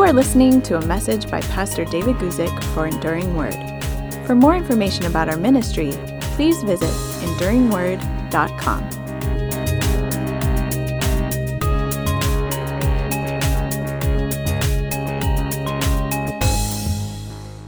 You 0.00 0.06
are 0.06 0.14
listening 0.14 0.62
to 0.62 0.78
a 0.78 0.86
message 0.86 1.30
by 1.30 1.42
Pastor 1.42 1.84
David 1.84 2.16
Guzik 2.16 2.64
for 2.72 2.86
Enduring 2.86 3.36
Word. 3.36 3.54
For 4.24 4.34
more 4.34 4.56
information 4.56 5.04
about 5.04 5.28
our 5.28 5.36
ministry, 5.36 5.92
please 6.36 6.62
visit 6.62 6.88
enduringword.com. 6.88 8.80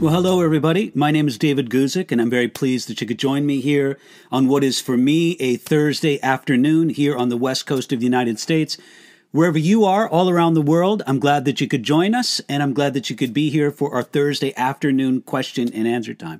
Well, 0.01 0.11
hello, 0.11 0.41
everybody. 0.41 0.91
My 0.95 1.11
name 1.11 1.27
is 1.27 1.37
David 1.37 1.69
Guzik, 1.69 2.11
and 2.11 2.19
I'm 2.19 2.31
very 2.31 2.47
pleased 2.47 2.89
that 2.89 2.99
you 2.99 3.05
could 3.05 3.19
join 3.19 3.45
me 3.45 3.61
here 3.61 3.99
on 4.31 4.47
what 4.47 4.63
is 4.63 4.81
for 4.81 4.97
me 4.97 5.33
a 5.33 5.57
Thursday 5.57 6.19
afternoon 6.23 6.89
here 6.89 7.15
on 7.15 7.29
the 7.29 7.37
west 7.37 7.67
coast 7.67 7.93
of 7.93 7.99
the 7.99 8.05
United 8.05 8.39
States. 8.39 8.79
Wherever 9.33 9.57
you 9.57 9.83
are, 9.83 10.07
all 10.07 10.29
around 10.29 10.53
the 10.53 10.61
world, 10.61 11.01
I'm 11.07 11.17
glad 11.17 11.45
that 11.45 11.59
you 11.59 11.67
could 11.67 11.81
join 11.81 12.13
us, 12.13 12.39
and 12.47 12.61
I'm 12.61 12.71
glad 12.71 12.93
that 12.93 13.09
you 13.09 13.15
could 13.15 13.33
be 13.33 13.49
here 13.49 13.71
for 13.71 13.95
our 13.95 14.03
Thursday 14.03 14.53
afternoon 14.55 15.21
question 15.21 15.73
and 15.73 15.87
answer 15.87 16.13
time. 16.13 16.39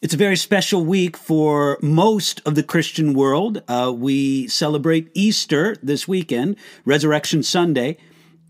It's 0.00 0.14
a 0.14 0.16
very 0.16 0.36
special 0.36 0.84
week 0.84 1.16
for 1.16 1.76
most 1.82 2.40
of 2.46 2.54
the 2.54 2.62
Christian 2.62 3.14
world. 3.14 3.64
Uh, 3.66 3.92
we 3.92 4.46
celebrate 4.46 5.10
Easter 5.12 5.74
this 5.82 6.06
weekend, 6.06 6.54
Resurrection 6.84 7.42
Sunday. 7.42 7.96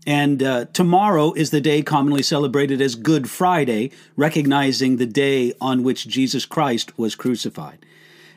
And 0.05 0.43
uh, 0.43 0.65
tomorrow 0.65 1.33
is 1.33 1.49
the 1.49 1.59
day 1.59 1.81
commonly 1.81 2.21
celebrated 2.21 2.81
as 2.81 2.93
Good 2.93 3.31
Friday, 3.31 3.89
recognizing 4.15 4.97
the 4.97 5.07
day 5.07 5.53
on 5.59 5.81
which 5.81 6.07
Jesus 6.07 6.45
Christ 6.45 6.99
was 6.99 7.15
crucified. 7.15 7.83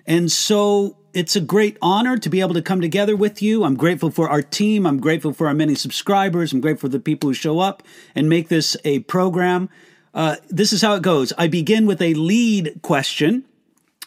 And 0.06 0.32
so 0.32 0.96
it's 1.14 1.36
a 1.36 1.40
great 1.40 1.78
honor 1.80 2.18
to 2.18 2.28
be 2.28 2.40
able 2.40 2.54
to 2.54 2.62
come 2.62 2.80
together 2.80 3.16
with 3.16 3.40
you. 3.40 3.64
I'm 3.64 3.76
grateful 3.76 4.10
for 4.10 4.28
our 4.28 4.42
team. 4.42 4.86
I'm 4.86 5.00
grateful 5.00 5.32
for 5.32 5.46
our 5.46 5.54
many 5.54 5.74
subscribers. 5.74 6.52
I'm 6.52 6.60
grateful 6.60 6.88
for 6.88 6.92
the 6.92 7.00
people 7.00 7.30
who 7.30 7.34
show 7.34 7.60
up 7.60 7.82
and 8.14 8.28
make 8.28 8.48
this 8.48 8.76
a 8.84 8.98
program. 9.00 9.70
Uh, 10.12 10.36
this 10.48 10.72
is 10.72 10.82
how 10.82 10.94
it 10.94 11.02
goes. 11.02 11.32
I 11.38 11.46
begin 11.46 11.86
with 11.86 12.02
a 12.02 12.14
lead 12.14 12.80
question. 12.82 13.44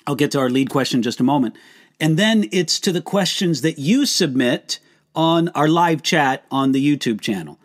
I'll 0.05 0.16
get 0.16 0.31
to 0.31 0.39
our 0.39 0.49
lead 0.49 0.69
question 0.69 0.99
in 0.99 1.03
just 1.03 1.19
a 1.19 1.23
moment. 1.23 1.55
And 1.99 2.17
then 2.17 2.47
it's 2.52 2.80
to 2.81 2.91
the 2.91 3.02
questions 3.02 3.61
that 3.61 3.80
you 3.80 4.05
submit 4.05 4.80
on 5.16 5.49
our 5.49 5.67
live 5.67 6.03
chat 6.03 6.45
on 6.52 6.71
the 6.71 6.86
YouTube 6.86 7.21
channel. 7.21 7.59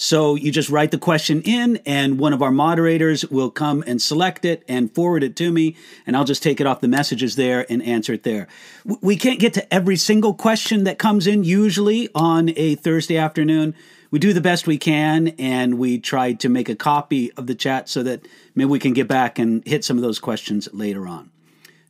So 0.00 0.36
you 0.36 0.52
just 0.52 0.70
write 0.70 0.92
the 0.92 0.98
question 0.98 1.42
in, 1.42 1.80
and 1.84 2.20
one 2.20 2.32
of 2.32 2.40
our 2.40 2.52
moderators 2.52 3.26
will 3.26 3.50
come 3.50 3.82
and 3.84 4.00
select 4.00 4.44
it 4.44 4.62
and 4.68 4.94
forward 4.94 5.24
it 5.24 5.34
to 5.36 5.50
me, 5.50 5.74
and 6.06 6.16
I'll 6.16 6.24
just 6.24 6.40
take 6.40 6.60
it 6.60 6.68
off 6.68 6.80
the 6.80 6.86
messages 6.86 7.34
there 7.34 7.66
and 7.68 7.82
answer 7.82 8.12
it 8.12 8.22
there. 8.22 8.46
We 8.84 9.16
can't 9.16 9.40
get 9.40 9.54
to 9.54 9.74
every 9.74 9.96
single 9.96 10.34
question 10.34 10.84
that 10.84 11.00
comes 11.00 11.26
in 11.26 11.42
usually 11.42 12.08
on 12.14 12.50
a 12.54 12.76
Thursday 12.76 13.16
afternoon. 13.16 13.74
We 14.12 14.20
do 14.20 14.32
the 14.32 14.40
best 14.40 14.68
we 14.68 14.78
can, 14.78 15.34
and 15.36 15.78
we 15.78 15.98
try 15.98 16.32
to 16.32 16.48
make 16.48 16.68
a 16.68 16.76
copy 16.76 17.32
of 17.32 17.48
the 17.48 17.56
chat 17.56 17.88
so 17.88 18.04
that 18.04 18.24
maybe 18.54 18.70
we 18.70 18.78
can 18.78 18.92
get 18.92 19.08
back 19.08 19.40
and 19.40 19.66
hit 19.66 19.84
some 19.84 19.96
of 19.96 20.02
those 20.04 20.20
questions 20.20 20.68
later 20.72 21.08
on. 21.08 21.32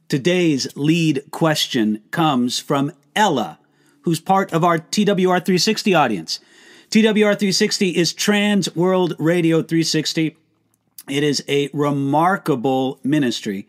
Today's 0.08 0.74
lead 0.74 1.24
question 1.30 2.02
comes 2.10 2.58
from 2.58 2.92
Ella 3.14 3.58
who's 4.08 4.18
part 4.18 4.50
of 4.54 4.64
our 4.64 4.78
TWR 4.78 5.44
360 5.44 5.94
audience. 5.94 6.40
TWR 6.90 7.12
360 7.12 7.90
is 7.90 8.14
Trans 8.14 8.74
World 8.74 9.14
Radio 9.18 9.58
360. 9.58 10.38
It 11.10 11.22
is 11.22 11.44
a 11.46 11.68
remarkable 11.74 12.98
ministry 13.04 13.68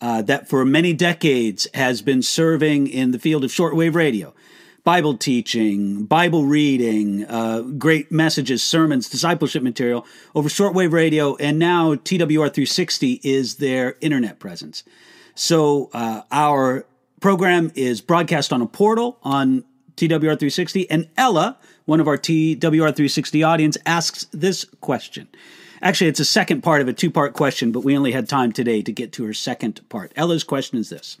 uh, 0.00 0.22
that 0.22 0.48
for 0.48 0.64
many 0.64 0.92
decades 0.92 1.68
has 1.74 2.02
been 2.02 2.22
serving 2.22 2.88
in 2.88 3.12
the 3.12 3.20
field 3.20 3.44
of 3.44 3.52
shortwave 3.52 3.94
radio. 3.94 4.34
Bible 4.82 5.16
teaching, 5.16 6.06
Bible 6.06 6.44
reading, 6.44 7.24
uh, 7.26 7.60
great 7.60 8.10
messages, 8.10 8.64
sermons, 8.64 9.08
discipleship 9.08 9.62
material 9.62 10.04
over 10.34 10.48
shortwave 10.48 10.90
radio, 10.90 11.36
and 11.36 11.60
now 11.60 11.94
TWR 11.94 12.52
360 12.52 13.20
is 13.22 13.56
their 13.56 13.94
internet 14.00 14.40
presence. 14.40 14.82
So 15.36 15.88
uh, 15.92 16.22
our 16.32 16.84
program 17.20 17.70
is 17.76 18.00
broadcast 18.00 18.52
on 18.52 18.60
a 18.60 18.66
portal 18.66 19.18
on 19.22 19.62
TWR360. 19.96 20.86
And 20.90 21.08
Ella, 21.16 21.58
one 21.86 22.00
of 22.00 22.06
our 22.06 22.18
TWR360 22.18 23.46
audience, 23.46 23.78
asks 23.86 24.26
this 24.32 24.66
question. 24.80 25.28
Actually, 25.80 26.08
it's 26.08 26.20
a 26.20 26.24
second 26.24 26.62
part 26.62 26.82
of 26.82 26.88
a 26.88 26.92
two 26.92 27.10
part 27.10 27.32
question, 27.32 27.72
but 27.72 27.84
we 27.84 27.96
only 27.96 28.12
had 28.12 28.28
time 28.28 28.52
today 28.52 28.82
to 28.82 28.92
get 28.92 29.12
to 29.12 29.24
her 29.24 29.32
second 29.32 29.80
part. 29.88 30.12
Ella's 30.16 30.44
question 30.44 30.78
is 30.78 30.90
this 30.90 31.18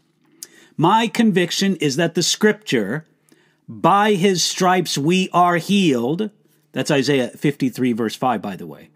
My 0.76 1.08
conviction 1.08 1.76
is 1.76 1.96
that 1.96 2.14
the 2.14 2.22
scripture, 2.22 3.06
by 3.68 4.14
his 4.14 4.42
stripes 4.42 4.98
we 4.98 5.28
are 5.32 5.56
healed, 5.56 6.30
that's 6.72 6.90
Isaiah 6.90 7.28
53, 7.28 7.92
verse 7.92 8.16
5, 8.16 8.42
by 8.42 8.56
the 8.56 8.66
way. 8.66 8.90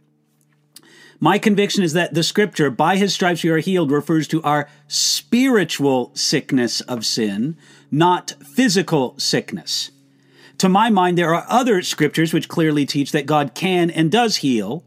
My 1.23 1.39
conviction 1.39 1.85
is 1.85 1.93
that 1.93 2.15
the 2.15 2.23
scripture, 2.23 2.71
by 2.71 2.97
his 2.97 3.13
stripes 3.13 3.45
we 3.45 3.51
are 3.51 3.59
healed, 3.59 3.91
refers 3.91 4.27
to 4.29 4.43
our 4.43 4.69
spiritual 4.89 6.13
sickness 6.15 6.81
of 6.81 7.05
sin, 7.05 7.59
not 7.91 8.33
physical 8.43 9.15
sickness. 9.19 9.91
To 10.60 10.69
my 10.69 10.91
mind, 10.91 11.16
there 11.16 11.34
are 11.34 11.47
other 11.48 11.81
scriptures 11.81 12.34
which 12.34 12.50
clearly 12.50 12.84
teach 12.84 13.12
that 13.12 13.25
God 13.25 13.54
can 13.54 13.91
and 13.91 14.12
does 14.12 14.37
heal. 14.37 14.84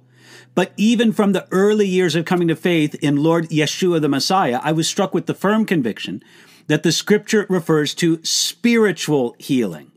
But 0.54 0.72
even 0.78 1.12
from 1.12 1.32
the 1.32 1.48
early 1.50 1.88
years 1.88 2.14
of 2.14 2.26
coming 2.26 2.48
to 2.50 2.56
faith 2.56 2.94
in 3.02 3.24
Lord 3.24 3.50
Yeshua 3.50 4.00
the 4.00 4.08
Messiah, 4.08 4.60
I 4.62 4.72
was 4.72 4.88
struck 4.88 5.16
with 5.16 5.26
the 5.26 5.34
firm 5.34 5.66
conviction 5.66 6.24
that 6.68 6.84
the 6.84 6.92
scripture 6.92 7.48
refers 7.50 7.96
to 7.96 8.24
spiritual 8.24 9.36
healing. 9.40 9.92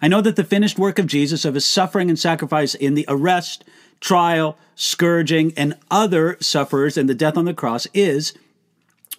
I 0.00 0.08
know 0.08 0.22
that 0.22 0.36
the 0.36 0.42
finished 0.42 0.78
work 0.78 0.98
of 0.98 1.06
Jesus, 1.06 1.44
of 1.44 1.52
his 1.52 1.66
suffering 1.66 2.08
and 2.08 2.18
sacrifice 2.18 2.74
in 2.74 2.94
the 2.94 3.04
arrest, 3.06 3.62
trial, 4.00 4.56
scourging, 4.74 5.52
and 5.54 5.76
other 5.90 6.38
sufferers 6.40 6.96
and 6.96 7.10
the 7.10 7.14
death 7.14 7.36
on 7.36 7.44
the 7.44 7.52
cross 7.52 7.86
is, 7.92 8.32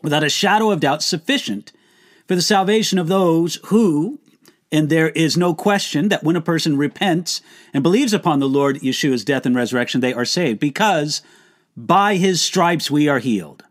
without 0.02 0.24
a 0.24 0.30
shadow 0.30 0.72
of 0.72 0.80
doubt, 0.80 1.04
sufficient 1.04 1.72
for 2.28 2.34
the 2.34 2.42
salvation 2.42 2.98
of 2.98 3.08
those 3.08 3.60
who, 3.66 4.20
and 4.72 4.90
there 4.90 5.10
is 5.10 5.36
no 5.36 5.54
question 5.54 6.08
that 6.10 6.24
when 6.24 6.36
a 6.36 6.42
person 6.42 6.78
repents 6.78 7.42
and 7.74 7.84
believes 7.84 8.14
upon 8.14 8.40
the 8.40 8.48
Lord 8.48 8.78
Yeshua's 8.78 9.26
death 9.26 9.46
and 9.46 9.56
resurrection, 9.56 10.00
they 10.02 10.14
are 10.14 10.26
saved 10.26 10.60
because 10.60 11.22
by 11.76 12.16
his 12.16 12.42
stripes 12.42 12.90
we 12.90 13.08
are 13.08 13.20
healed. 13.20 13.64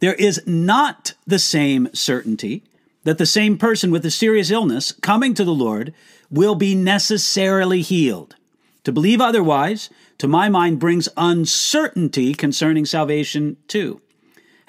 There 0.00 0.14
is 0.14 0.42
not 0.46 1.14
the 1.26 1.38
same 1.38 1.88
certainty 1.94 2.62
that 3.04 3.18
the 3.18 3.26
same 3.26 3.56
person 3.56 3.90
with 3.90 4.04
a 4.04 4.10
serious 4.10 4.50
illness 4.50 4.92
coming 4.92 5.34
to 5.34 5.44
the 5.44 5.54
Lord 5.54 5.94
will 6.30 6.54
be 6.54 6.74
necessarily 6.74 7.80
healed. 7.80 8.36
To 8.84 8.92
believe 8.92 9.20
otherwise, 9.20 9.90
to 10.18 10.28
my 10.28 10.48
mind, 10.48 10.78
brings 10.78 11.08
uncertainty 11.16 12.34
concerning 12.34 12.84
salvation 12.84 13.56
too. 13.68 14.00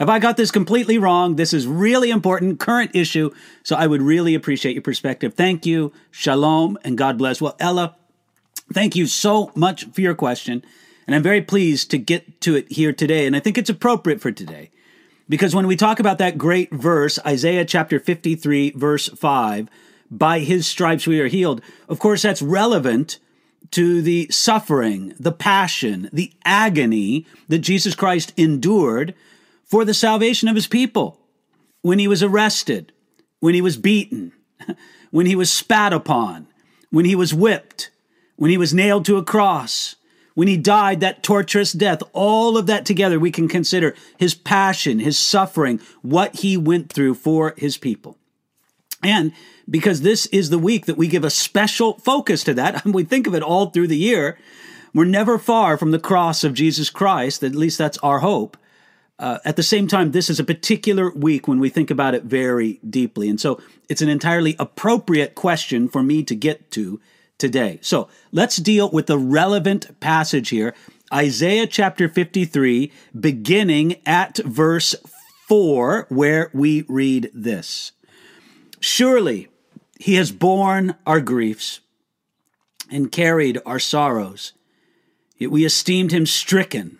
Have 0.01 0.09
I 0.09 0.17
got 0.17 0.35
this 0.35 0.49
completely 0.49 0.97
wrong? 0.97 1.35
This 1.35 1.53
is 1.53 1.67
really 1.67 2.09
important, 2.09 2.59
current 2.59 2.89
issue. 2.95 3.29
So 3.61 3.75
I 3.75 3.85
would 3.85 4.01
really 4.01 4.33
appreciate 4.33 4.73
your 4.73 4.81
perspective. 4.81 5.35
Thank 5.35 5.63
you. 5.67 5.93
Shalom 6.09 6.79
and 6.83 6.97
God 6.97 7.19
bless. 7.19 7.39
Well, 7.39 7.55
Ella, 7.59 7.95
thank 8.73 8.95
you 8.95 9.05
so 9.05 9.51
much 9.53 9.85
for 9.91 10.01
your 10.01 10.15
question. 10.15 10.65
And 11.05 11.15
I'm 11.15 11.21
very 11.21 11.43
pleased 11.43 11.91
to 11.91 11.99
get 11.99 12.41
to 12.41 12.55
it 12.55 12.71
here 12.71 12.93
today. 12.93 13.27
And 13.27 13.35
I 13.35 13.39
think 13.41 13.59
it's 13.59 13.69
appropriate 13.69 14.21
for 14.21 14.31
today. 14.31 14.71
Because 15.29 15.53
when 15.53 15.67
we 15.67 15.75
talk 15.75 15.99
about 15.99 16.17
that 16.17 16.35
great 16.35 16.71
verse, 16.71 17.19
Isaiah 17.23 17.63
chapter 17.63 17.99
53, 17.99 18.71
verse 18.71 19.07
5, 19.07 19.69
by 20.09 20.39
his 20.39 20.65
stripes 20.65 21.05
we 21.05 21.21
are 21.21 21.27
healed, 21.27 21.61
of 21.87 21.99
course, 21.99 22.23
that's 22.23 22.41
relevant 22.41 23.19
to 23.69 24.01
the 24.01 24.27
suffering, 24.31 25.13
the 25.19 25.31
passion, 25.31 26.09
the 26.11 26.33
agony 26.43 27.27
that 27.49 27.59
Jesus 27.59 27.93
Christ 27.93 28.33
endured 28.35 29.13
for 29.71 29.85
the 29.85 29.93
salvation 29.93 30.49
of 30.49 30.55
his 30.55 30.67
people. 30.67 31.17
When 31.81 31.97
he 31.97 32.07
was 32.07 32.21
arrested, 32.21 32.91
when 33.39 33.55
he 33.55 33.61
was 33.61 33.77
beaten, 33.77 34.33
when 35.11 35.25
he 35.25 35.35
was 35.35 35.49
spat 35.49 35.93
upon, 35.93 36.47
when 36.91 37.05
he 37.05 37.15
was 37.15 37.33
whipped, 37.33 37.89
when 38.35 38.51
he 38.51 38.57
was 38.57 38.73
nailed 38.73 39.05
to 39.05 39.17
a 39.17 39.23
cross, 39.23 39.95
when 40.33 40.49
he 40.49 40.57
died 40.57 40.99
that 40.99 41.23
torturous 41.23 41.71
death, 41.71 42.03
all 42.11 42.57
of 42.57 42.67
that 42.67 42.85
together, 42.85 43.17
we 43.17 43.31
can 43.31 43.47
consider 43.47 43.95
his 44.17 44.35
passion, 44.35 44.99
his 44.99 45.17
suffering, 45.17 45.79
what 46.01 46.35
he 46.35 46.57
went 46.57 46.91
through 46.91 47.15
for 47.15 47.53
his 47.57 47.77
people. 47.77 48.17
And 49.01 49.31
because 49.69 50.01
this 50.01 50.25
is 50.27 50.49
the 50.49 50.59
week 50.59 50.85
that 50.85 50.97
we 50.97 51.07
give 51.07 51.23
a 51.23 51.29
special 51.29 51.97
focus 51.99 52.43
to 52.43 52.53
that, 52.55 52.85
and 52.85 52.93
we 52.93 53.03
think 53.03 53.25
of 53.25 53.33
it 53.33 53.41
all 53.41 53.69
through 53.69 53.87
the 53.87 53.97
year, 53.97 54.37
we're 54.93 55.05
never 55.05 55.39
far 55.39 55.77
from 55.77 55.91
the 55.91 55.99
cross 55.99 56.43
of 56.43 56.53
Jesus 56.53 56.89
Christ, 56.89 57.41
at 57.41 57.55
least 57.55 57.77
that's 57.77 57.97
our 57.99 58.19
hope. 58.19 58.57
Uh, 59.21 59.37
at 59.45 59.55
the 59.55 59.63
same 59.63 59.87
time, 59.87 60.11
this 60.11 60.31
is 60.31 60.39
a 60.39 60.43
particular 60.43 61.11
week 61.11 61.47
when 61.47 61.59
we 61.59 61.69
think 61.69 61.91
about 61.91 62.15
it 62.15 62.23
very 62.23 62.79
deeply. 62.89 63.29
And 63.29 63.39
so 63.39 63.61
it's 63.87 64.01
an 64.01 64.09
entirely 64.09 64.55
appropriate 64.57 65.35
question 65.35 65.87
for 65.87 66.01
me 66.01 66.23
to 66.23 66.35
get 66.35 66.71
to 66.71 66.99
today. 67.37 67.77
So 67.83 68.09
let's 68.31 68.57
deal 68.57 68.89
with 68.89 69.05
the 69.05 69.19
relevant 69.19 69.99
passage 69.99 70.49
here 70.49 70.73
Isaiah 71.13 71.67
chapter 71.67 72.07
53, 72.07 72.91
beginning 73.19 73.97
at 74.05 74.37
verse 74.37 74.95
4, 75.47 76.07
where 76.09 76.49
we 76.53 76.85
read 76.87 77.29
this 77.33 77.91
Surely 78.79 79.49
he 79.99 80.15
has 80.15 80.31
borne 80.31 80.95
our 81.05 81.21
griefs 81.21 81.81
and 82.89 83.11
carried 83.11 83.59
our 83.67 83.77
sorrows. 83.77 84.53
Yet 85.37 85.51
we 85.51 85.65
esteemed 85.65 86.11
him 86.11 86.25
stricken, 86.25 86.97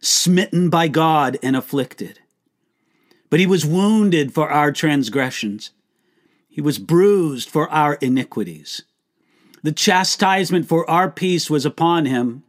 smitten 0.00 0.70
by 0.70 0.88
God, 0.88 1.38
and 1.42 1.56
afflicted. 1.56 2.20
But 3.30 3.40
he 3.40 3.46
was 3.46 3.66
wounded 3.66 4.32
for 4.32 4.50
our 4.50 4.72
transgressions, 4.72 5.70
he 6.48 6.60
was 6.60 6.78
bruised 6.78 7.48
for 7.48 7.68
our 7.70 7.94
iniquities. 7.94 8.82
The 9.62 9.72
chastisement 9.72 10.66
for 10.66 10.88
our 10.88 11.10
peace 11.10 11.50
was 11.50 11.66
upon 11.66 12.06
him, 12.06 12.42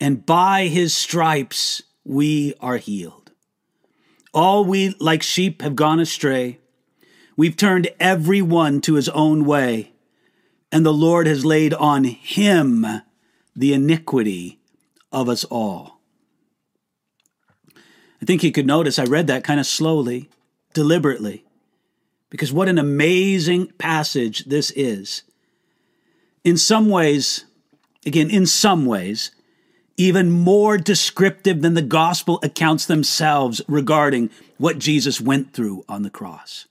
and 0.00 0.24
by 0.24 0.66
his 0.66 0.94
stripes 0.94 1.82
we 2.04 2.54
are 2.60 2.78
healed. 2.78 3.30
All 4.34 4.64
we, 4.64 4.94
like 4.98 5.22
sheep, 5.22 5.62
have 5.62 5.76
gone 5.76 6.00
astray. 6.00 6.58
We've 7.36 7.56
turned 7.56 7.90
every 8.00 8.42
one 8.42 8.80
to 8.82 8.94
his 8.94 9.08
own 9.10 9.44
way, 9.44 9.92
and 10.70 10.86
the 10.86 10.92
Lord 10.92 11.26
has 11.26 11.44
laid 11.44 11.74
on 11.74 12.04
him 12.04 12.86
the 13.54 13.72
iniquity 13.72 14.58
of 15.10 15.28
us 15.28 15.44
all. 15.44 16.01
I 18.22 18.24
think 18.24 18.44
you 18.44 18.52
could 18.52 18.66
notice 18.66 19.00
I 19.00 19.04
read 19.04 19.26
that 19.26 19.42
kind 19.42 19.58
of 19.58 19.66
slowly, 19.66 20.30
deliberately, 20.74 21.44
because 22.30 22.52
what 22.52 22.68
an 22.68 22.78
amazing 22.78 23.72
passage 23.78 24.44
this 24.44 24.70
is. 24.76 25.24
In 26.44 26.56
some 26.56 26.88
ways, 26.88 27.44
again, 28.06 28.30
in 28.30 28.46
some 28.46 28.86
ways, 28.86 29.32
even 29.96 30.30
more 30.30 30.78
descriptive 30.78 31.62
than 31.62 31.74
the 31.74 31.82
gospel 31.82 32.38
accounts 32.44 32.86
themselves 32.86 33.60
regarding 33.66 34.30
what 34.56 34.78
Jesus 34.78 35.20
went 35.20 35.52
through 35.52 35.84
on 35.88 36.02
the 36.02 36.10
cross. 36.10 36.66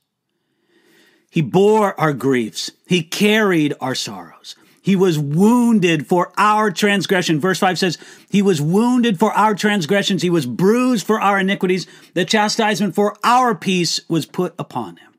He 1.30 1.42
bore 1.42 2.00
our 2.00 2.14
griefs. 2.14 2.72
He 2.88 3.04
carried 3.04 3.74
our 3.82 3.96
sorrows. 3.96 4.56
He 4.82 4.96
was 4.96 5.20
wounded 5.20 6.08
for 6.08 6.34
our 6.38 6.72
transgression. 6.72 7.40
Verse 7.40 7.60
5 7.60 7.78
says, 7.78 7.98
He 8.30 8.42
was 8.42 8.60
wounded 8.60 9.20
for 9.20 9.32
our 9.34 9.54
transgressions. 9.54 10.24
He 10.24 10.30
was 10.30 10.48
bruised 10.48 11.06
for 11.06 11.22
our 11.22 11.40
iniquities. 11.40 11.86
The 12.16 12.26
chastisement 12.26 12.96
for 12.96 13.16
our 13.24 13.54
peace 13.54 14.02
was 14.10 14.26
put 14.26 14.56
upon 14.58 14.98
him. 14.98 15.14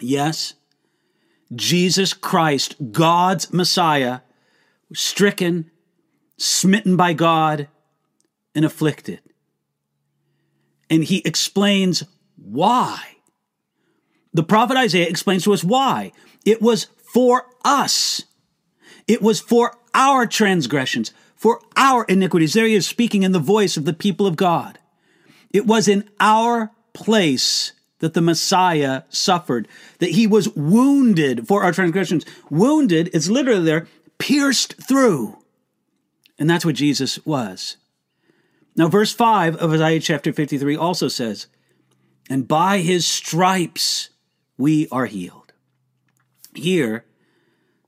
Yes, 0.00 0.54
Jesus 1.54 2.12
Christ, 2.12 2.76
God's 2.92 3.52
Messiah, 3.52 4.20
stricken, 4.94 5.70
smitten 6.36 6.96
by 6.96 7.14
God, 7.14 7.66
and 8.54 8.64
afflicted. 8.64 9.20
And 10.88 11.02
he 11.02 11.20
explains 11.24 12.04
why. 12.36 13.16
The 14.32 14.44
prophet 14.44 14.76
Isaiah 14.76 15.08
explains 15.08 15.44
to 15.44 15.52
us 15.52 15.64
why. 15.64 16.12
It 16.44 16.62
was 16.62 16.86
for 17.12 17.46
us. 17.64 18.24
It 19.06 19.22
was 19.22 19.40
for 19.40 19.76
our 19.94 20.26
transgressions, 20.26 21.12
for 21.36 21.60
our 21.76 22.04
iniquities. 22.04 22.52
There 22.52 22.66
he 22.66 22.74
is 22.74 22.86
speaking 22.86 23.22
in 23.22 23.32
the 23.32 23.38
voice 23.38 23.76
of 23.76 23.84
the 23.84 23.92
people 23.92 24.26
of 24.26 24.36
God. 24.36 24.78
It 25.52 25.66
was 25.66 25.88
in 25.88 26.08
our 26.20 26.72
place 26.92 27.72
that 28.00 28.14
the 28.14 28.20
Messiah 28.20 29.02
suffered, 29.08 29.68
that 29.98 30.10
he 30.10 30.26
was 30.26 30.48
wounded 30.50 31.48
for 31.48 31.62
our 31.62 31.72
transgressions. 31.72 32.24
Wounded, 32.50 33.08
is 33.14 33.30
literally 33.30 33.64
there, 33.64 33.86
pierced 34.18 34.74
through. 34.86 35.38
And 36.38 36.48
that's 36.50 36.66
what 36.66 36.74
Jesus 36.74 37.24
was. 37.24 37.76
Now, 38.76 38.88
verse 38.88 39.12
5 39.12 39.56
of 39.56 39.72
Isaiah 39.72 40.00
chapter 40.00 40.32
53 40.32 40.76
also 40.76 41.08
says, 41.08 41.46
And 42.28 42.46
by 42.46 42.78
his 42.78 43.06
stripes 43.06 44.10
we 44.58 44.88
are 44.92 45.06
healed. 45.06 45.54
Here, 46.54 47.04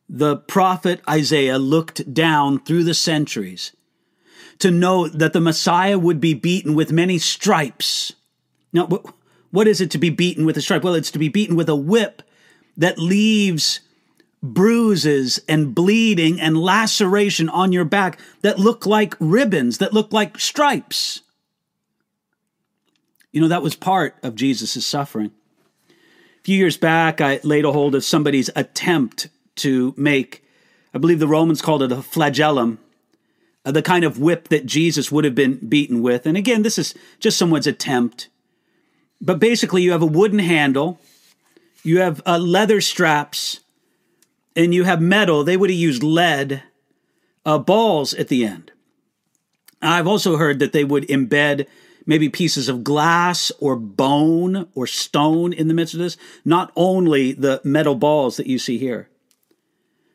the 0.08 0.36
prophet 0.36 1.00
Isaiah 1.08 1.58
looked 1.58 2.14
down 2.14 2.60
through 2.60 2.84
the 2.84 2.94
centuries 2.94 3.72
to 4.58 4.70
know 4.70 5.06
that 5.08 5.32
the 5.32 5.40
Messiah 5.40 5.98
would 5.98 6.20
be 6.20 6.34
beaten 6.34 6.74
with 6.74 6.90
many 6.90 7.18
stripes. 7.18 8.14
Now, 8.72 8.88
what 9.50 9.68
is 9.68 9.80
it 9.80 9.90
to 9.92 9.98
be 9.98 10.10
beaten 10.10 10.44
with 10.44 10.56
a 10.56 10.62
stripe? 10.62 10.82
Well, 10.82 10.94
it's 10.94 11.10
to 11.12 11.18
be 11.18 11.28
beaten 11.28 11.56
with 11.56 11.68
a 11.68 11.76
whip 11.76 12.22
that 12.76 12.98
leaves 12.98 13.80
bruises 14.42 15.40
and 15.48 15.74
bleeding 15.74 16.40
and 16.40 16.56
laceration 16.56 17.48
on 17.48 17.72
your 17.72 17.84
back 17.84 18.18
that 18.42 18.58
look 18.58 18.86
like 18.86 19.14
ribbons, 19.18 19.78
that 19.78 19.92
look 19.92 20.12
like 20.12 20.38
stripes. 20.38 21.22
You 23.32 23.40
know, 23.40 23.48
that 23.48 23.62
was 23.62 23.74
part 23.74 24.16
of 24.22 24.34
Jesus' 24.34 24.84
suffering. 24.86 25.32
A 25.90 26.42
few 26.44 26.56
years 26.56 26.76
back, 26.76 27.20
I 27.20 27.40
laid 27.42 27.64
a 27.64 27.72
hold 27.72 27.94
of 27.94 28.04
somebody's 28.04 28.48
attempt 28.56 29.28
to 29.58 29.94
make, 29.96 30.44
I 30.94 30.98
believe 30.98 31.18
the 31.18 31.28
Romans 31.28 31.62
called 31.62 31.82
it 31.82 31.92
a 31.92 32.02
flagellum, 32.02 32.78
uh, 33.64 33.72
the 33.72 33.82
kind 33.82 34.04
of 34.04 34.18
whip 34.18 34.48
that 34.48 34.66
Jesus 34.66 35.12
would 35.12 35.24
have 35.24 35.34
been 35.34 35.56
beaten 35.68 36.02
with. 36.02 36.26
And 36.26 36.36
again, 36.36 36.62
this 36.62 36.78
is 36.78 36.94
just 37.20 37.38
someone's 37.38 37.66
attempt. 37.66 38.28
But 39.20 39.38
basically, 39.38 39.82
you 39.82 39.92
have 39.92 40.02
a 40.02 40.06
wooden 40.06 40.38
handle, 40.38 41.00
you 41.82 42.00
have 42.00 42.22
uh, 42.26 42.38
leather 42.38 42.80
straps, 42.80 43.60
and 44.54 44.74
you 44.74 44.84
have 44.84 45.00
metal. 45.00 45.44
They 45.44 45.56
would 45.56 45.70
have 45.70 45.78
used 45.78 46.02
lead 46.02 46.62
uh, 47.44 47.58
balls 47.58 48.14
at 48.14 48.28
the 48.28 48.44
end. 48.44 48.72
I've 49.80 50.06
also 50.06 50.36
heard 50.36 50.58
that 50.58 50.72
they 50.72 50.84
would 50.84 51.06
embed 51.08 51.66
maybe 52.06 52.28
pieces 52.28 52.68
of 52.68 52.82
glass 52.82 53.52
or 53.60 53.76
bone 53.76 54.66
or 54.74 54.86
stone 54.86 55.52
in 55.52 55.68
the 55.68 55.74
midst 55.74 55.94
of 55.94 56.00
this, 56.00 56.16
not 56.44 56.72
only 56.74 57.32
the 57.32 57.60
metal 57.62 57.94
balls 57.94 58.36
that 58.38 58.46
you 58.46 58.58
see 58.58 58.78
here. 58.78 59.08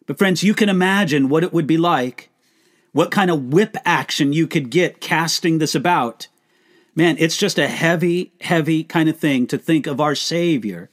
But, 0.05 0.17
friends, 0.17 0.43
you 0.43 0.53
can 0.53 0.69
imagine 0.69 1.29
what 1.29 1.43
it 1.43 1.53
would 1.53 1.67
be 1.67 1.77
like, 1.77 2.29
what 2.91 3.11
kind 3.11 3.31
of 3.31 3.53
whip 3.53 3.77
action 3.85 4.33
you 4.33 4.47
could 4.47 4.69
get 4.69 5.01
casting 5.01 5.57
this 5.57 5.75
about. 5.75 6.27
Man, 6.95 7.15
it's 7.19 7.37
just 7.37 7.57
a 7.57 7.67
heavy, 7.67 8.33
heavy 8.41 8.83
kind 8.83 9.09
of 9.09 9.17
thing 9.17 9.47
to 9.47 9.57
think 9.57 9.87
of 9.87 9.99
our 9.99 10.15
Savior, 10.15 10.89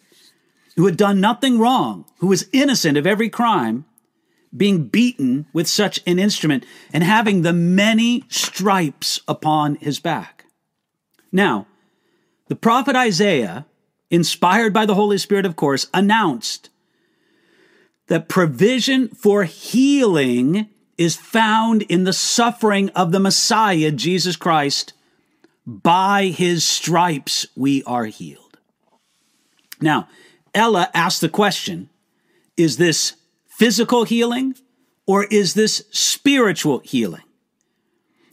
who 0.76 0.86
had 0.86 0.96
done 0.96 1.20
nothing 1.20 1.58
wrong, 1.58 2.06
who 2.18 2.28
was 2.28 2.48
innocent 2.52 2.96
of 2.96 3.06
every 3.06 3.28
crime, 3.28 3.84
being 4.56 4.86
beaten 4.86 5.46
with 5.52 5.68
such 5.68 6.00
an 6.06 6.18
instrument 6.18 6.64
and 6.92 7.04
having 7.04 7.42
the 7.42 7.52
many 7.52 8.24
stripes 8.28 9.20
upon 9.28 9.76
his 9.76 10.00
back. 10.00 10.46
Now, 11.30 11.66
the 12.48 12.56
prophet 12.56 12.96
Isaiah, 12.96 13.66
inspired 14.10 14.72
by 14.72 14.86
the 14.86 14.96
Holy 14.96 15.18
Spirit, 15.18 15.46
of 15.46 15.54
course, 15.54 15.86
announced 15.94 16.70
that 18.10 18.28
provision 18.28 19.06
for 19.08 19.44
healing 19.44 20.68
is 20.98 21.14
found 21.14 21.82
in 21.82 22.02
the 22.02 22.12
suffering 22.12 22.88
of 22.90 23.12
the 23.12 23.20
Messiah, 23.20 23.92
Jesus 23.92 24.34
Christ. 24.34 24.92
By 25.64 26.26
his 26.26 26.64
stripes 26.64 27.46
we 27.54 27.84
are 27.84 28.06
healed. 28.06 28.58
Now, 29.80 30.08
Ella 30.52 30.90
asked 30.92 31.20
the 31.20 31.28
question 31.28 31.88
is 32.56 32.78
this 32.78 33.14
physical 33.46 34.02
healing 34.02 34.56
or 35.06 35.24
is 35.26 35.54
this 35.54 35.84
spiritual 35.92 36.80
healing? 36.80 37.22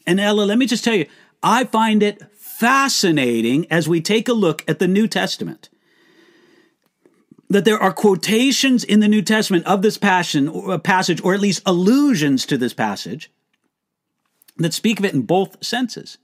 And 0.08 0.20
Ella, 0.20 0.42
let 0.42 0.58
me 0.58 0.66
just 0.66 0.84
tell 0.84 0.96
you, 0.96 1.06
I 1.44 1.66
find 1.66 2.02
it 2.02 2.24
fascinating 2.36 3.68
as 3.72 3.88
we 3.88 4.02
take 4.02 4.28
a 4.28 4.34
look 4.34 4.64
at 4.68 4.80
the 4.80 4.88
New 4.88 5.08
Testament 5.08 5.70
that 7.50 7.66
there 7.66 7.80
are 7.80 7.94
quotations 7.94 8.84
in 8.84 9.00
the 9.00 9.08
New 9.08 9.22
Testament 9.22 9.66
of 9.66 9.82
this 9.82 9.98
passion, 9.98 10.48
or 10.48 10.72
uh, 10.72 10.78
passage, 10.78 11.22
or 11.24 11.34
at 11.34 11.40
least 11.40 11.64
allusions 11.66 12.46
to 12.46 12.58
this 12.58 12.74
passage, 12.74 13.32
that 14.58 14.74
speak 14.74 15.00
of 15.00 15.06
it 15.06 15.14
in 15.14 15.22
both 15.22 15.64
senses. 15.64 16.18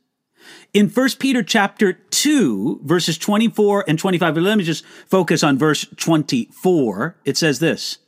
In 0.73 0.89
1 0.89 1.09
Peter 1.19 1.41
chapter 1.41 1.93
2, 1.93 2.81
verses 2.83 3.17
24 3.17 3.85
and 3.87 3.97
25, 3.97 4.37
let 4.37 4.57
me 4.57 4.63
just 4.63 4.85
focus 5.07 5.43
on 5.43 5.57
verse 5.57 5.85
24. 5.95 7.15
It 7.23 7.37
says 7.37 7.59
this 7.59 7.99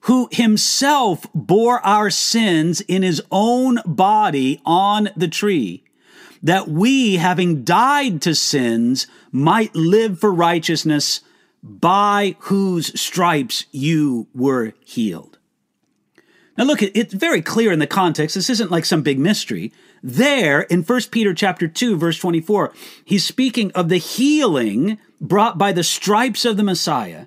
Who 0.00 0.28
himself 0.32 1.26
bore 1.32 1.78
our 1.86 2.10
sins 2.10 2.80
in 2.80 3.02
his 3.02 3.22
own 3.30 3.78
body 3.86 4.60
on 4.64 5.10
the 5.14 5.28
tree, 5.28 5.84
that 6.42 6.66
we, 6.66 7.16
having 7.16 7.62
died 7.62 8.20
to 8.22 8.34
sins, 8.34 9.06
might 9.30 9.74
live 9.76 10.18
for 10.18 10.32
righteousness 10.32 11.20
by 11.62 12.36
whose 12.40 12.98
stripes 13.00 13.66
you 13.70 14.26
were 14.34 14.72
healed. 14.84 15.38
Now 16.58 16.64
look, 16.64 16.82
it's 16.82 17.14
very 17.14 17.40
clear 17.40 17.72
in 17.72 17.78
the 17.78 17.86
context. 17.86 18.34
This 18.34 18.50
isn't 18.50 18.70
like 18.70 18.84
some 18.84 19.02
big 19.02 19.18
mystery. 19.18 19.72
There 20.02 20.62
in 20.62 20.82
1 20.82 21.00
Peter 21.10 21.32
chapter 21.32 21.66
2 21.66 21.96
verse 21.96 22.18
24, 22.18 22.72
he's 23.04 23.24
speaking 23.24 23.70
of 23.72 23.88
the 23.88 23.96
healing 23.96 24.98
brought 25.20 25.56
by 25.56 25.72
the 25.72 25.84
stripes 25.84 26.44
of 26.44 26.56
the 26.56 26.62
Messiah 26.62 27.26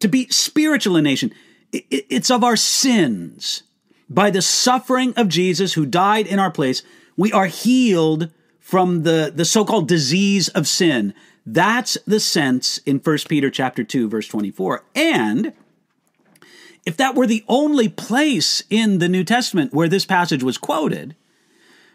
to 0.00 0.08
be 0.08 0.26
spiritual 0.28 0.96
in 0.96 1.04
nation. 1.04 1.32
It's 1.72 2.30
of 2.30 2.42
our 2.42 2.56
sins. 2.56 3.62
By 4.08 4.30
the 4.30 4.42
suffering 4.42 5.14
of 5.16 5.28
Jesus 5.28 5.74
who 5.74 5.86
died 5.86 6.26
in 6.26 6.38
our 6.38 6.50
place, 6.50 6.82
we 7.16 7.32
are 7.32 7.46
healed 7.46 8.30
from 8.58 9.04
the, 9.04 9.32
the 9.34 9.44
so-called 9.44 9.88
disease 9.88 10.48
of 10.48 10.66
sin. 10.66 11.14
That's 11.44 11.98
the 12.06 12.20
sense 12.20 12.78
in 12.78 12.98
1 12.98 13.18
Peter 13.28 13.50
chapter 13.50 13.82
2 13.84 14.08
verse 14.08 14.28
24. 14.28 14.84
And 14.94 15.52
if 16.84 16.96
that 16.96 17.14
were 17.14 17.26
the 17.26 17.44
only 17.48 17.88
place 17.88 18.62
in 18.70 18.98
the 18.98 19.08
New 19.08 19.24
Testament 19.24 19.72
where 19.72 19.88
this 19.88 20.04
passage 20.04 20.42
was 20.42 20.58
quoted, 20.58 21.14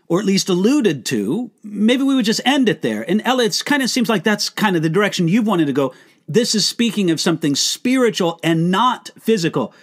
or 0.08 0.20
at 0.20 0.25
least 0.25 0.48
alluded 0.48 1.06
to, 1.06 1.51
maybe 1.63 2.04
we 2.04 2.16
would 2.16 2.25
just 2.25 2.42
end 2.46 2.70
it 2.70 2.82
there. 2.82 3.08
And 3.10 3.22
Ella, 3.25 3.44
it 3.44 3.62
kind 3.66 3.84
of 3.84 3.89
seems 3.89 4.08
like 4.08 4.24
that's 4.24 4.50
kind 4.50 4.75
of 4.75 4.82
the 4.82 4.89
direction 4.89 5.27
you've 5.27 5.48
wanted 5.48 5.68
to 5.68 5.74
go. 5.74 5.94
This 6.27 6.56
is 6.56 6.66
speaking 6.66 7.12
of 7.12 7.20
something 7.20 7.56
spiritual 7.56 8.39
and 8.42 8.72
not 8.72 9.10
physical. 9.20 9.74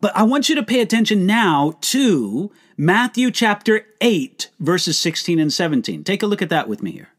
But 0.00 0.16
I 0.16 0.22
want 0.22 0.48
you 0.48 0.54
to 0.54 0.62
pay 0.62 0.80
attention 0.80 1.26
now 1.26 1.74
to 1.82 2.50
Matthew 2.78 3.30
chapter 3.30 3.86
8, 4.00 4.48
verses 4.58 4.98
16 4.98 5.38
and 5.38 5.52
17. 5.52 6.04
Take 6.04 6.22
a 6.22 6.26
look 6.26 6.40
at 6.40 6.48
that 6.48 6.68
with 6.68 6.82
me 6.82 6.92
here. 6.92 7.09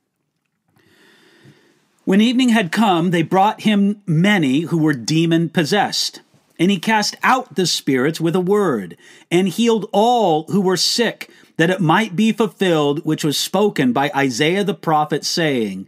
When 2.04 2.20
evening 2.20 2.50
had 2.50 2.72
come, 2.72 3.12
they 3.12 3.22
brought 3.22 3.62
him 3.62 4.02
many 4.08 4.62
who 4.62 4.78
were 4.78 4.94
demon 4.94 5.50
possessed. 5.50 6.22
And 6.58 6.72
he 6.72 6.80
cast 6.80 7.16
out 7.24 7.56
the 7.56 7.66
spirits 7.66 8.22
with 8.22 8.36
a 8.36 8.40
word, 8.40 8.98
and 9.32 9.48
healed 9.48 9.90
all 9.92 10.44
who 10.44 10.62
were 10.62 10.78
sick, 10.78 11.30
that 11.58 11.70
it 11.70 11.80
might 11.80 12.16
be 12.16 12.32
fulfilled 12.32 13.04
which 13.06 13.24
was 13.24 13.38
spoken 13.38 13.94
by 13.94 14.12
Isaiah 14.16 14.64
the 14.64 14.74
prophet, 14.74 15.26
saying, 15.26 15.88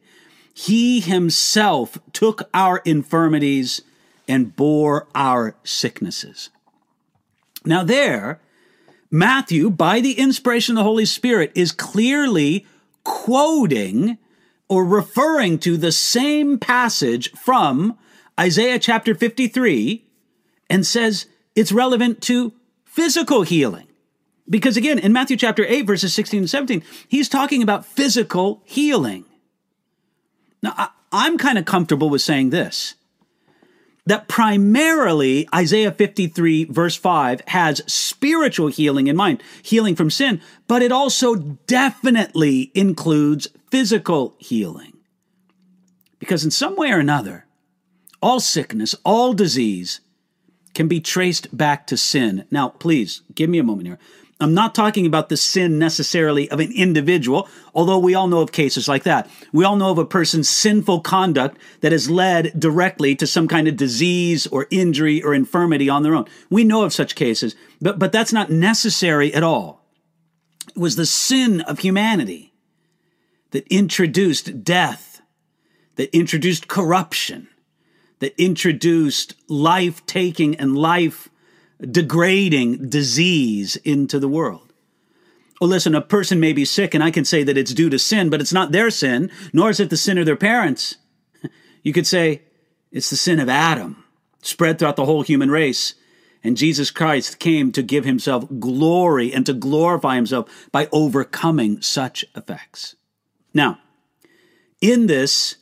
He 0.53 0.99
himself 0.99 1.97
took 2.11 2.49
our 2.53 2.79
infirmities 2.85 3.81
and 4.27 4.55
bore 4.55 5.07
our 5.13 5.55
sicknesses. 5.63 6.49
Now, 7.65 7.83
there, 7.83 8.39
Matthew, 9.11 9.69
by 9.69 9.99
the 9.99 10.13
inspiration 10.13 10.73
of 10.73 10.77
the 10.77 10.83
Holy 10.83 11.05
Spirit, 11.05 11.51
is 11.55 11.71
clearly 11.71 12.65
quoting 13.03 14.17
or 14.69 14.85
referring 14.85 15.59
to 15.59 15.77
the 15.77 15.91
same 15.91 16.57
passage 16.57 17.31
from 17.33 17.97
Isaiah 18.39 18.79
chapter 18.79 19.13
53 19.13 20.05
and 20.69 20.85
says 20.85 21.27
it's 21.55 21.71
relevant 21.71 22.21
to 22.23 22.53
physical 22.85 23.43
healing. 23.43 23.87
Because 24.49 24.75
again, 24.75 24.99
in 24.99 25.13
Matthew 25.13 25.37
chapter 25.37 25.65
8, 25.65 25.83
verses 25.83 26.13
16 26.13 26.41
and 26.41 26.49
17, 26.49 26.83
he's 27.07 27.29
talking 27.29 27.63
about 27.63 27.85
physical 27.85 28.61
healing. 28.65 29.25
Now, 30.61 30.73
I, 31.11 31.27
am 31.27 31.37
kind 31.37 31.57
of 31.57 31.65
comfortable 31.65 32.09
with 32.09 32.21
saying 32.21 32.49
this 32.49 32.95
that 34.05 34.27
primarily 34.27 35.47
Isaiah 35.53 35.91
53, 35.91 36.65
verse 36.65 36.95
5, 36.95 37.41
has 37.47 37.81
spiritual 37.87 38.67
healing 38.67 39.07
in 39.07 39.15
mind, 39.15 39.41
healing 39.61 39.95
from 39.95 40.09
sin, 40.09 40.41
but 40.67 40.81
it 40.81 40.91
also 40.91 41.35
definitely 41.35 42.71
includes 42.75 43.47
physical 43.71 44.35
healing. 44.39 44.97
Because 46.19 46.43
in 46.43 46.51
some 46.51 46.75
way 46.75 46.91
or 46.91 46.99
another, 46.99 47.45
all 48.21 48.39
sickness, 48.39 48.95
all 49.03 49.33
disease 49.33 50.01
can 50.73 50.87
be 50.87 50.99
traced 50.99 51.55
back 51.55 51.85
to 51.87 51.97
sin. 51.97 52.45
Now, 52.49 52.69
please 52.69 53.21
give 53.35 53.49
me 53.49 53.59
a 53.59 53.63
moment 53.63 53.87
here. 53.87 53.99
I'm 54.43 54.53
not 54.53 54.75
talking 54.75 55.05
about 55.05 55.29
the 55.29 55.37
sin 55.37 55.79
necessarily 55.79 56.51
of 56.51 56.59
an 56.59 56.71
individual, 56.73 57.47
although 57.73 57.97
we 57.97 58.13
all 58.13 58.27
know 58.27 58.41
of 58.41 58.51
cases 58.51 58.89
like 58.89 59.03
that. 59.03 59.29
We 59.53 59.63
all 59.63 59.77
know 59.77 59.89
of 59.89 59.97
a 59.97 60.05
person's 60.05 60.49
sinful 60.49 60.99
conduct 60.99 61.57
that 61.79 61.93
has 61.93 62.09
led 62.09 62.59
directly 62.59 63.15
to 63.15 63.25
some 63.25 63.47
kind 63.47 63.69
of 63.69 63.77
disease 63.77 64.45
or 64.47 64.67
injury 64.69 65.23
or 65.23 65.33
infirmity 65.33 65.87
on 65.87 66.03
their 66.03 66.13
own. 66.13 66.25
We 66.49 66.65
know 66.65 66.83
of 66.83 66.91
such 66.91 67.15
cases, 67.15 67.55
but, 67.79 67.97
but 67.99 68.11
that's 68.11 68.33
not 68.33 68.49
necessary 68.49 69.33
at 69.33 69.43
all. 69.43 69.85
It 70.67 70.77
was 70.77 70.97
the 70.97 71.05
sin 71.05 71.61
of 71.61 71.79
humanity 71.79 72.53
that 73.51 73.65
introduced 73.67 74.65
death, 74.65 75.21
that 75.95 76.13
introduced 76.13 76.67
corruption, 76.67 77.47
that 78.19 78.33
introduced 78.37 79.35
life 79.47 80.05
taking 80.05 80.55
and 80.57 80.77
life 80.77 81.29
degrading 81.79 82.89
disease 82.89 83.75
into 83.77 84.19
the 84.19 84.27
world. 84.27 84.73
Well, 85.59 85.69
listen, 85.69 85.95
a 85.95 86.01
person 86.01 86.39
may 86.39 86.53
be 86.53 86.65
sick, 86.65 86.93
and 86.93 87.03
I 87.03 87.11
can 87.11 87.25
say 87.25 87.43
that 87.43 87.57
it's 87.57 87.73
due 87.73 87.89
to 87.89 87.99
sin, 87.99 88.29
but 88.29 88.41
it's 88.41 88.53
not 88.53 88.71
their 88.71 88.89
sin, 88.89 89.31
nor 89.53 89.69
is 89.69 89.79
it 89.79 89.89
the 89.89 89.97
sin 89.97 90.17
of 90.17 90.25
their 90.25 90.35
parents. 90.35 90.95
You 91.85 91.91
could 91.91 92.07
say 92.07 92.43
it's 92.93 93.09
the 93.09 93.17
sin 93.17 93.41
of 93.41 93.49
Adam, 93.49 94.05
spread 94.41 94.79
throughout 94.79 94.95
the 94.95 95.03
whole 95.03 95.21
human 95.21 95.51
race. 95.51 95.95
And 96.41 96.55
Jesus 96.55 96.91
Christ 96.91 97.39
came 97.39 97.73
to 97.73 97.83
give 97.83 98.05
himself 98.05 98.45
glory 98.59 99.33
and 99.33 99.45
to 99.45 99.53
glorify 99.53 100.15
himself 100.15 100.69
by 100.71 100.87
overcoming 100.93 101.81
such 101.81 102.23
effects. 102.35 102.95
Now, 103.53 103.79
in 104.79 105.07
this, 105.07 105.57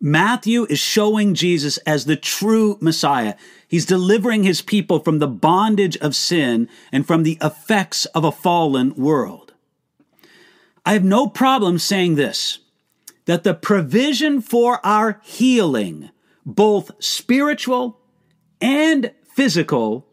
Matthew 0.00 0.66
is 0.68 0.78
showing 0.78 1.34
Jesus 1.34 1.78
as 1.78 2.04
the 2.04 2.16
true 2.16 2.78
Messiah. 2.80 3.34
He's 3.68 3.86
delivering 3.86 4.44
his 4.44 4.62
people 4.62 5.00
from 5.00 5.18
the 5.18 5.26
bondage 5.26 5.96
of 5.98 6.14
sin 6.14 6.68
and 6.92 7.06
from 7.06 7.22
the 7.22 7.38
effects 7.42 8.04
of 8.06 8.24
a 8.24 8.32
fallen 8.32 8.94
world. 8.94 9.54
I 10.84 10.92
have 10.92 11.04
no 11.04 11.26
problem 11.26 11.78
saying 11.78 12.14
this 12.14 12.60
that 13.24 13.42
the 13.42 13.54
provision 13.54 14.40
for 14.40 14.84
our 14.86 15.20
healing, 15.24 16.10
both 16.44 16.92
spiritual 17.00 17.98
and 18.60 19.10
physical, 19.34 20.06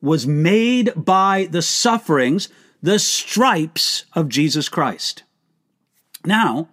was 0.00 0.26
made 0.26 0.92
by 0.96 1.48
the 1.50 1.62
sufferings, 1.62 2.48
the 2.82 2.98
stripes 2.98 4.06
of 4.12 4.28
Jesus 4.28 4.68
Christ. 4.68 5.22
Now, 6.24 6.68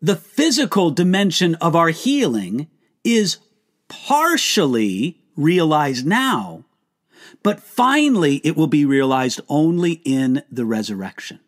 the 0.00 0.16
physical 0.16 0.90
dimension 0.90 1.54
of 1.56 1.74
our 1.74 1.88
healing 1.88 2.68
is 3.02 3.38
partially 3.88 5.18
realized 5.36 6.06
now, 6.06 6.64
but 7.42 7.60
finally 7.60 8.36
it 8.44 8.56
will 8.56 8.66
be 8.66 8.84
realized 8.84 9.40
only 9.48 10.00
in 10.04 10.42
the 10.50 10.64
resurrection. 10.64 11.40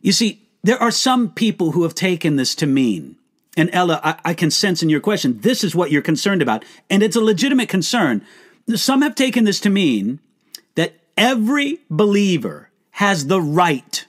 You 0.00 0.12
see, 0.12 0.48
there 0.62 0.78
are 0.78 0.90
some 0.90 1.30
people 1.30 1.72
who 1.72 1.82
have 1.82 1.94
taken 1.94 2.36
this 2.36 2.54
to 2.56 2.66
mean, 2.66 3.16
and 3.56 3.70
Ella, 3.72 4.00
I, 4.02 4.30
I, 4.30 4.34
can 4.34 4.50
sense 4.50 4.82
in 4.82 4.88
your 4.88 5.00
question, 5.00 5.40
this 5.40 5.62
is 5.62 5.74
what 5.74 5.90
you're 5.90 6.02
concerned 6.02 6.42
about, 6.42 6.64
and 6.90 7.02
it's 7.02 7.16
a 7.16 7.20
legitimate 7.20 7.68
concern. 7.68 8.22
Some 8.74 9.02
have 9.02 9.14
taken 9.14 9.44
this 9.44 9.60
to 9.60 9.70
mean 9.70 10.20
that 10.74 10.94
every 11.16 11.80
believer 11.88 12.70
has 12.92 13.26
the 13.26 13.40
right, 13.40 14.06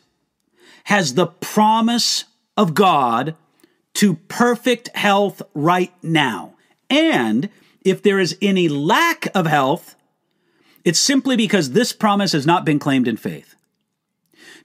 has 0.86 1.14
the 1.14 1.28
promise 1.28 2.26
of 2.58 2.74
God 2.74 3.36
to 3.96 4.16
perfect 4.16 4.90
health 4.96 5.42
right 5.54 5.94
now. 6.02 6.55
And 6.90 7.50
if 7.84 8.02
there 8.02 8.20
is 8.20 8.38
any 8.42 8.68
lack 8.68 9.28
of 9.36 9.46
health, 9.46 9.96
it's 10.84 11.00
simply 11.00 11.36
because 11.36 11.72
this 11.72 11.94
promise 11.94 12.32
has 12.32 12.46
not 12.46 12.66
been 12.66 12.80
claimed 12.80 13.08
in 13.08 13.18
faith. 13.18 13.56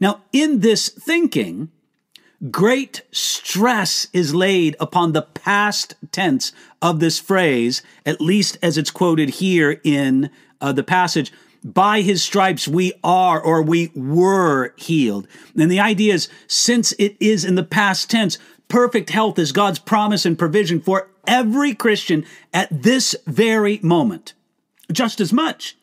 Now, 0.00 0.22
in 0.32 0.60
this 0.60 0.88
thinking, 0.88 1.70
great 2.50 3.02
stress 3.10 4.06
is 4.12 4.34
laid 4.34 4.76
upon 4.80 5.12
the 5.12 5.22
past 5.22 5.94
tense 6.10 6.52
of 6.80 7.00
this 7.00 7.18
phrase, 7.18 7.82
at 8.06 8.20
least 8.20 8.58
as 8.62 8.78
it's 8.78 8.90
quoted 8.90 9.30
here 9.30 9.80
in 9.84 10.30
uh, 10.60 10.72
the 10.72 10.82
passage 10.82 11.32
by 11.62 12.00
his 12.00 12.22
stripes 12.22 12.66
we 12.66 12.92
are 13.04 13.40
or 13.40 13.62
we 13.62 13.90
were 13.94 14.72
healed. 14.76 15.28
And 15.58 15.70
the 15.70 15.80
idea 15.80 16.14
is 16.14 16.28
since 16.46 16.92
it 16.92 17.16
is 17.20 17.44
in 17.44 17.54
the 17.54 17.62
past 17.62 18.10
tense, 18.10 18.38
perfect 18.68 19.10
health 19.10 19.38
is 19.38 19.52
God's 19.52 19.78
promise 19.78 20.24
and 20.24 20.38
provision 20.38 20.80
for 20.80 21.09
every 21.26 21.74
Christian 21.74 22.24
at 22.52 22.82
this 22.82 23.16
very 23.26 23.80
moment, 23.82 24.34
just 24.92 25.20
as 25.20 25.32
much 25.32 25.76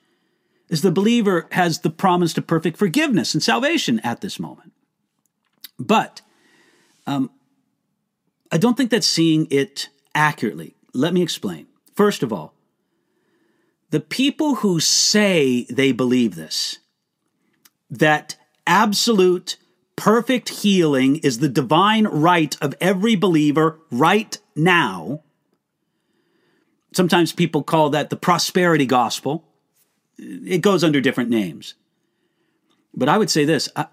as 0.70 0.82
the 0.82 0.92
believer 0.92 1.48
has 1.52 1.80
the 1.80 1.90
promise 1.90 2.34
to 2.34 2.42
perfect 2.42 2.78
forgiveness 2.78 3.34
and 3.34 3.42
salvation 3.42 4.00
at 4.02 4.22
this 4.22 4.40
moment. 4.40 4.74
But 5.80 6.22
um, 7.06 7.30
I 8.52 8.58
don't 8.58 8.76
think 8.76 8.92
that's 8.92 9.08
seeing 9.08 9.48
it 9.50 9.90
accurately. 10.14 10.76
Let 10.94 11.14
me 11.14 11.22
explain. 11.22 11.68
First 11.96 12.24
of 12.24 12.34
all, 12.34 12.54
the 13.90 14.00
people 14.00 14.56
who 14.56 14.80
say 14.80 15.66
they 15.70 15.92
believe 15.92 16.36
this, 16.36 16.80
that 17.90 18.36
absolute 18.66 19.58
perfect 19.96 20.50
healing 20.50 21.18
is 21.18 21.40
the 21.40 21.50
divine 21.50 22.06
right 22.06 22.56
of 22.62 22.76
every 22.82 23.16
believer 23.16 23.80
right 23.90 24.38
now. 24.56 25.24
Sometimes 26.98 27.32
people 27.32 27.62
call 27.62 27.92
that 27.92 28.10
the 28.10 28.16
prosperity 28.16 28.88
gospel. 28.88 29.46
It 30.18 30.62
goes 30.62 30.84
under 30.84 31.00
different 31.00 31.30
names. 31.30 31.76
But 32.92 33.08
I 33.08 33.20
would 33.20 33.30
say 33.30 33.46
this 33.46 33.70
I, 33.76 33.86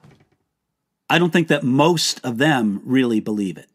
I 1.11 1.19
don't 1.19 1.31
think 1.31 1.49
that 1.49 1.63
most 1.63 2.19
of 2.25 2.39
them 2.39 2.81
really 2.83 3.21
believe 3.21 3.59
it. 3.59 3.69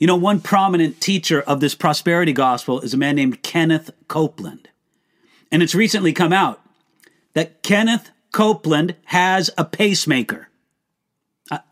You 0.00 0.08
know, 0.08 0.16
one 0.16 0.40
prominent 0.40 1.00
teacher 1.00 1.42
of 1.42 1.60
this 1.60 1.76
prosperity 1.76 2.32
gospel 2.32 2.80
is 2.80 2.92
a 2.92 2.96
man 2.96 3.14
named 3.14 3.44
Kenneth 3.44 3.92
Copeland. 4.08 4.68
And 5.52 5.62
it's 5.62 5.76
recently 5.76 6.12
come 6.12 6.32
out 6.32 6.60
that 7.34 7.62
Kenneth 7.62 8.10
Copeland 8.32 8.96
has 9.04 9.48
a 9.56 9.64
pacemaker. 9.64 10.48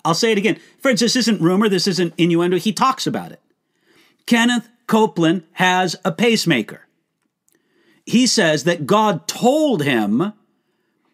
I'll 0.05 0.15
say 0.15 0.31
it 0.31 0.39
again. 0.39 0.61
Friends, 0.79 1.01
this 1.01 1.17
isn't 1.17 1.41
rumor, 1.41 1.69
this 1.69 1.89
isn't 1.89 2.15
innuendo. 2.17 2.57
He 2.57 2.73
talks 2.73 3.05
about 3.05 3.33
it. 3.33 3.41
Kenneth 4.27 4.69
Copeland 4.91 5.45
has 5.53 5.95
a 6.05 6.11
pacemaker. 6.11 6.89
he 8.05 8.27
says 8.27 8.65
that 8.65 8.87
God 8.87 9.29
told 9.29 9.85
him 9.85 10.33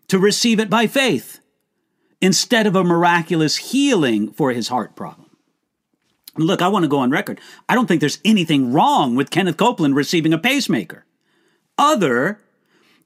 to 0.08 0.18
receive 0.18 0.58
it 0.58 0.70
by 0.70 0.86
faith 0.86 1.40
instead 2.22 2.66
of 2.66 2.74
a 2.74 2.82
miraculous 2.82 3.56
healing 3.56 4.32
for 4.32 4.50
his 4.50 4.68
heart 4.68 4.96
problem. 4.96 5.28
Look, 6.38 6.62
I 6.62 6.68
want 6.68 6.84
to 6.84 6.88
go 6.88 7.00
on 7.00 7.10
record. 7.10 7.38
I 7.68 7.74
don't 7.74 7.86
think 7.86 8.00
there's 8.00 8.18
anything 8.24 8.72
wrong 8.72 9.14
with 9.14 9.30
Kenneth 9.30 9.58
Copeland 9.58 9.94
receiving 9.94 10.32
a 10.32 10.38
pacemaker, 10.38 11.04
other 11.76 12.40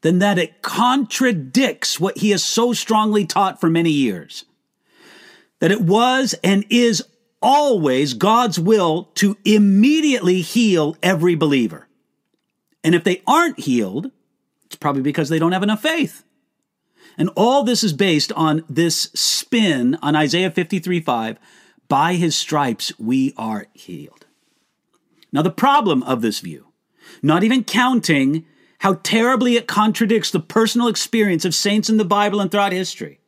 than 0.03 0.21
that 0.21 0.39
it 0.39 0.62
contradicts 0.62 1.99
what 1.99 2.19
he 2.19 2.31
has 2.31 2.45
so 2.45 2.73
strongly 2.73 3.27
taught 3.27 3.61
for 3.61 3.69
many 3.69 3.91
years 3.91 4.45
that 5.59 5.73
it 5.73 5.81
was 5.81 6.37
and 6.45 6.65
is 6.71 7.03
always 7.42 8.14
God's 8.14 8.59
will 8.59 9.04
to 9.14 9.37
immediately 9.44 10.40
heal 10.40 10.97
every 11.02 11.35
believer. 11.35 11.88
And 12.82 12.94
if 12.94 13.04
they 13.04 13.23
aren't 13.26 13.61
healed, 13.61 14.11
it's 14.66 14.76
probably 14.76 15.02
because 15.02 15.28
they 15.28 15.38
don't 15.38 15.52
have 15.52 15.62
enough 15.62 15.82
faith. 15.82 16.25
And 17.18 17.30
all 17.37 17.64
this 17.64 17.82
is 17.82 17.92
based 17.92 18.32
on 18.32 18.64
this 18.68 19.11
spin 19.14 19.99
on 20.00 20.16
Isaiah 20.16 20.50
53 20.50 21.00
5 21.00 21.38
by 21.88 22.14
his 22.14 22.37
stripes 22.37 22.92
we 22.99 23.35
are 23.37 23.66
healed. 23.75 24.26
Now, 25.32 25.42
the 25.42 25.50
problem 25.50 26.02
of 26.04 26.23
this 26.23 26.40
view, 26.40 26.68
not 27.23 27.44
even 27.44 27.64
counting 27.64 28.47
how 28.78 28.94
terribly 29.02 29.56
it 29.56 29.66
contradicts 29.66 30.30
the 30.30 30.40
personal 30.40 30.88
experience 30.88 31.44
of 31.44 31.54
saints 31.54 31.90
in 31.90 31.99
the 31.99 32.04
Bible 32.04 32.40
and 32.40 32.50
throughout 32.50 32.73
history, 32.73 33.20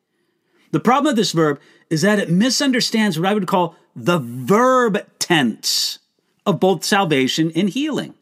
the 0.71 0.81
problem 0.81 1.11
of 1.11 1.17
this 1.17 1.33
verb 1.33 1.61
is 1.93 2.01
that 2.01 2.19
it 2.19 2.31
misunderstands 2.31 3.21
what 3.21 3.29
I 3.29 3.35
would 3.35 3.47
call 3.47 3.77
the 3.95 4.19
verb 4.19 5.07
tense 5.19 5.99
of 6.47 6.59
both 6.59 6.85
salvation 6.85 7.53
and 7.55 7.69
healing. 7.69 8.15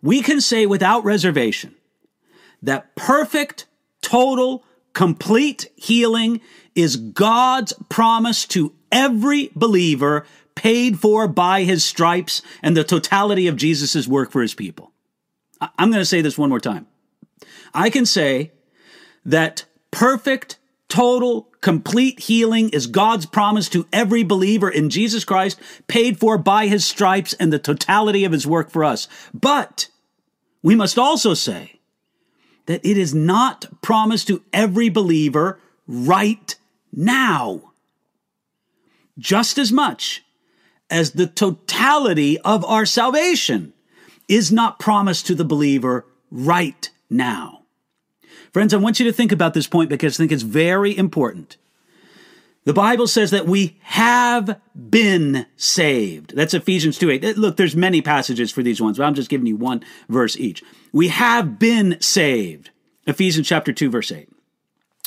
We 0.00 0.22
can 0.22 0.40
say 0.40 0.64
without 0.64 1.04
reservation 1.04 1.74
that 2.62 2.96
perfect 2.96 3.66
total, 4.00 4.64
complete 4.94 5.68
healing 5.76 6.40
is 6.74 6.96
God's 6.96 7.74
promise 7.90 8.46
to 8.46 8.72
every 8.90 9.50
believer 9.54 10.24
paid 10.54 10.98
for 10.98 11.28
by 11.28 11.64
his 11.64 11.84
stripes 11.84 12.40
and 12.62 12.74
the 12.74 12.82
totality 12.82 13.46
of 13.46 13.56
Jesus' 13.56 14.08
work 14.08 14.30
for 14.30 14.40
his 14.40 14.54
people. 14.54 14.90
I'm 15.60 15.90
going 15.90 16.00
to 16.00 16.06
say 16.06 16.22
this 16.22 16.38
one 16.38 16.48
more 16.48 16.60
time. 16.60 16.86
I 17.74 17.90
can 17.90 18.06
say 18.06 18.52
that 19.26 19.66
perfect, 19.90 20.56
total, 20.88 21.49
complete 21.60 22.20
healing 22.20 22.70
is 22.70 22.86
God's 22.86 23.26
promise 23.26 23.68
to 23.70 23.86
every 23.92 24.22
believer 24.22 24.68
in 24.68 24.90
Jesus 24.90 25.24
Christ, 25.24 25.60
paid 25.86 26.18
for 26.18 26.38
by 26.38 26.66
his 26.66 26.84
stripes 26.84 27.32
and 27.34 27.52
the 27.52 27.58
totality 27.58 28.24
of 28.24 28.32
his 28.32 28.46
work 28.46 28.70
for 28.70 28.84
us. 28.84 29.08
But 29.34 29.88
we 30.62 30.74
must 30.74 30.98
also 30.98 31.34
say 31.34 31.80
that 32.66 32.84
it 32.84 32.96
is 32.96 33.14
not 33.14 33.66
promised 33.82 34.28
to 34.28 34.42
every 34.52 34.88
believer 34.88 35.58
right 35.86 36.56
now. 36.92 37.72
Just 39.18 39.58
as 39.58 39.72
much 39.72 40.24
as 40.88 41.12
the 41.12 41.26
totality 41.26 42.38
of 42.40 42.64
our 42.64 42.86
salvation 42.86 43.72
is 44.28 44.50
not 44.50 44.78
promised 44.78 45.26
to 45.26 45.34
the 45.34 45.44
believer 45.44 46.06
right 46.30 46.90
now. 47.08 47.59
Friends, 48.52 48.74
I 48.74 48.78
want 48.78 48.98
you 48.98 49.06
to 49.06 49.12
think 49.12 49.32
about 49.32 49.54
this 49.54 49.66
point 49.66 49.90
because 49.90 50.16
I 50.16 50.18
think 50.18 50.32
it's 50.32 50.42
very 50.42 50.96
important. 50.96 51.56
The 52.64 52.74
Bible 52.74 53.06
says 53.06 53.30
that 53.30 53.46
we 53.46 53.78
have 53.82 54.60
been 54.74 55.46
saved. 55.56 56.36
That's 56.36 56.52
Ephesians 56.52 56.98
2 56.98 57.10
8. 57.10 57.38
Look, 57.38 57.56
there's 57.56 57.74
many 57.74 58.02
passages 58.02 58.50
for 58.50 58.62
these 58.62 58.82
ones, 58.82 58.98
but 58.98 59.04
I'm 59.04 59.14
just 59.14 59.30
giving 59.30 59.46
you 59.46 59.56
one 59.56 59.82
verse 60.08 60.36
each. 60.36 60.62
We 60.92 61.08
have 61.08 61.58
been 61.58 61.96
saved. 62.00 62.70
Ephesians 63.06 63.48
chapter 63.48 63.72
2, 63.72 63.88
verse 63.88 64.12
8. 64.12 64.28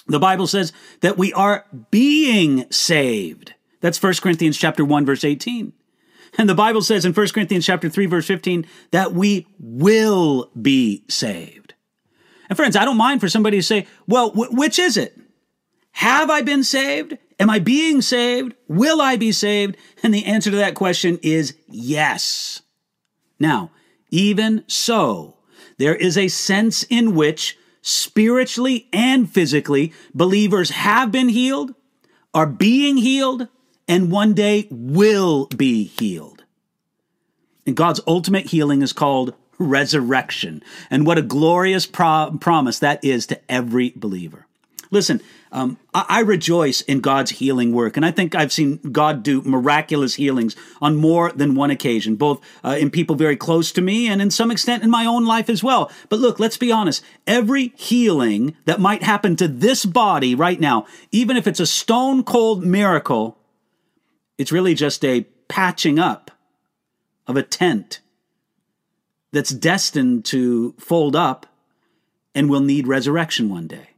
The 0.08 0.20
Bible 0.20 0.48
says 0.48 0.74
that 1.02 1.18
we 1.18 1.32
are 1.34 1.66
being 1.92 2.70
saved. 2.72 3.54
That's 3.82 4.02
1 4.02 4.16
Corinthians 4.16 4.58
chapter 4.58 4.84
1, 4.84 5.06
verse 5.06 5.24
18. 5.24 5.74
And 6.38 6.50
the 6.50 6.56
Bible 6.56 6.82
says 6.82 7.06
in 7.06 7.14
1 7.14 7.28
Corinthians 7.30 7.66
chapter 7.66 7.88
3, 7.88 8.08
verse 8.08 8.26
15, 8.26 8.66
that 8.92 9.14
we 9.14 9.46
will 9.60 10.50
be 10.60 11.04
saved. 11.08 11.76
And 12.54 12.58
friends, 12.60 12.76
I 12.76 12.86
don't 12.86 12.98
mind 12.98 13.20
for 13.20 13.28
somebody 13.30 13.58
to 13.58 13.64
say, 13.64 13.88
well, 14.06 14.32
which 14.36 14.78
is 14.78 14.96
it? 14.96 15.20
Have 15.94 16.30
I 16.30 16.44
been 16.44 16.64
saved? 16.64 17.18
Am 17.40 17.50
I 17.50 17.58
being 17.58 18.00
saved? 18.00 18.54
Will 18.68 19.02
I 19.02 19.16
be 19.16 19.32
saved? 19.32 19.76
And 20.04 20.14
the 20.14 20.26
answer 20.26 20.52
to 20.52 20.58
that 20.58 20.76
question 20.76 21.18
is 21.24 21.58
yes. 21.68 22.62
Now, 23.40 23.72
even 24.12 24.64
so, 24.68 25.38
there 25.80 25.96
is 25.96 26.16
a 26.16 26.28
sense 26.28 26.84
in 26.92 27.16
which 27.16 27.58
spiritually 27.82 28.88
and 28.94 29.28
physically 29.28 29.92
believers 30.14 30.70
have 30.70 31.12
been 31.12 31.30
healed, 31.30 31.74
are 32.36 32.46
being 32.46 32.98
healed, 32.98 33.48
and 33.88 34.12
one 34.12 34.36
day 34.36 34.68
will 34.70 35.48
be 35.48 35.86
healed. 35.86 36.44
And 37.66 37.76
God's 37.76 38.02
ultimate 38.06 38.46
healing 38.52 38.84
is 38.84 38.94
called 38.94 39.34
resurrection. 39.58 40.64
And 40.90 41.06
what 41.06 41.18
a 41.18 41.22
glorious 41.22 41.86
pro- 41.86 42.38
promise 42.40 42.80
that 42.80 43.04
is 43.04 43.26
to 43.28 43.40
every 43.50 43.94
believer. 43.96 44.46
Listen, 44.94 45.22
um, 45.52 45.80
I, 45.92 46.06
I, 46.08 46.20
rejoice 46.20 46.82
in 46.82 47.00
God's 47.00 47.32
healing 47.32 47.74
work, 47.74 47.98
and 47.98 48.06
I 48.06 48.12
think 48.12 48.36
I've 48.36 48.54
seen 48.54 48.78
God 48.78 49.24
do 49.24 49.42
miraculous 49.42 50.14
healings 50.14 50.56
on 50.84 50.96
more 50.96 51.32
than 51.32 51.56
one 51.56 51.72
occasion, 51.72 52.16
both 52.16 52.42
uh, 52.64 52.78
in 52.80 52.92
people 52.92 53.16
very 53.16 53.36
close 53.36 53.72
to 53.72 53.82
me 53.82 54.08
and 54.08 54.22
in 54.22 54.30
some 54.30 54.52
extent 54.52 54.84
in 54.84 54.92
my 54.92 55.08
own 55.08 55.26
life 55.26 55.50
as 55.50 55.64
well. 55.64 55.92
But 56.10 56.20
look, 56.20 56.40
let's 56.40 56.58
be 56.58 56.72
honest. 56.72 57.04
Every 57.26 57.74
healing 57.76 58.56
that 58.66 58.80
might 58.80 59.02
happen 59.02 59.36
to 59.38 59.48
this 59.48 59.84
body 59.84 60.36
right 60.36 60.60
now, 60.60 60.86
even 61.12 61.38
if 61.38 61.48
it's 61.48 61.60
a 61.60 61.66
stone 61.66 62.24
cold 62.24 62.64
miracle, 62.64 63.40
it's 64.38 64.52
really 64.52 64.76
just 64.76 65.04
a 65.04 65.22
patching 65.48 65.98
up 65.98 66.30
of 67.26 67.36
a 67.36 67.42
tent 67.42 68.00
that's 69.34 69.50
destined 69.50 70.24
to 70.24 70.74
fold 70.80 71.18
up 71.18 71.46
and 72.34 72.50
will 72.50 72.62
need 72.62 72.88
resurrection 72.88 73.50
one 73.50 73.68
day 73.68 73.90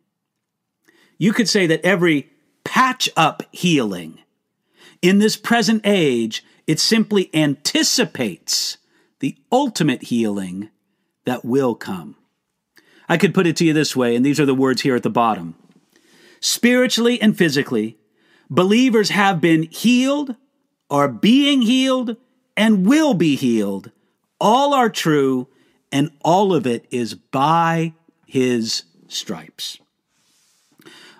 you 1.18 1.34
could 1.34 1.50
say 1.50 1.68
that 1.68 1.86
every 1.86 2.30
patch 2.64 3.10
up 3.16 3.44
healing 3.52 4.20
in 5.02 5.20
this 5.20 5.38
present 5.38 5.82
age, 5.86 6.44
it 6.68 6.80
simply 6.80 7.30
anticipates 7.34 8.78
the 9.20 9.38
ultimate 9.52 10.04
healing 10.04 10.70
that 11.26 11.46
will 11.46 11.76
come. 11.76 12.16
I 13.08 13.18
could 13.18 13.34
put 13.34 13.48
it 13.48 13.56
to 13.58 13.66
you 13.66 13.74
this 13.74 13.96
way, 13.96 14.16
and 14.16 14.26
these 14.26 14.40
are 14.40 14.46
the 14.46 14.56
words 14.56 14.82
here 14.82 14.96
at 14.96 15.04
the 15.04 15.10
bottom. 15.10 15.56
Spiritually 16.40 17.22
and 17.22 17.38
physically, 17.38 17.98
believers 18.50 19.10
have 19.10 19.40
been 19.40 19.64
healed, 19.64 20.36
are 20.90 21.08
being 21.08 21.62
healed, 21.62 22.18
and 22.58 22.86
will 22.86 23.14
be 23.14 23.36
healed. 23.36 23.92
All 24.40 24.74
are 24.74 24.90
true, 24.90 25.48
and 25.92 26.12
all 26.24 26.54
of 26.54 26.68
it 26.68 26.86
is 26.92 27.14
by 27.14 27.94
his 28.26 28.84
stripes. 29.08 29.80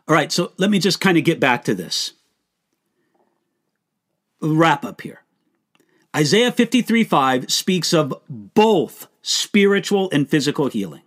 All 0.08 0.16
right, 0.16 0.32
so 0.32 0.52
let 0.58 0.70
me 0.70 0.80
just 0.80 1.02
kind 1.02 1.18
of 1.18 1.24
get 1.24 1.40
back 1.40 1.64
to 1.66 1.74
this. 1.74 2.14
Wrap 4.42 4.86
up 4.86 5.02
here. 5.02 5.22
Isaiah 6.16 6.52
53 6.52 7.04
5 7.04 7.52
speaks 7.52 7.94
of 7.94 8.14
both 8.30 9.08
spiritual 9.22 10.10
and 10.12 10.30
physical 10.30 10.68
healing. 10.68 11.02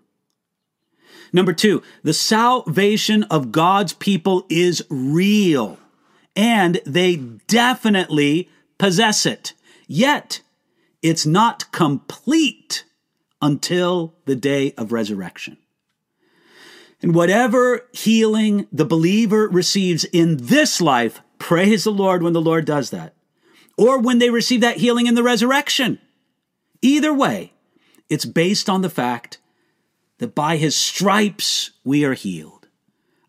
Number 1.32 1.52
two, 1.52 1.82
the 2.02 2.14
salvation 2.14 3.22
of 3.24 3.52
God's 3.52 3.92
people 3.92 4.44
is 4.48 4.82
real 4.88 5.78
and 6.34 6.80
they 6.86 7.16
definitely 7.16 8.48
possess 8.78 9.26
it. 9.26 9.54
Yet, 9.86 10.40
it's 11.02 11.26
not 11.26 11.70
complete 11.72 12.84
until 13.40 14.14
the 14.24 14.36
day 14.36 14.72
of 14.72 14.92
resurrection. 14.92 15.58
And 17.00 17.14
whatever 17.14 17.86
healing 17.92 18.66
the 18.72 18.84
believer 18.84 19.48
receives 19.48 20.04
in 20.04 20.38
this 20.38 20.80
life, 20.80 21.20
praise 21.38 21.84
the 21.84 21.92
Lord 21.92 22.22
when 22.22 22.32
the 22.32 22.40
Lord 22.40 22.64
does 22.64 22.90
that. 22.90 23.14
Or 23.76 24.00
when 24.00 24.18
they 24.18 24.30
receive 24.30 24.60
that 24.62 24.78
healing 24.78 25.06
in 25.06 25.14
the 25.14 25.22
resurrection. 25.22 26.00
Either 26.82 27.14
way, 27.14 27.52
it's 28.08 28.24
based 28.24 28.68
on 28.68 28.82
the 28.82 28.90
fact 28.90 29.38
that 30.18 30.34
by 30.34 30.56
his 30.56 30.74
stripes 30.74 31.70
we 31.84 32.04
are 32.04 32.14
healed. 32.14 32.66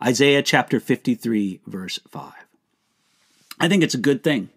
Isaiah 0.04 0.42
chapter 0.42 0.80
53, 0.80 1.62
verse 1.68 2.00
5. 2.08 2.34
I 3.60 3.68
think 3.68 3.84
it's 3.84 3.94
a 3.94 4.00
good 4.00 4.24
thing 4.24 4.50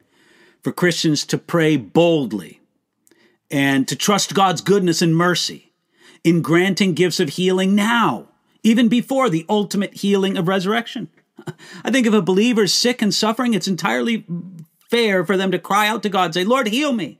for 0.62 0.72
Christians 0.72 1.26
to 1.26 1.36
pray 1.36 1.76
boldly 1.76 2.61
and 3.52 3.86
to 3.86 3.94
trust 3.94 4.34
God's 4.34 4.62
goodness 4.62 5.02
and 5.02 5.14
mercy 5.14 5.72
in 6.24 6.42
granting 6.42 6.94
gifts 6.94 7.20
of 7.20 7.30
healing 7.30 7.74
now 7.74 8.28
even 8.62 8.88
before 8.88 9.28
the 9.28 9.46
ultimate 9.48 9.94
healing 9.94 10.36
of 10.36 10.48
resurrection. 10.48 11.08
I 11.84 11.90
think 11.90 12.06
if 12.06 12.14
a 12.14 12.22
believer 12.22 12.64
is 12.64 12.74
sick 12.74 13.02
and 13.02 13.12
suffering, 13.12 13.54
it's 13.54 13.68
entirely 13.68 14.24
fair 14.90 15.24
for 15.24 15.36
them 15.36 15.50
to 15.50 15.58
cry 15.58 15.88
out 15.88 16.02
to 16.02 16.08
God, 16.08 16.34
say, 16.34 16.44
Lord, 16.44 16.68
heal 16.68 16.92
me. 16.92 17.18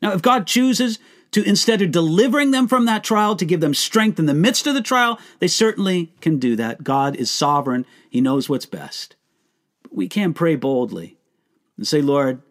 Now, 0.00 0.12
if 0.12 0.22
God 0.22 0.46
chooses 0.46 0.98
to, 1.32 1.42
instead 1.44 1.82
of 1.82 1.90
delivering 1.90 2.50
them 2.50 2.68
from 2.68 2.86
that 2.86 3.04
trial, 3.04 3.36
to 3.36 3.44
give 3.44 3.60
them 3.60 3.74
strength 3.74 4.18
in 4.18 4.26
the 4.26 4.34
midst 4.34 4.66
of 4.66 4.74
the 4.74 4.82
trial, 4.82 5.18
they 5.38 5.48
certainly 5.48 6.12
can 6.20 6.38
do 6.38 6.56
that. 6.56 6.84
God 6.84 7.16
is 7.16 7.30
sovereign, 7.30 7.86
He 8.10 8.20
knows 8.20 8.48
what's 8.48 8.66
best. 8.66 9.16
But 9.82 9.94
we 9.94 10.08
can 10.08 10.34
pray 10.34 10.56
boldly 10.56 11.18
and 11.76 11.86
say, 11.86 12.00
Lord, 12.02 12.42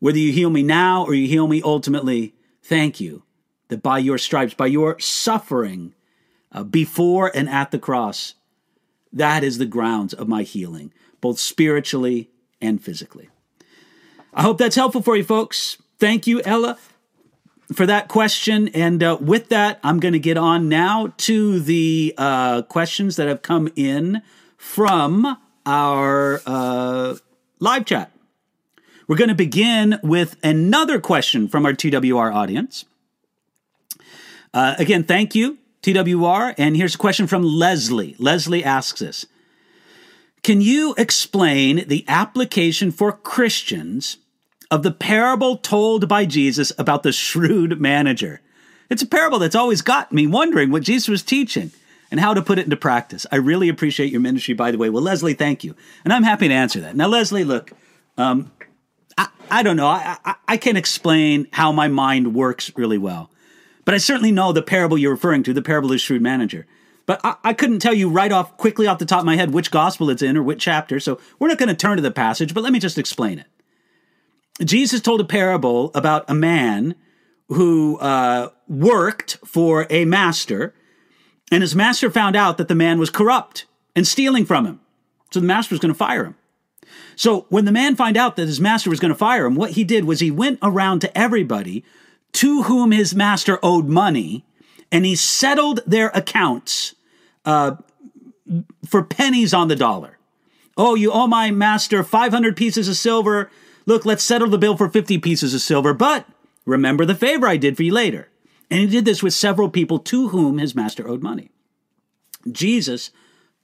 whether 0.00 0.18
you 0.18 0.32
heal 0.32 0.50
me 0.50 0.62
now 0.62 1.04
or 1.04 1.14
you 1.14 1.28
heal 1.28 1.46
me 1.46 1.62
ultimately, 1.64 2.34
thank 2.62 3.00
you 3.00 3.22
that 3.68 3.82
by 3.82 3.98
your 3.98 4.18
stripes, 4.18 4.54
by 4.54 4.66
your 4.66 4.98
suffering 5.00 5.94
uh, 6.52 6.62
before 6.62 7.30
and 7.34 7.48
at 7.48 7.70
the 7.70 7.78
cross, 7.78 8.34
that 9.12 9.42
is 9.44 9.58
the 9.58 9.66
grounds 9.66 10.14
of 10.14 10.28
my 10.28 10.42
healing, 10.42 10.92
both 11.20 11.38
spiritually 11.38 12.30
and 12.60 12.82
physically. 12.82 13.28
I 14.34 14.42
hope 14.42 14.58
that's 14.58 14.76
helpful 14.76 15.02
for 15.02 15.16
you, 15.16 15.24
folks. 15.24 15.78
Thank 15.98 16.26
you, 16.26 16.40
Ella, 16.44 16.78
for 17.72 17.86
that 17.86 18.08
question. 18.08 18.68
And 18.68 19.02
uh, 19.02 19.18
with 19.20 19.48
that, 19.50 19.78
I'm 19.82 20.00
going 20.00 20.14
to 20.14 20.18
get 20.18 20.36
on 20.36 20.68
now 20.68 21.12
to 21.18 21.60
the 21.60 22.14
uh, 22.16 22.62
questions 22.62 23.16
that 23.16 23.28
have 23.28 23.42
come 23.42 23.70
in 23.76 24.22
from 24.56 25.36
our 25.66 26.40
uh, 26.46 27.16
live 27.58 27.84
chat. 27.84 28.11
We're 29.12 29.18
going 29.18 29.28
to 29.28 29.34
begin 29.34 30.00
with 30.02 30.36
another 30.42 30.98
question 30.98 31.46
from 31.46 31.66
our 31.66 31.74
TWR 31.74 32.34
audience. 32.34 32.86
Uh, 34.54 34.74
again, 34.78 35.04
thank 35.04 35.34
you, 35.34 35.58
TWR. 35.82 36.54
And 36.56 36.74
here's 36.78 36.94
a 36.94 36.98
question 36.98 37.26
from 37.26 37.42
Leslie. 37.42 38.16
Leslie 38.18 38.64
asks 38.64 39.02
us 39.02 39.26
Can 40.42 40.62
you 40.62 40.94
explain 40.96 41.86
the 41.88 42.06
application 42.08 42.90
for 42.90 43.12
Christians 43.12 44.16
of 44.70 44.82
the 44.82 44.92
parable 44.92 45.58
told 45.58 46.08
by 46.08 46.24
Jesus 46.24 46.72
about 46.78 47.02
the 47.02 47.12
shrewd 47.12 47.78
manager. 47.78 48.40
It's 48.88 49.02
a 49.02 49.06
parable 49.06 49.38
that's 49.38 49.54
always 49.54 49.82
got 49.82 50.10
me 50.10 50.26
wondering 50.26 50.70
what 50.70 50.84
Jesus 50.84 51.08
was 51.08 51.22
teaching 51.22 51.70
and 52.10 52.18
how 52.18 52.32
to 52.32 52.40
put 52.40 52.58
it 52.58 52.64
into 52.64 52.78
practice. 52.78 53.26
I 53.30 53.36
really 53.36 53.68
appreciate 53.68 54.10
your 54.10 54.22
ministry, 54.22 54.54
by 54.54 54.70
the 54.70 54.78
way. 54.78 54.88
Well, 54.88 55.02
Leslie, 55.02 55.34
thank 55.34 55.64
you. 55.64 55.76
And 56.02 56.14
I'm 56.14 56.22
happy 56.22 56.48
to 56.48 56.54
answer 56.54 56.80
that. 56.80 56.96
Now, 56.96 57.08
Leslie, 57.08 57.44
look, 57.44 57.72
um, 58.16 58.50
I, 59.18 59.28
I, 59.50 59.62
don't 59.62 59.76
know. 59.76 59.86
I, 59.86 60.16
I, 60.24 60.34
I 60.48 60.56
can 60.56 60.76
explain 60.76 61.48
how 61.52 61.72
my 61.72 61.88
mind 61.88 62.34
works 62.34 62.70
really 62.76 62.98
well. 62.98 63.30
But 63.84 63.94
I 63.94 63.98
certainly 63.98 64.32
know 64.32 64.52
the 64.52 64.62
parable 64.62 64.96
you're 64.96 65.12
referring 65.12 65.42
to, 65.44 65.52
the 65.52 65.62
parable 65.62 65.88
of 65.88 65.92
the 65.92 65.98
shrewd 65.98 66.22
manager. 66.22 66.66
But 67.06 67.20
I, 67.24 67.36
I, 67.42 67.52
couldn't 67.52 67.80
tell 67.80 67.94
you 67.94 68.08
right 68.08 68.30
off, 68.30 68.56
quickly 68.56 68.86
off 68.86 68.98
the 68.98 69.06
top 69.06 69.20
of 69.20 69.26
my 69.26 69.36
head, 69.36 69.52
which 69.52 69.70
gospel 69.70 70.08
it's 70.08 70.22
in 70.22 70.36
or 70.36 70.42
which 70.42 70.62
chapter. 70.62 71.00
So 71.00 71.20
we're 71.38 71.48
not 71.48 71.58
going 71.58 71.68
to 71.68 71.74
turn 71.74 71.96
to 71.96 72.02
the 72.02 72.10
passage, 72.10 72.54
but 72.54 72.62
let 72.62 72.72
me 72.72 72.78
just 72.78 72.98
explain 72.98 73.38
it. 73.38 73.46
Jesus 74.64 75.00
told 75.00 75.20
a 75.20 75.24
parable 75.24 75.90
about 75.94 76.24
a 76.28 76.34
man 76.34 76.94
who 77.48 77.98
uh, 77.98 78.50
worked 78.68 79.38
for 79.44 79.86
a 79.90 80.04
master, 80.04 80.74
and 81.50 81.62
his 81.62 81.74
master 81.74 82.10
found 82.10 82.36
out 82.36 82.58
that 82.58 82.68
the 82.68 82.74
man 82.74 82.98
was 82.98 83.10
corrupt 83.10 83.66
and 83.96 84.06
stealing 84.06 84.44
from 84.44 84.66
him. 84.66 84.80
So 85.30 85.40
the 85.40 85.46
master 85.46 85.74
was 85.74 85.80
going 85.80 85.92
to 85.92 85.98
fire 85.98 86.24
him. 86.24 86.36
So 87.16 87.46
when 87.48 87.64
the 87.64 87.72
man 87.72 87.96
found 87.96 88.16
out 88.16 88.36
that 88.36 88.46
his 88.46 88.60
master 88.60 88.90
was 88.90 89.00
going 89.00 89.12
to 89.12 89.18
fire 89.18 89.46
him, 89.46 89.54
what 89.54 89.72
he 89.72 89.84
did 89.84 90.04
was 90.04 90.20
he 90.20 90.30
went 90.30 90.58
around 90.62 91.00
to 91.00 91.18
everybody 91.18 91.84
to 92.32 92.62
whom 92.62 92.92
his 92.92 93.14
master 93.14 93.58
owed 93.62 93.86
money, 93.86 94.44
and 94.90 95.04
he 95.04 95.14
settled 95.14 95.80
their 95.86 96.08
accounts 96.08 96.94
uh, 97.44 97.76
for 98.86 99.02
pennies 99.02 99.52
on 99.52 99.68
the 99.68 99.76
dollar. 99.76 100.18
Oh, 100.76 100.94
you 100.94 101.12
owe 101.12 101.26
my 101.26 101.50
master 101.50 102.02
500 102.02 102.56
pieces 102.56 102.88
of 102.88 102.96
silver 102.96 103.50
Look, 103.86 104.04
let's 104.04 104.22
settle 104.22 104.48
the 104.48 104.58
bill 104.58 104.76
for 104.76 104.88
50 104.88 105.18
pieces 105.18 105.54
of 105.54 105.60
silver, 105.60 105.92
but 105.92 106.26
remember 106.64 107.04
the 107.04 107.14
favor 107.14 107.46
I 107.46 107.56
did 107.56 107.76
for 107.76 107.82
you 107.82 107.92
later. 107.92 108.28
And 108.70 108.80
he 108.80 108.86
did 108.86 109.04
this 109.04 109.22
with 109.22 109.34
several 109.34 109.68
people 109.68 109.98
to 110.00 110.28
whom 110.28 110.58
his 110.58 110.74
master 110.74 111.08
owed 111.08 111.22
money. 111.22 111.50
Jesus 112.50 113.10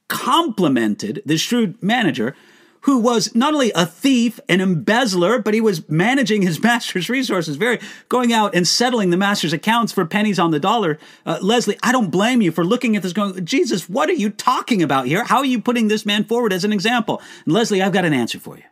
complimented 0.08 1.22
the 1.24 1.36
shrewd 1.36 1.82
manager 1.82 2.34
who 2.82 2.98
was 2.98 3.34
not 3.34 3.54
only 3.54 3.72
a 3.72 3.86
thief, 3.86 4.38
an 4.48 4.60
embezzler, 4.60 5.38
but 5.38 5.54
he 5.54 5.60
was 5.60 5.88
managing 5.88 6.42
his 6.42 6.62
master's 6.62 7.08
resources, 7.08 7.56
very 7.56 7.78
going 8.08 8.32
out 8.32 8.54
and 8.54 8.66
settling 8.66 9.10
the 9.10 9.16
master's 9.16 9.52
accounts 9.52 9.92
for 9.92 10.04
pennies 10.04 10.38
on 10.38 10.50
the 10.50 10.60
dollar. 10.60 10.98
Uh, 11.26 11.38
Leslie, 11.40 11.78
I 11.82 11.92
don't 11.92 12.10
blame 12.10 12.42
you 12.42 12.52
for 12.52 12.64
looking 12.64 12.96
at 12.96 13.02
this 13.02 13.12
going, 13.12 13.44
Jesus, 13.44 13.88
what 13.88 14.08
are 14.08 14.14
you 14.14 14.30
talking 14.30 14.82
about 14.82 15.06
here? 15.06 15.24
How 15.24 15.38
are 15.38 15.44
you 15.44 15.60
putting 15.60 15.88
this 15.88 16.06
man 16.06 16.24
forward 16.24 16.52
as 16.52 16.64
an 16.64 16.72
example? 16.72 17.22
And 17.44 17.54
Leslie, 17.54 17.82
I've 17.82 17.92
got 17.92 18.04
an 18.04 18.12
answer 18.12 18.38
for 18.38 18.56
you. 18.56 18.64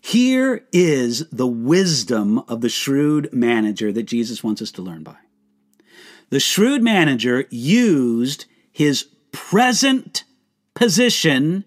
Here 0.00 0.66
is 0.72 1.28
the 1.30 1.46
wisdom 1.46 2.38
of 2.40 2.60
the 2.60 2.68
shrewd 2.68 3.32
manager 3.32 3.92
that 3.92 4.04
Jesus 4.04 4.44
wants 4.44 4.62
us 4.62 4.70
to 4.72 4.82
learn 4.82 5.02
by. 5.02 5.16
The 6.30 6.40
shrewd 6.40 6.82
manager 6.82 7.46
used 7.50 8.44
his 8.70 9.08
present 9.32 10.24
position 10.74 11.64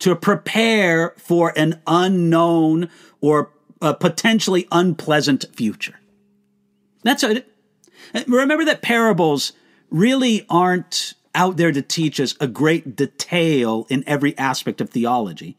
to 0.00 0.14
prepare 0.14 1.14
for 1.16 1.52
an 1.56 1.80
unknown 1.86 2.88
or 3.20 3.50
a 3.80 3.94
potentially 3.94 4.66
unpleasant 4.70 5.44
future. 5.52 5.98
That's 7.02 7.22
it. 7.22 7.52
Remember 8.26 8.64
that 8.64 8.82
parables 8.82 9.52
really 9.90 10.46
aren't 10.48 11.14
out 11.34 11.56
there 11.56 11.72
to 11.72 11.82
teach 11.82 12.20
us 12.20 12.34
a 12.40 12.46
great 12.46 12.96
detail 12.96 13.86
in 13.88 14.02
every 14.06 14.36
aspect 14.38 14.80
of 14.80 14.90
theology 14.90 15.56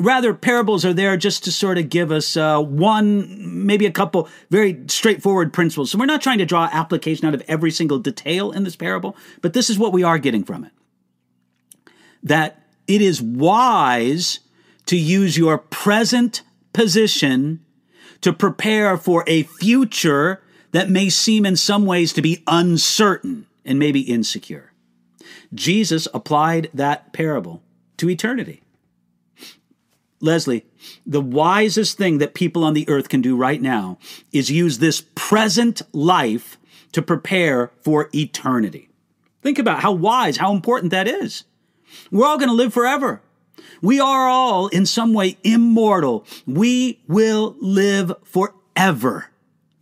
rather 0.00 0.32
parables 0.32 0.84
are 0.84 0.94
there 0.94 1.16
just 1.16 1.44
to 1.44 1.52
sort 1.52 1.78
of 1.78 1.88
give 1.88 2.10
us 2.10 2.36
uh, 2.36 2.60
one 2.60 3.66
maybe 3.66 3.86
a 3.86 3.90
couple 3.92 4.28
very 4.48 4.82
straightforward 4.88 5.52
principles 5.52 5.90
so 5.90 5.98
we're 5.98 6.06
not 6.06 6.22
trying 6.22 6.38
to 6.38 6.46
draw 6.46 6.68
application 6.72 7.26
out 7.26 7.34
of 7.34 7.42
every 7.46 7.70
single 7.70 7.98
detail 7.98 8.50
in 8.50 8.64
this 8.64 8.74
parable 8.74 9.16
but 9.42 9.52
this 9.52 9.70
is 9.70 9.78
what 9.78 9.92
we 9.92 10.02
are 10.02 10.18
getting 10.18 10.42
from 10.42 10.64
it 10.64 10.72
that 12.22 12.59
it 12.90 13.00
is 13.00 13.22
wise 13.22 14.40
to 14.86 14.96
use 14.96 15.38
your 15.38 15.58
present 15.58 16.42
position 16.72 17.64
to 18.20 18.32
prepare 18.32 18.96
for 18.96 19.22
a 19.28 19.44
future 19.44 20.42
that 20.72 20.90
may 20.90 21.08
seem 21.08 21.46
in 21.46 21.54
some 21.54 21.86
ways 21.86 22.12
to 22.12 22.20
be 22.20 22.42
uncertain 22.48 23.46
and 23.64 23.78
maybe 23.78 24.00
insecure 24.00 24.72
jesus 25.54 26.08
applied 26.12 26.68
that 26.74 27.12
parable 27.12 27.62
to 27.96 28.10
eternity 28.10 28.62
Leslie, 30.22 30.66
the 31.06 31.22
wisest 31.22 31.96
thing 31.96 32.18
that 32.18 32.34
people 32.34 32.62
on 32.62 32.74
the 32.74 32.86
earth 32.90 33.08
can 33.08 33.22
do 33.22 33.38
right 33.38 33.60
now 33.60 33.96
is 34.32 34.50
use 34.50 34.78
this 34.78 35.02
present 35.14 35.80
life 35.94 36.58
to 36.92 37.00
prepare 37.00 37.70
for 37.80 38.10
eternity. 38.14 38.90
Think 39.40 39.58
about 39.58 39.80
how 39.80 39.92
wise, 39.92 40.36
how 40.36 40.52
important 40.52 40.90
that 40.90 41.08
is. 41.08 41.44
We're 42.10 42.26
all 42.26 42.38
going 42.38 42.48
to 42.48 42.54
live 42.54 42.72
forever. 42.74 43.22
We 43.82 44.00
are 44.00 44.28
all 44.28 44.68
in 44.68 44.86
some 44.86 45.14
way 45.14 45.38
immortal. 45.42 46.26
We 46.46 47.00
will 47.08 47.56
live 47.60 48.12
forever. 48.24 49.26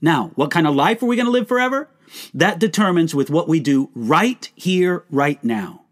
Now, 0.01 0.31
what 0.35 0.51
kind 0.51 0.66
of 0.66 0.75
life 0.75 1.03
are 1.03 1.07
we 1.07 1.16
going 1.16 1.27
to 1.27 1.33
live 1.33 1.49
forever? 1.49 1.88
That 2.33 2.59
determines 2.59 3.14
with 3.14 3.31
what 3.31 3.49
we 3.49 3.61
do 3.61 3.90
right 3.94 4.51
here, 4.55 5.05
right 5.11 5.42
now. 5.42 5.83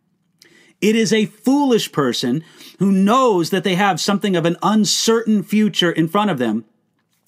It 0.80 0.94
is 0.94 1.12
a 1.12 1.26
foolish 1.26 1.90
person 1.92 2.44
who 2.78 2.92
knows 2.92 3.50
that 3.50 3.64
they 3.64 3.74
have 3.74 4.00
something 4.00 4.36
of 4.36 4.44
an 4.44 4.56
uncertain 4.62 5.42
future 5.42 5.90
in 5.90 6.06
front 6.06 6.30
of 6.30 6.38
them, 6.38 6.64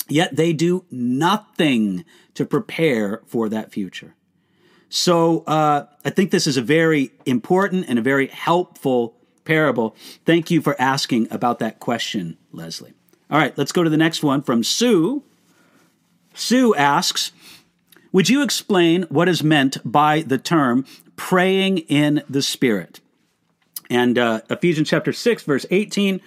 yet 0.09 0.37
they 0.37 0.53
do 0.53 0.85
nothing 0.91 2.05
to 2.35 2.45
prepare 2.45 3.23
for 3.27 3.49
that 3.49 3.73
future. 3.73 4.15
So 4.89 5.45
uh, 5.47 5.87
I 6.05 6.11
think 6.11 6.31
this 6.31 6.47
is 6.47 6.57
a 6.57 6.63
very 6.63 7.13
important 7.27 7.87
and 7.89 7.99
a 7.99 8.03
very 8.03 8.29
helpful 8.29 9.15
parable. 9.45 9.97
Thank 10.25 10.51
you 10.51 10.61
for 10.61 10.81
asking 10.81 11.29
about 11.31 11.59
that 11.59 11.81
question, 11.81 12.37
Leslie. 12.53 12.95
All 13.31 13.39
right, 13.39 13.57
let's 13.59 13.73
go 13.73 13.83
to 13.83 13.91
the 13.91 13.97
next 13.97 14.23
one 14.23 14.43
from 14.43 14.65
Sue. 14.65 15.23
Sue 16.35 16.75
asks, 16.75 17.33
Would 18.13 18.29
you 18.29 18.43
explain 18.43 19.03
what 19.05 19.29
is 19.29 19.43
meant 19.43 19.79
by 19.85 20.23
the 20.23 20.39
term 20.39 20.87
praying 21.17 21.79
in 21.79 22.23
the 22.29 22.43
Spirit? 22.43 23.01
And 23.91 24.19
uh, 24.19 24.43
Ephesians 24.51 24.89
chapter 24.89 25.13
6, 25.13 25.43
verse 25.45 25.67
18, 25.71 26.21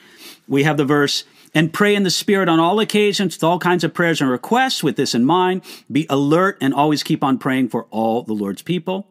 we 0.47 0.63
have 0.63 0.77
the 0.77 0.85
verse, 0.85 1.23
and 1.53 1.73
pray 1.73 1.95
in 1.95 2.03
the 2.03 2.09
Spirit 2.09 2.49
on 2.49 2.59
all 2.59 2.79
occasions 2.79 3.35
with 3.35 3.43
all 3.43 3.59
kinds 3.59 3.83
of 3.83 3.93
prayers 3.93 4.21
and 4.21 4.29
requests. 4.29 4.83
With 4.83 4.95
this 4.95 5.13
in 5.13 5.25
mind, 5.25 5.61
be 5.91 6.05
alert 6.09 6.57
and 6.61 6.73
always 6.73 7.03
keep 7.03 7.23
on 7.23 7.37
praying 7.37 7.69
for 7.69 7.85
all 7.89 8.23
the 8.23 8.33
Lord's 8.33 8.61
people. 8.61 9.07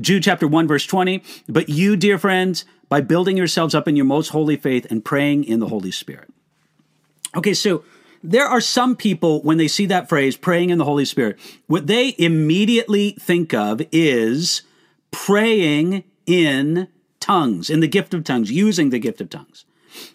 Jude 0.00 0.22
chapter 0.22 0.46
1, 0.46 0.68
verse 0.68 0.86
20, 0.86 1.22
but 1.48 1.68
you, 1.68 1.96
dear 1.96 2.18
friends, 2.18 2.64
by 2.88 3.00
building 3.00 3.36
yourselves 3.36 3.74
up 3.74 3.88
in 3.88 3.96
your 3.96 4.04
most 4.04 4.28
holy 4.28 4.56
faith 4.56 4.86
and 4.90 5.04
praying 5.04 5.44
in 5.44 5.60
the 5.60 5.68
Holy 5.68 5.90
Spirit. 5.90 6.32
Okay, 7.36 7.54
so 7.54 7.84
there 8.22 8.46
are 8.46 8.60
some 8.60 8.94
people, 8.96 9.42
when 9.42 9.56
they 9.56 9.68
see 9.68 9.86
that 9.86 10.08
phrase, 10.08 10.36
praying 10.36 10.70
in 10.70 10.78
the 10.78 10.84
Holy 10.84 11.04
Spirit, 11.04 11.38
what 11.66 11.86
they 11.86 12.14
immediately 12.18 13.12
think 13.20 13.54
of 13.54 13.82
is 13.90 14.62
praying 15.10 16.04
in 16.26 16.88
tongues, 17.18 17.70
in 17.70 17.80
the 17.80 17.88
gift 17.88 18.14
of 18.14 18.24
tongues, 18.24 18.50
using 18.50 18.90
the 18.90 18.98
gift 18.98 19.20
of 19.20 19.30
tongues, 19.30 19.64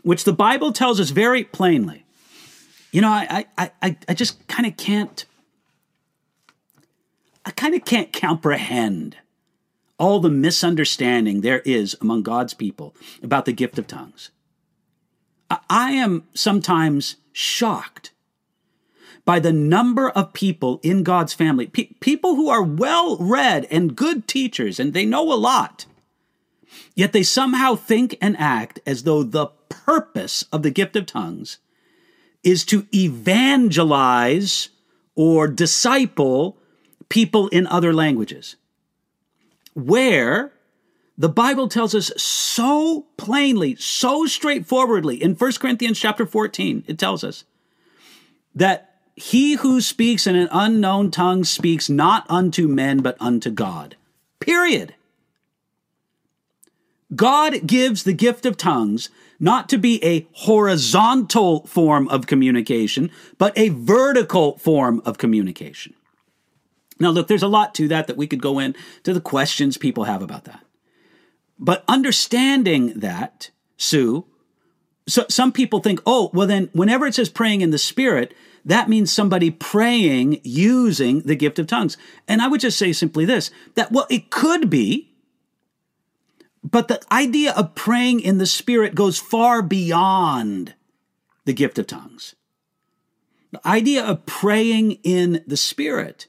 which 0.04 0.24
the 0.24 0.34
Bible 0.34 0.72
tells 0.72 1.00
us 1.00 1.10
very 1.10 1.44
plainly. 1.44 2.06
You 2.92 3.02
know, 3.02 3.10
I, 3.10 3.46
I, 3.58 3.72
I, 3.82 3.98
I 4.08 4.14
just 4.14 4.48
kind 4.48 4.66
of 4.66 4.78
can't 4.78 5.26
I 7.46 7.52
kind 7.52 7.76
of 7.76 7.86
can't 7.86 8.12
comprehend 8.12 9.18
all 10.00 10.20
the 10.20 10.30
misunderstanding 10.30 11.42
there 11.42 11.60
is 11.60 11.96
among 12.02 12.24
God's 12.24 12.54
people 12.54 12.96
about 13.22 13.46
the 13.46 13.54
gift 13.54 13.78
of 13.78 13.88
tongues. 13.88 14.32
I 15.70 15.92
am 15.92 16.24
sometimes 16.34 17.18
shocked 17.32 18.12
by 19.26 19.40
the 19.40 19.54
number 19.54 20.10
of 20.10 20.34
people 20.34 20.80
in 20.84 21.04
God's 21.04 21.34
family, 21.34 21.68
pe- 21.68 21.94
people 22.00 22.36
who 22.36 22.50
are 22.50 22.64
well 22.64 23.18
read 23.18 23.68
and 23.70 23.96
good 23.96 24.28
teachers, 24.28 24.80
and 24.80 24.94
they 24.94 25.06
know 25.06 25.32
a 25.32 25.36
lot. 25.36 25.86
Yet 26.96 27.14
they 27.14 27.24
somehow 27.24 27.76
think 27.76 28.18
and 28.22 28.36
act 28.38 28.80
as 28.86 29.04
though 29.04 29.24
the 29.24 29.48
purpose 29.70 30.44
of 30.52 30.64
the 30.64 30.72
gift 30.72 30.96
of 30.96 31.06
tongues 31.06 31.58
is 32.44 32.64
to 32.66 32.88
evangelize 32.94 34.70
or 35.16 35.48
disciple 35.48 36.58
people 37.10 37.48
in 37.50 37.68
other 37.68 37.94
languages. 37.94 38.56
Where 39.74 40.52
the 41.18 41.30
Bible 41.30 41.68
tells 41.68 41.96
us 41.96 42.12
so 42.18 43.08
plainly, 43.18 43.76
so 43.76 44.26
straightforwardly 44.26 45.22
in 45.22 45.36
1 45.36 45.52
Corinthians 45.54 46.00
chapter 46.00 46.26
14, 46.26 46.84
it 46.88 47.00
tells 47.00 47.24
us 47.24 47.46
that 48.54 48.96
he 49.16 49.54
who 49.56 49.80
speaks 49.80 50.28
in 50.28 50.36
an 50.36 50.50
unknown 50.52 51.10
tongue 51.10 51.44
speaks 51.44 51.90
not 51.90 52.26
unto 52.30 52.68
men, 52.68 53.00
but 53.02 53.16
unto 53.20 53.50
God. 53.50 53.96
Period. 54.40 54.94
God 57.16 57.66
gives 57.66 58.04
the 58.04 58.14
gift 58.14 58.46
of 58.46 58.58
tongues 58.58 59.10
not 59.40 59.70
to 59.70 59.78
be 59.78 60.04
a 60.04 60.28
horizontal 60.34 61.66
form 61.68 62.08
of 62.10 62.28
communication, 62.28 63.12
but 63.38 63.58
a 63.58 63.70
vertical 63.70 64.58
form 64.58 65.02
of 65.06 65.18
communication. 65.18 65.94
Now, 67.00 67.10
look, 67.10 67.28
there's 67.28 67.44
a 67.44 67.48
lot 67.48 67.76
to 67.76 67.88
that 67.90 68.08
that 68.08 68.18
we 68.18 68.28
could 68.28 68.42
go 68.42 68.60
in 68.60 68.76
to 69.04 69.14
the 69.14 69.22
questions 69.22 69.78
people 69.78 70.06
have 70.06 70.22
about 70.22 70.46
that. 70.46 70.64
But 71.60 71.84
understanding 71.88 73.00
that, 73.00 73.52
Sue, 73.78 74.26
so 75.08 75.26
some 75.30 75.52
people 75.52 75.80
think, 75.80 76.02
oh, 76.06 76.32
well, 76.34 76.48
then 76.48 76.70
whenever 76.74 77.06
it 77.06 77.16
says 77.16 77.30
praying 77.30 77.62
in 77.62 77.72
the 77.72 77.78
Spirit, 77.78 78.34
that 78.64 78.90
means 78.90 79.12
somebody 79.12 79.52
praying 79.52 80.42
using 80.44 81.22
the 81.22 81.36
gift 81.36 81.60
of 81.60 81.68
tongues. 81.68 81.98
And 82.28 82.42
I 82.42 82.48
would 82.48 82.62
just 82.62 82.80
say 82.80 82.92
simply 82.92 83.26
this 83.26 83.52
that, 83.76 83.92
well, 83.92 84.08
it 84.10 84.32
could 84.32 84.70
be, 84.70 85.12
but 86.66 86.88
the 86.88 87.00
idea 87.12 87.54
of 87.54 87.76
praying 87.76 88.22
in 88.22 88.40
the 88.40 88.48
Spirit 88.48 88.96
goes 88.96 89.20
far 89.20 89.62
beyond 89.62 90.74
the 91.46 91.54
gift 91.54 91.78
of 91.78 91.86
tongues. 91.86 92.36
The 93.52 93.66
idea 93.68 94.04
of 94.04 94.26
praying 94.26 94.94
in 95.04 95.44
the 95.46 95.58
Spirit 95.58 96.26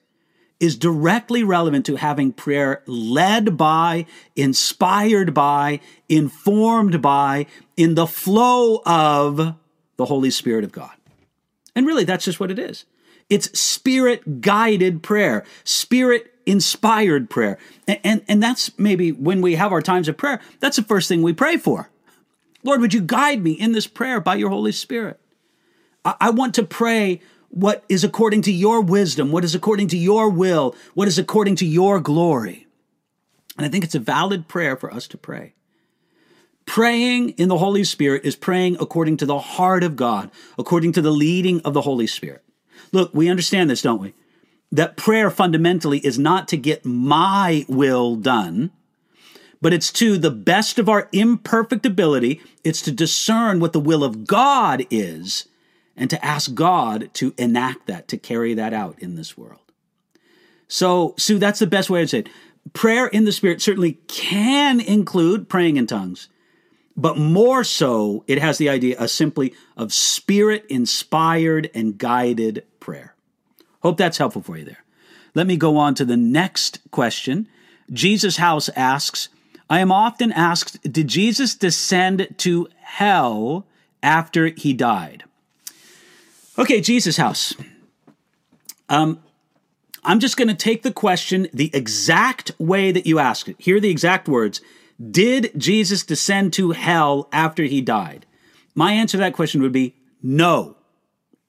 is 0.61 0.77
directly 0.77 1.43
relevant 1.43 1.87
to 1.87 1.97
having 1.97 2.33
prayer 2.33 2.83
led 2.87 3.57
by, 3.57 4.05
inspired 4.37 5.33
by, 5.33 5.81
informed 6.09 7.01
by, 7.01 7.47
in 7.79 7.95
the 7.95 8.07
flow 8.07 8.83
of 8.85 9.55
the 9.97 10.05
Holy 10.05 10.31
Spirit 10.31 10.65
of 10.65 10.73
God. 10.73 10.93
And 11.75 11.87
really, 11.87 12.05
that's 12.05 12.27
just 12.27 12.41
what 12.41 12.51
it 12.51 12.59
is. 12.59 12.85
It's 13.31 13.59
spirit 13.59 14.43
guided 14.43 15.03
prayer, 15.03 15.45
spirit 15.65 16.33
inspired 16.47 17.29
prayer. 17.29 17.59
And, 17.87 18.01
and, 18.05 18.25
and, 18.29 18.43
that's 18.43 18.77
maybe 18.79 19.13
when 19.13 19.43
we 19.43 19.57
have 19.57 19.73
our 19.73 19.83
times 19.83 20.09
of 20.09 20.17
prayer, 20.17 20.41
that's 20.61 20.77
the 20.77 20.83
first 20.83 21.09
thing 21.09 21.23
we 21.23 21.33
pray 21.33 21.57
for. 21.57 21.91
Lord, 22.63 22.81
would 22.81 22.95
you 22.95 23.01
guide 23.01 23.43
me 23.43 23.53
in 23.53 23.73
this 23.73 23.87
prayer 23.87 24.21
by 24.21 24.37
your 24.37 24.51
Holy 24.51 24.73
Spirit? 24.73 25.21
I, 26.05 26.15
I 26.21 26.31
want 26.31 26.55
to 26.55 26.63
pray 26.63 27.21
what 27.49 27.85
is 27.89 28.05
according 28.05 28.43
to 28.43 28.53
your 28.53 28.81
wisdom, 28.81 29.33
what 29.33 29.45
is 29.45 29.55
according 29.55 29.89
to 29.89 29.97
your 29.97 30.31
will, 30.31 30.75
what 30.95 31.09
is 31.09 31.19
according 31.19 31.57
to 31.57 31.67
your 31.67 32.01
glory. 32.01 32.67
And 33.57 33.67
I 33.67 33.69
think 33.69 33.85
it's 33.85 33.95
a 33.95 34.01
valid 34.01 34.49
prayer 34.49 34.77
for 34.77 34.93
us 34.93 35.09
to 35.09 35.19
pray. 35.19 35.55
Praying 36.67 37.31
in 37.31 37.49
the 37.49 37.59
Holy 37.59 37.85
Spirit 37.85 38.25
is 38.25 38.37
praying 38.37 38.77
according 38.81 39.17
to 39.19 39.27
the 39.27 39.39
heart 39.39 39.85
of 39.85 39.97
God, 39.97 40.31
according 40.59 40.93
to 40.93 41.03
the 41.03 41.13
leading 41.13 41.61
of 41.61 41.75
the 41.75 41.83
Holy 41.83 42.07
Spirit. 42.07 42.43
Look, 42.93 43.15
we 43.15 43.29
understand 43.29 43.71
this, 43.71 43.83
don't 43.83 44.01
we? 44.01 44.15
That 44.73 44.97
prayer 44.97 45.31
fundamentally 45.31 45.99
is 45.99 46.19
not 46.19 46.49
to 46.49 46.57
get 46.57 46.85
my 46.85 47.65
will 47.69 48.17
done, 48.17 48.71
but 49.63 49.73
it's 49.73 49.93
to 49.93 50.19
the 50.19 50.31
best 50.31 50.79
of 50.79 50.89
our 50.89 51.09
imperfect 51.13 51.87
ability, 51.87 52.41
it's 52.65 52.83
to 52.83 52.93
discern 52.93 53.61
what 53.61 53.73
the 53.73 53.81
will 53.81 54.05
of 54.05 54.27
God 54.27 54.85
is 54.91 55.49
and 55.97 56.11
to 56.11 56.25
ask 56.25 56.53
God 56.55 57.11
to 57.15 57.33
enact 57.39 57.87
that, 57.87 58.09
to 58.09 58.19
carry 58.19 58.55
that 58.55 58.75
out 58.75 58.99
in 58.99 59.15
this 59.15 59.39
world. 59.39 59.61
So, 60.69 61.15
Sue, 61.17 61.39
that's 61.39 61.61
the 61.61 61.67
best 61.67 61.89
way 61.89 62.03
to 62.03 62.09
say 62.09 62.19
it. 62.21 62.29
Prayer 62.73 63.07
in 63.07 63.25
the 63.25 63.33
Spirit 63.33 63.63
certainly 63.63 63.93
can 64.09 64.81
include 64.81 65.49
praying 65.49 65.77
in 65.77 65.87
tongues 65.87 66.29
but 66.97 67.19
more 67.19 67.63
so, 67.63 68.25
it 68.27 68.41
has 68.41 68.57
the 68.57 68.71
idea 68.71 68.99
of 68.99 69.11
simply 69.11 69.55
of 69.77 69.93
spirit 69.93 70.65
inspired 70.71 71.71
and 71.75 71.99
guided 71.99 72.65
prayer. 72.81 73.15
Hope 73.87 73.99
that's 73.99 74.19
helpful 74.19 74.43
for 74.43 74.59
you 74.59 74.65
there. 74.65 74.83
Let 75.37 75.47
me 75.47 75.57
go 75.57 75.77
on 75.77 75.95
to 75.95 76.05
the 76.05 76.17
next 76.17 76.81
question. 76.91 77.47
Jesus 77.93 78.39
House 78.39 78.69
asks, 78.71 79.29
I 79.71 79.79
am 79.79 79.93
often 79.93 80.33
asked, 80.33 80.83
did 80.91 81.07
Jesus 81.07 81.55
descend 81.55 82.35
to 82.39 82.67
hell 82.81 83.65
after 84.03 84.49
he 84.49 84.73
died? 84.73 85.23
Okay, 86.59 86.81
Jesus 86.81 87.17
House. 87.17 87.55
Um, 88.89 89.23
I'm 90.03 90.19
just 90.19 90.37
going 90.37 90.49
to 90.49 90.55
take 90.55 90.83
the 90.83 90.93
question 90.93 91.47
the 91.55 91.71
exact 91.73 92.51
way 92.59 92.91
that 92.91 93.07
you 93.07 93.21
asked 93.21 93.49
it. 93.49 93.55
Here 93.61 93.77
are 93.77 93.81
the 93.81 93.89
exact 93.89 94.27
words 94.27 94.61
did 95.13 95.53
Jesus 95.57 96.03
descend 96.03 96.55
to 96.55 96.73
hell 96.73 97.29
after 97.31 97.63
he 97.63 97.81
died? 97.81 98.27
My 98.75 98.95
answer 98.95 99.17
to 99.17 99.23
that 99.23 99.35
question 99.35 99.63
would 99.63 99.71
be 99.71 99.95
no. 100.25 100.75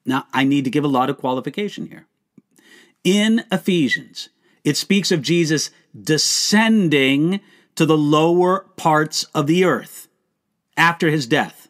Now, 0.06 0.28
I 0.32 0.44
need 0.44 0.62
to 0.66 0.70
give 0.70 0.84
a 0.84 0.88
lot 0.88 1.10
of 1.10 1.18
qualification 1.18 1.88
here. 1.88 2.06
In 3.04 3.44
Ephesians, 3.50 4.28
it 4.64 4.76
speaks 4.76 5.10
of 5.10 5.22
Jesus 5.22 5.70
descending 6.00 7.40
to 7.74 7.86
the 7.86 7.96
lower 7.96 8.66
parts 8.76 9.24
of 9.34 9.46
the 9.46 9.64
earth 9.64 10.08
after 10.76 11.10
his 11.10 11.26
death. 11.26 11.68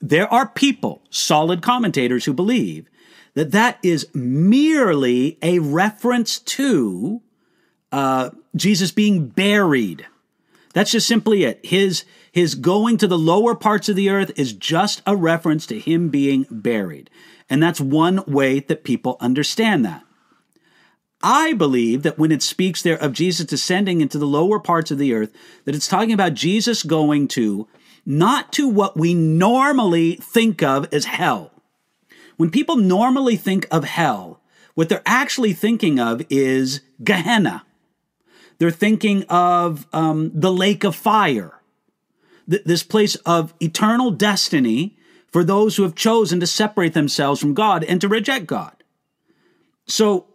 There 0.00 0.32
are 0.32 0.46
people, 0.46 1.02
solid 1.10 1.62
commentators, 1.62 2.24
who 2.24 2.32
believe 2.32 2.88
that 3.34 3.52
that 3.52 3.78
is 3.82 4.06
merely 4.14 5.38
a 5.42 5.58
reference 5.58 6.38
to 6.38 7.22
uh, 7.90 8.30
Jesus 8.54 8.92
being 8.92 9.28
buried 9.28 10.06
that's 10.74 10.90
just 10.90 11.06
simply 11.06 11.44
it. 11.44 11.64
His, 11.64 12.04
his 12.30 12.56
going 12.56 12.98
to 12.98 13.06
the 13.06 13.16
lower 13.16 13.54
parts 13.54 13.88
of 13.88 13.96
the 13.96 14.10
earth 14.10 14.32
is 14.36 14.52
just 14.52 15.00
a 15.06 15.16
reference 15.16 15.66
to 15.66 15.78
him 15.78 16.10
being 16.10 16.46
buried. 16.50 17.08
And 17.48 17.62
that's 17.62 17.80
one 17.80 18.22
way 18.26 18.60
that 18.60 18.84
people 18.84 19.16
understand 19.20 19.84
that. 19.84 20.03
I 21.24 21.54
believe 21.54 22.02
that 22.02 22.18
when 22.18 22.30
it 22.30 22.42
speaks 22.42 22.82
there 22.82 22.98
of 22.98 23.14
Jesus 23.14 23.46
descending 23.46 24.02
into 24.02 24.18
the 24.18 24.26
lower 24.26 24.60
parts 24.60 24.90
of 24.90 24.98
the 24.98 25.14
earth, 25.14 25.32
that 25.64 25.74
it's 25.74 25.88
talking 25.88 26.12
about 26.12 26.34
Jesus 26.34 26.82
going 26.82 27.28
to, 27.28 27.66
not 28.04 28.52
to 28.52 28.68
what 28.68 28.94
we 28.94 29.14
normally 29.14 30.16
think 30.16 30.62
of 30.62 30.92
as 30.92 31.06
hell. 31.06 31.50
When 32.36 32.50
people 32.50 32.76
normally 32.76 33.36
think 33.36 33.66
of 33.70 33.84
hell, 33.84 34.42
what 34.74 34.90
they're 34.90 35.02
actually 35.06 35.54
thinking 35.54 35.98
of 35.98 36.20
is 36.28 36.82
Gehenna. 37.02 37.64
They're 38.58 38.70
thinking 38.70 39.24
of 39.30 39.86
um, 39.94 40.30
the 40.34 40.52
lake 40.52 40.84
of 40.84 40.94
fire, 40.94 41.58
th- 42.50 42.64
this 42.64 42.82
place 42.82 43.14
of 43.24 43.54
eternal 43.60 44.10
destiny 44.10 44.98
for 45.32 45.42
those 45.42 45.76
who 45.76 45.84
have 45.84 45.94
chosen 45.94 46.38
to 46.40 46.46
separate 46.46 46.92
themselves 46.92 47.40
from 47.40 47.54
God 47.54 47.82
and 47.82 47.98
to 48.02 48.08
reject 48.08 48.44
God. 48.44 48.74
So 49.86 50.26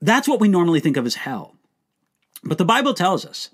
that's 0.00 0.28
what 0.28 0.40
we 0.40 0.48
normally 0.48 0.80
think 0.80 0.96
of 0.96 1.06
as 1.06 1.16
hell. 1.16 1.56
But 2.44 2.58
the 2.58 2.64
Bible 2.64 2.94
tells 2.94 3.24
us 3.24 3.50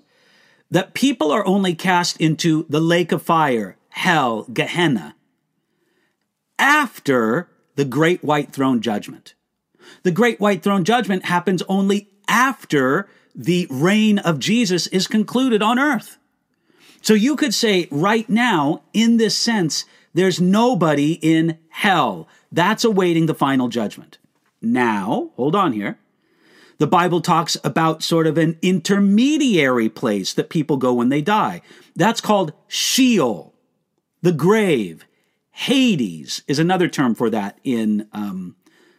that 0.69 0.93
people 0.93 1.31
are 1.31 1.45
only 1.45 1.75
cast 1.75 2.19
into 2.19 2.65
the 2.69 2.79
lake 2.79 3.11
of 3.11 3.21
fire, 3.21 3.77
hell, 3.89 4.43
Gehenna, 4.51 5.15
after 6.57 7.49
the 7.75 7.85
great 7.85 8.23
white 8.23 8.51
throne 8.51 8.81
judgment. 8.81 9.33
The 10.03 10.11
great 10.11 10.39
white 10.39 10.63
throne 10.63 10.83
judgment 10.83 11.25
happens 11.25 11.63
only 11.67 12.09
after 12.27 13.07
the 13.35 13.67
reign 13.69 14.19
of 14.19 14.39
Jesus 14.39 14.87
is 14.87 15.07
concluded 15.07 15.61
on 15.61 15.79
earth. 15.79 16.17
So 17.01 17.13
you 17.13 17.35
could 17.35 17.53
say 17.53 17.87
right 17.91 18.29
now, 18.29 18.83
in 18.93 19.17
this 19.17 19.37
sense, 19.37 19.85
there's 20.13 20.39
nobody 20.39 21.13
in 21.21 21.57
hell. 21.69 22.27
That's 22.51 22.83
awaiting 22.83 23.25
the 23.25 23.33
final 23.33 23.67
judgment. 23.67 24.19
Now, 24.61 25.31
hold 25.35 25.55
on 25.55 25.73
here. 25.73 25.97
The 26.77 26.87
Bible 26.87 27.21
talks 27.21 27.57
about 27.63 28.03
sort 28.03 28.27
of 28.27 28.37
an 28.37 28.57
intermediary 28.61 29.89
place 29.89 30.33
that 30.33 30.49
people 30.49 30.77
go 30.77 30.93
when 30.93 31.09
they 31.09 31.21
die. 31.21 31.61
That's 31.95 32.21
called 32.21 32.53
Sheol, 32.67 33.53
the 34.21 34.31
grave. 34.31 35.05
Hades 35.51 36.41
is 36.47 36.57
another 36.57 36.87
term 36.87 37.13
for 37.13 37.29
that 37.29 37.59
in 37.63 38.07
um, 38.11 38.55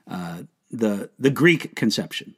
uh, 0.09 0.43
the, 0.71 1.11
the 1.19 1.31
Greek 1.31 1.75
conception. 1.75 2.37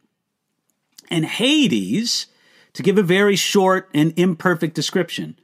And 1.10 1.24
Hades, 1.24 2.26
to 2.72 2.82
give 2.82 2.98
a 2.98 3.02
very 3.02 3.36
short 3.36 3.88
and 3.92 4.18
imperfect 4.18 4.74
description, 4.74 5.38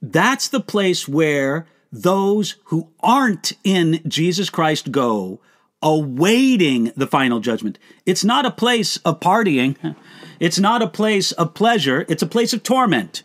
that's 0.00 0.48
the 0.48 0.60
place 0.60 1.08
where 1.08 1.66
those 1.90 2.56
who 2.66 2.88
aren't 3.00 3.52
in 3.64 4.00
Jesus 4.08 4.48
Christ 4.50 4.90
go 4.90 5.40
awaiting 5.82 6.92
the 6.96 7.06
final 7.06 7.40
judgment. 7.40 7.78
It's 8.06 8.24
not 8.24 8.46
a 8.46 8.50
place 8.50 8.96
of 8.98 9.20
partying. 9.20 9.96
It's 10.40 10.58
not 10.58 10.82
a 10.82 10.88
place 10.88 11.32
of 11.32 11.54
pleasure. 11.54 12.04
It's 12.08 12.22
a 12.22 12.26
place 12.26 12.52
of 12.52 12.62
torment. 12.62 13.22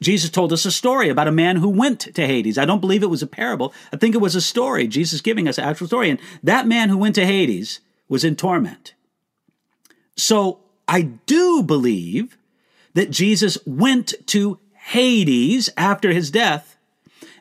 Jesus 0.00 0.30
told 0.30 0.52
us 0.52 0.64
a 0.64 0.70
story 0.70 1.08
about 1.08 1.28
a 1.28 1.32
man 1.32 1.56
who 1.56 1.68
went 1.68 2.00
to 2.00 2.26
Hades. 2.26 2.56
I 2.56 2.64
don't 2.64 2.80
believe 2.80 3.02
it 3.02 3.10
was 3.10 3.22
a 3.22 3.26
parable. 3.26 3.74
I 3.92 3.96
think 3.96 4.14
it 4.14 4.20
was 4.20 4.36
a 4.36 4.40
story. 4.40 4.86
Jesus 4.86 5.20
giving 5.20 5.48
us 5.48 5.58
an 5.58 5.64
actual 5.64 5.88
story. 5.88 6.10
And 6.10 6.20
that 6.42 6.68
man 6.68 6.88
who 6.88 6.96
went 6.96 7.16
to 7.16 7.26
Hades 7.26 7.80
was 8.08 8.24
in 8.24 8.36
torment. 8.36 8.94
So 10.16 10.60
I 10.86 11.02
do 11.02 11.62
believe 11.62 12.38
that 12.94 13.10
Jesus 13.10 13.58
went 13.66 14.14
to 14.26 14.58
Hades 14.74 15.68
after 15.76 16.12
his 16.12 16.30
death 16.30 16.76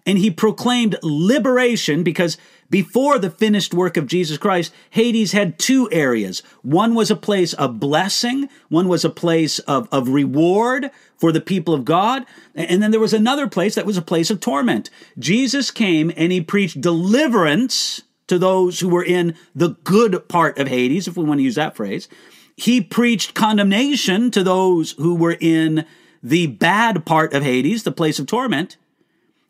and 0.06 0.18
he 0.18 0.32
proclaimed 0.32 0.98
liberation 1.04 2.04
because 2.04 2.38
before 2.70 3.18
the 3.18 3.30
finished 3.30 3.74
work 3.74 3.98
of 3.98 4.08
Jesus 4.08 4.38
Christ, 4.38 4.74
Hades 4.90 5.32
had 5.32 5.58
two 5.58 5.90
areas. 5.92 6.44
One 6.62 6.96
was 6.96 7.10
a 7.10 7.16
place 7.16 7.54
of 7.54 7.80
blessing, 7.80 8.50
one 8.70 8.88
was 8.88 9.06
a 9.06 9.10
place 9.10 9.60
of, 9.60 9.88
of 9.92 10.10
reward 10.10 10.92
for 11.18 11.32
the 11.32 11.42
people 11.42 11.74
of 11.74 11.86
God, 11.86 12.26
and 12.54 12.82
then 12.82 12.92
there 12.92 13.00
was 13.00 13.14
another 13.14 13.48
place 13.48 13.76
that 13.76 13.86
was 13.86 13.98
a 13.98 14.02
place 14.02 14.30
of 14.30 14.40
torment. 14.40 14.90
Jesus 15.18 15.72
came 15.72 16.12
and 16.16 16.32
he 16.32 16.42
preached 16.42 16.82
deliverance 16.82 18.02
to 18.28 18.38
those 18.38 18.80
who 18.80 18.90
were 18.90 19.04
in 19.04 19.36
the 19.56 19.70
good 19.84 20.28
part 20.28 20.58
of 20.60 20.68
Hades, 20.68 21.08
if 21.08 21.18
we 21.18 21.24
want 21.24 21.40
to 21.40 21.44
use 21.44 21.56
that 21.56 21.76
phrase. 21.76 22.08
He 22.56 22.82
preached 22.82 23.34
condemnation 23.34 24.32
to 24.32 24.44
those 24.44 24.92
who 24.94 25.16
were 25.16 25.38
in 25.40 25.86
the 26.22 26.48
bad 26.48 27.06
part 27.06 27.34
of 27.34 27.44
Hades, 27.44 27.84
the 27.84 27.92
place 27.92 28.20
of 28.20 28.26
torment. 28.26 28.78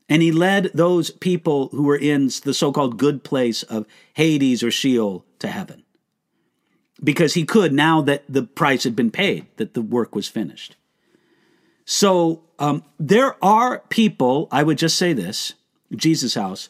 And 0.09 0.21
he 0.21 0.31
led 0.31 0.71
those 0.73 1.11
people 1.11 1.67
who 1.69 1.83
were 1.83 1.97
in 1.97 2.29
the 2.43 2.53
so 2.53 2.71
called 2.71 2.97
good 2.97 3.23
place 3.23 3.63
of 3.63 3.85
Hades 4.13 4.63
or 4.63 4.71
Sheol 4.71 5.25
to 5.39 5.47
heaven. 5.47 5.83
Because 7.03 7.33
he 7.33 7.45
could 7.45 7.73
now 7.73 8.01
that 8.01 8.23
the 8.27 8.43
price 8.43 8.83
had 8.83 8.95
been 8.95 9.11
paid, 9.11 9.45
that 9.57 9.73
the 9.73 9.81
work 9.81 10.15
was 10.15 10.27
finished. 10.27 10.75
So 11.85 12.43
um, 12.59 12.83
there 12.99 13.35
are 13.43 13.79
people, 13.89 14.47
I 14.51 14.63
would 14.63 14.77
just 14.77 14.97
say 14.97 15.13
this 15.13 15.53
Jesus' 15.95 16.33
house, 16.33 16.69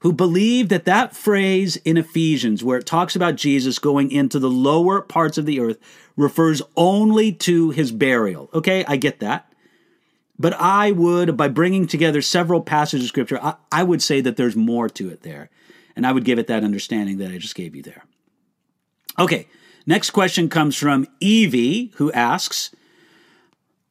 who 0.00 0.12
believe 0.12 0.68
that 0.68 0.84
that 0.84 1.16
phrase 1.16 1.76
in 1.78 1.96
Ephesians, 1.96 2.62
where 2.62 2.78
it 2.78 2.86
talks 2.86 3.16
about 3.16 3.36
Jesus 3.36 3.78
going 3.78 4.10
into 4.10 4.38
the 4.38 4.50
lower 4.50 5.00
parts 5.00 5.38
of 5.38 5.46
the 5.46 5.60
earth, 5.60 5.78
refers 6.16 6.60
only 6.76 7.32
to 7.32 7.70
his 7.70 7.90
burial. 7.90 8.50
Okay, 8.52 8.84
I 8.86 8.96
get 8.96 9.20
that. 9.20 9.50
But 10.38 10.54
I 10.54 10.90
would, 10.90 11.36
by 11.36 11.48
bringing 11.48 11.86
together 11.86 12.20
several 12.20 12.60
passages 12.60 13.04
of 13.04 13.08
scripture, 13.08 13.38
I, 13.40 13.54
I, 13.70 13.82
would 13.84 14.02
say 14.02 14.20
that 14.20 14.36
there's 14.36 14.56
more 14.56 14.88
to 14.90 15.08
it 15.08 15.22
there. 15.22 15.48
And 15.94 16.06
I 16.06 16.12
would 16.12 16.24
give 16.24 16.38
it 16.38 16.48
that 16.48 16.64
understanding 16.64 17.18
that 17.18 17.30
I 17.30 17.38
just 17.38 17.54
gave 17.54 17.76
you 17.76 17.82
there. 17.82 18.04
Okay, 19.18 19.46
next 19.86 20.10
question 20.10 20.48
comes 20.48 20.76
from 20.76 21.06
Evie, 21.20 21.92
who 21.96 22.10
asks 22.12 22.74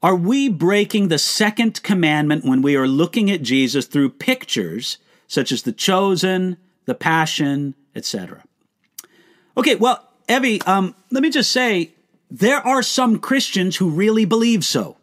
Are 0.01 0.15
we 0.15 0.49
breaking 0.49 1.08
the 1.08 1.17
second 1.17 1.82
commandment 1.82 2.43
when 2.43 2.62
we 2.62 2.75
are 2.75 2.88
looking 2.88 3.32
at 3.32 3.41
Jesus 3.41 3.86
through 3.86 4.10
pictures 4.10 4.97
such 5.27 5.51
as 5.53 5.63
the 5.63 5.71
chosen, 5.71 6.58
the 6.86 6.95
passion, 6.95 7.73
etc.? 7.95 8.43
Okay, 9.56 9.75
well, 9.75 10.10
Evie, 10.27 10.62
um, 10.63 10.93
let 11.10 11.23
me 11.23 11.29
just 11.29 11.51
say 11.51 11.93
there 12.29 12.60
are 12.60 12.84
some 12.84 13.19
Christians 13.19 13.77
who 13.77 13.89
really 13.89 14.25
believe 14.25 14.65
so. 14.65 14.97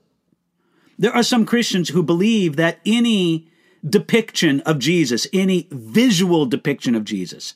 There 1.01 1.17
are 1.17 1.23
some 1.23 1.47
Christians 1.47 1.89
who 1.89 2.03
believe 2.03 2.57
that 2.57 2.79
any 2.85 3.49
depiction 3.89 4.61
of 4.61 4.79
Jesus, 4.79 5.27
any 5.33 5.67
visual 5.71 6.45
depiction 6.45 6.95
of 6.95 7.07
Jesus, 7.07 7.55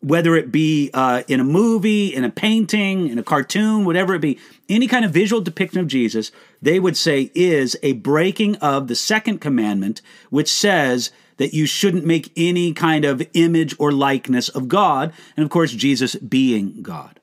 whether 0.00 0.36
it 0.36 0.52
be 0.52 0.90
uh, 0.92 1.22
in 1.26 1.40
a 1.40 1.44
movie, 1.44 2.14
in 2.14 2.22
a 2.22 2.28
painting, 2.28 3.08
in 3.08 3.18
a 3.18 3.22
cartoon, 3.22 3.86
whatever 3.86 4.14
it 4.14 4.20
be, 4.20 4.38
any 4.68 4.86
kind 4.86 5.06
of 5.06 5.10
visual 5.10 5.40
depiction 5.40 5.80
of 5.80 5.86
Jesus, 5.86 6.32
they 6.60 6.78
would 6.78 6.94
say 6.94 7.30
is 7.34 7.78
a 7.82 7.92
breaking 7.92 8.56
of 8.56 8.88
the 8.88 8.94
second 8.94 9.38
commandment, 9.38 10.02
which 10.28 10.52
says 10.52 11.10
that 11.38 11.54
you 11.54 11.64
shouldn't 11.64 12.04
make 12.04 12.30
any 12.36 12.74
kind 12.74 13.06
of 13.06 13.26
image 13.32 13.74
or 13.78 13.90
likeness 13.90 14.50
of 14.50 14.68
God, 14.68 15.14
and 15.34 15.44
of 15.44 15.50
course, 15.50 15.72
Jesus 15.72 16.14
being 16.16 16.82
God. 16.82 17.20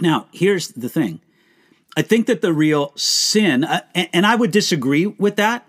Now, 0.00 0.28
here's 0.32 0.68
the 0.68 0.88
thing 0.88 1.20
I 1.96 2.02
think 2.02 2.26
that 2.26 2.40
the 2.40 2.52
real 2.52 2.92
sin, 2.96 3.64
uh, 3.64 3.80
and, 3.94 4.08
and, 4.12 4.26
I 4.26 4.34
would 4.34 4.50
disagree 4.50 5.06
with 5.06 5.36
that. 5.36 5.68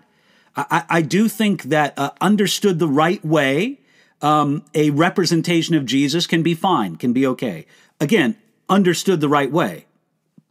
I, 0.56 0.84
I 0.88 1.02
do 1.02 1.28
think 1.28 1.64
that 1.64 1.98
uh, 1.98 2.12
understood 2.20 2.78
the 2.78 2.88
right 2.88 3.22
way, 3.24 3.80
um, 4.22 4.64
a 4.74 4.90
representation 4.90 5.74
of 5.74 5.84
Jesus 5.84 6.26
can 6.26 6.42
be 6.42 6.54
fine, 6.54 6.96
can 6.96 7.12
be 7.12 7.26
okay. 7.26 7.66
Again, 8.00 8.36
understood 8.68 9.20
the 9.20 9.28
right 9.28 9.50
way. 9.50 9.86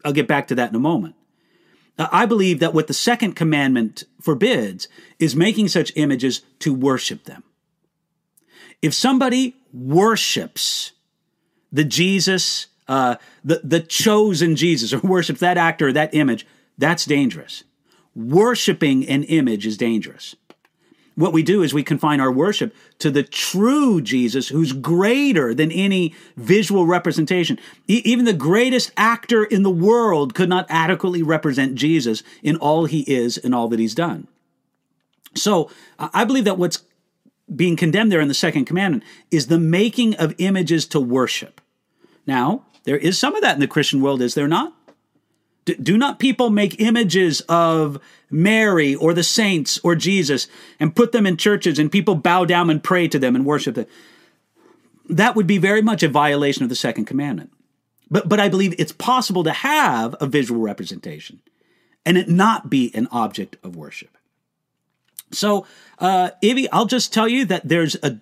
I'll 0.05 0.13
get 0.13 0.27
back 0.27 0.47
to 0.49 0.55
that 0.55 0.69
in 0.69 0.75
a 0.75 0.79
moment. 0.79 1.15
Uh, 1.97 2.07
I 2.11 2.25
believe 2.25 2.59
that 2.59 2.73
what 2.73 2.87
the 2.87 2.93
second 2.93 3.33
commandment 3.33 4.03
forbids 4.21 4.87
is 5.19 5.35
making 5.35 5.69
such 5.69 5.91
images 5.95 6.41
to 6.59 6.73
worship 6.73 7.23
them. 7.23 7.43
If 8.81 8.93
somebody 8.93 9.55
worships 9.71 10.91
the 11.71 11.83
Jesus 11.83 12.67
uh, 12.87 13.15
the, 13.43 13.61
the 13.63 13.79
chosen 13.79 14.55
Jesus 14.55 14.93
or 14.93 14.99
worships 14.99 15.39
that 15.39 15.57
actor 15.57 15.87
or 15.87 15.93
that 15.93 16.13
image, 16.13 16.45
that's 16.77 17.05
dangerous. 17.05 17.63
Worshipping 18.15 19.07
an 19.07 19.23
image 19.23 19.65
is 19.65 19.77
dangerous. 19.77 20.35
What 21.15 21.33
we 21.33 21.43
do 21.43 21.61
is 21.61 21.73
we 21.73 21.83
confine 21.83 22.19
our 22.19 22.31
worship 22.31 22.73
to 22.99 23.11
the 23.11 23.21
true 23.21 24.01
Jesus 24.01 24.47
who's 24.47 24.73
greater 24.73 25.53
than 25.53 25.71
any 25.71 26.15
visual 26.35 26.87
representation. 26.87 27.59
E- 27.87 28.01
even 28.03 28.25
the 28.25 28.33
greatest 28.33 28.91
actor 28.97 29.43
in 29.43 29.61
the 29.61 29.69
world 29.69 30.33
could 30.33 30.49
not 30.49 30.65
adequately 30.69 31.21
represent 31.21 31.75
Jesus 31.75 32.23
in 32.41 32.55
all 32.55 32.85
he 32.85 33.01
is 33.01 33.37
and 33.37 33.53
all 33.53 33.67
that 33.67 33.79
he's 33.79 33.93
done. 33.93 34.27
So 35.35 35.69
I 35.99 36.23
believe 36.25 36.45
that 36.45 36.57
what's 36.57 36.83
being 37.53 37.75
condemned 37.75 38.11
there 38.11 38.21
in 38.21 38.27
the 38.27 38.33
second 38.33 38.65
commandment 38.65 39.03
is 39.29 39.47
the 39.47 39.59
making 39.59 40.15
of 40.15 40.33
images 40.39 40.87
to 40.87 40.99
worship. 40.99 41.61
Now, 42.25 42.65
there 42.83 42.97
is 42.97 43.17
some 43.17 43.35
of 43.35 43.41
that 43.41 43.55
in 43.55 43.59
the 43.61 43.67
Christian 43.67 44.01
world, 44.01 44.21
is 44.21 44.35
there 44.35 44.47
not? 44.47 44.73
Do, 45.65 45.97
not 45.97 46.19
people 46.19 46.49
make 46.49 46.81
images 46.81 47.39
of 47.47 47.97
Mary 48.29 48.95
or 48.95 49.13
the 49.13 49.23
saints 49.23 49.79
or 49.81 49.95
Jesus 49.95 50.47
and 50.77 50.95
put 50.95 51.13
them 51.13 51.25
in 51.25 51.37
churches 51.37 51.79
and 51.79 51.89
people 51.89 52.15
bow 52.15 52.43
down 52.43 52.69
and 52.69 52.83
pray 52.83 53.07
to 53.07 53.17
them 53.17 53.33
and 53.33 53.45
worship 53.45 53.75
them? 53.75 53.85
That 55.07 55.37
would 55.37 55.47
be 55.47 55.57
very 55.57 55.81
much 55.81 56.03
a 56.03 56.09
violation 56.09 56.63
of 56.63 56.69
the 56.69 56.75
second 56.75 57.05
commandment. 57.05 57.51
But, 58.11 58.27
but 58.27 58.41
I 58.41 58.49
believe 58.49 58.75
it's 58.77 58.91
possible 58.91 59.45
to 59.45 59.51
have 59.51 60.15
a 60.19 60.27
visual 60.27 60.59
representation 60.59 61.39
and 62.05 62.17
it 62.17 62.27
not 62.27 62.69
be 62.69 62.91
an 62.93 63.07
object 63.11 63.55
of 63.63 63.77
worship. 63.77 64.17
So, 65.31 65.65
uh, 65.99 66.31
Ivy, 66.43 66.69
I'll 66.71 66.85
just 66.85 67.13
tell 67.13 67.27
you 67.27 67.45
that 67.45 67.67
there's 67.67 67.95
a 68.03 68.19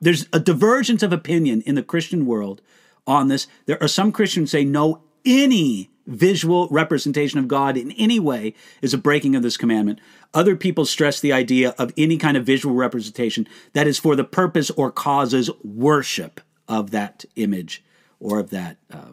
there's 0.00 0.28
a 0.32 0.40
divergence 0.40 1.02
of 1.02 1.12
opinion 1.12 1.62
in 1.62 1.76
the 1.76 1.82
Christian 1.82 2.26
world 2.26 2.60
on 3.06 3.28
this. 3.28 3.46
There 3.66 3.82
are 3.82 3.88
some 3.88 4.12
Christians 4.12 4.50
say 4.50 4.64
no, 4.64 5.02
any 5.24 5.90
visual 6.06 6.68
representation 6.68 7.38
of 7.38 7.48
God 7.48 7.76
in 7.76 7.92
any 7.92 8.18
way 8.18 8.54
is 8.80 8.92
a 8.92 8.98
breaking 8.98 9.36
of 9.36 9.42
this 9.42 9.56
commandment. 9.56 10.00
Other 10.34 10.56
people 10.56 10.84
stress 10.84 11.20
the 11.20 11.32
idea 11.32 11.74
of 11.78 11.92
any 11.96 12.16
kind 12.16 12.36
of 12.36 12.44
visual 12.44 12.74
representation 12.74 13.46
that 13.72 13.86
is 13.86 13.98
for 13.98 14.16
the 14.16 14.24
purpose 14.24 14.70
or 14.70 14.90
causes 14.90 15.50
worship 15.62 16.40
of 16.68 16.90
that 16.90 17.24
image 17.36 17.84
or 18.18 18.38
of 18.38 18.50
that 18.50 18.78
uh, 18.90 19.12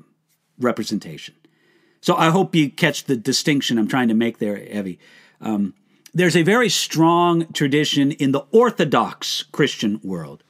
representation. 0.59 1.35
So 2.01 2.15
I 2.15 2.29
hope 2.29 2.55
you 2.55 2.69
catch 2.69 3.03
the 3.03 3.17
distinction 3.17 3.77
I'm 3.77 3.87
trying 3.87 4.07
to 4.07 4.13
make 4.13 4.39
there, 4.39 4.57
Evie. 4.57 4.99
Um, 5.41 5.73
there's 6.13 6.35
a 6.35 6.43
very 6.43 6.69
strong 6.69 7.51
tradition 7.51 8.11
in 8.13 8.31
the 8.31 8.45
Orthodox 8.51 9.43
Christian 9.51 9.99
world 10.03 10.43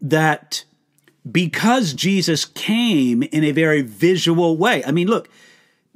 that 0.00 0.64
because 1.30 1.92
Jesus 1.92 2.44
came 2.44 3.22
in 3.22 3.44
a 3.44 3.52
very 3.52 3.82
visual 3.82 4.56
way. 4.56 4.84
I 4.84 4.90
mean, 4.90 5.08
look, 5.08 5.28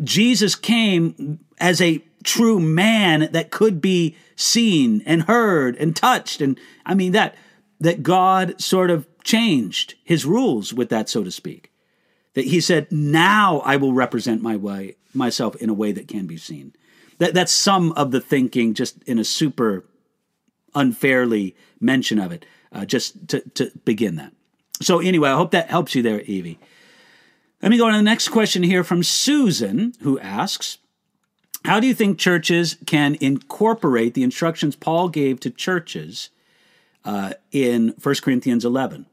Jesus 0.02 0.54
came 0.54 1.40
as 1.58 1.80
a 1.80 2.02
true 2.24 2.58
man 2.58 3.28
that 3.32 3.50
could 3.50 3.80
be 3.80 4.16
seen 4.36 5.02
and 5.06 5.22
heard 5.22 5.76
and 5.76 5.94
touched 5.94 6.40
and 6.40 6.58
I 6.84 6.94
mean 6.94 7.12
that 7.12 7.36
that 7.80 8.02
God 8.02 8.60
sort 8.60 8.90
of 8.90 9.06
changed 9.22 9.94
his 10.04 10.24
rules 10.24 10.72
with 10.72 10.88
that 10.88 11.08
so 11.08 11.22
to 11.22 11.30
speak. 11.30 11.70
That 12.34 12.46
he 12.46 12.60
said, 12.60 12.90
"Now 12.90 13.60
I 13.60 13.76
will 13.76 13.92
represent 13.92 14.42
my 14.42 14.56
way 14.56 14.96
myself 15.12 15.54
in 15.56 15.70
a 15.70 15.74
way 15.74 15.92
that 15.92 16.08
can 16.08 16.26
be 16.26 16.36
seen." 16.36 16.72
That 17.18 17.34
that's 17.34 17.52
some 17.52 17.92
of 17.92 18.10
the 18.10 18.20
thinking 18.20 18.74
just 18.74 19.02
in 19.04 19.18
a 19.18 19.24
super 19.24 19.84
unfairly 20.74 21.54
mention 21.80 22.18
of 22.18 22.32
it 22.32 22.44
uh, 22.72 22.84
just 22.84 23.28
to, 23.28 23.40
to 23.50 23.70
begin 23.84 24.16
that. 24.16 24.32
So, 24.80 25.00
anyway, 25.00 25.30
I 25.30 25.36
hope 25.36 25.52
that 25.52 25.70
helps 25.70 25.94
you 25.94 26.02
there, 26.02 26.20
Evie. 26.22 26.58
Let 27.62 27.70
me 27.70 27.78
go 27.78 27.86
on 27.86 27.92
to 27.92 27.98
the 27.98 28.02
next 28.02 28.28
question 28.28 28.62
here 28.62 28.84
from 28.84 29.02
Susan, 29.02 29.94
who 30.00 30.18
asks 30.18 30.78
How 31.64 31.80
do 31.80 31.86
you 31.86 31.94
think 31.94 32.18
churches 32.18 32.76
can 32.86 33.16
incorporate 33.20 34.14
the 34.14 34.22
instructions 34.22 34.76
Paul 34.76 35.08
gave 35.08 35.40
to 35.40 35.50
churches 35.50 36.30
uh, 37.04 37.34
in 37.52 37.94
1 38.02 38.14
Corinthians 38.22 38.64
11? 38.64 39.06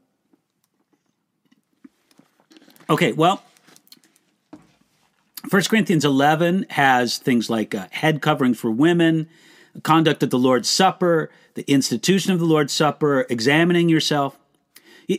Okay, 2.89 3.13
well, 3.13 3.41
1 5.49 5.61
Corinthians 5.63 6.03
11 6.03 6.65
has 6.71 7.17
things 7.17 7.49
like 7.49 7.73
uh, 7.73 7.87
head 7.91 8.21
coverings 8.21 8.59
for 8.59 8.69
women, 8.69 9.29
conduct 9.83 10.23
of 10.23 10.29
the 10.29 10.37
Lord's 10.37 10.69
Supper, 10.69 11.31
the 11.53 11.63
institution 11.71 12.33
of 12.33 12.39
the 12.39 12.45
Lord's 12.45 12.73
Supper, 12.73 13.25
examining 13.29 13.87
yourself. 13.87 14.37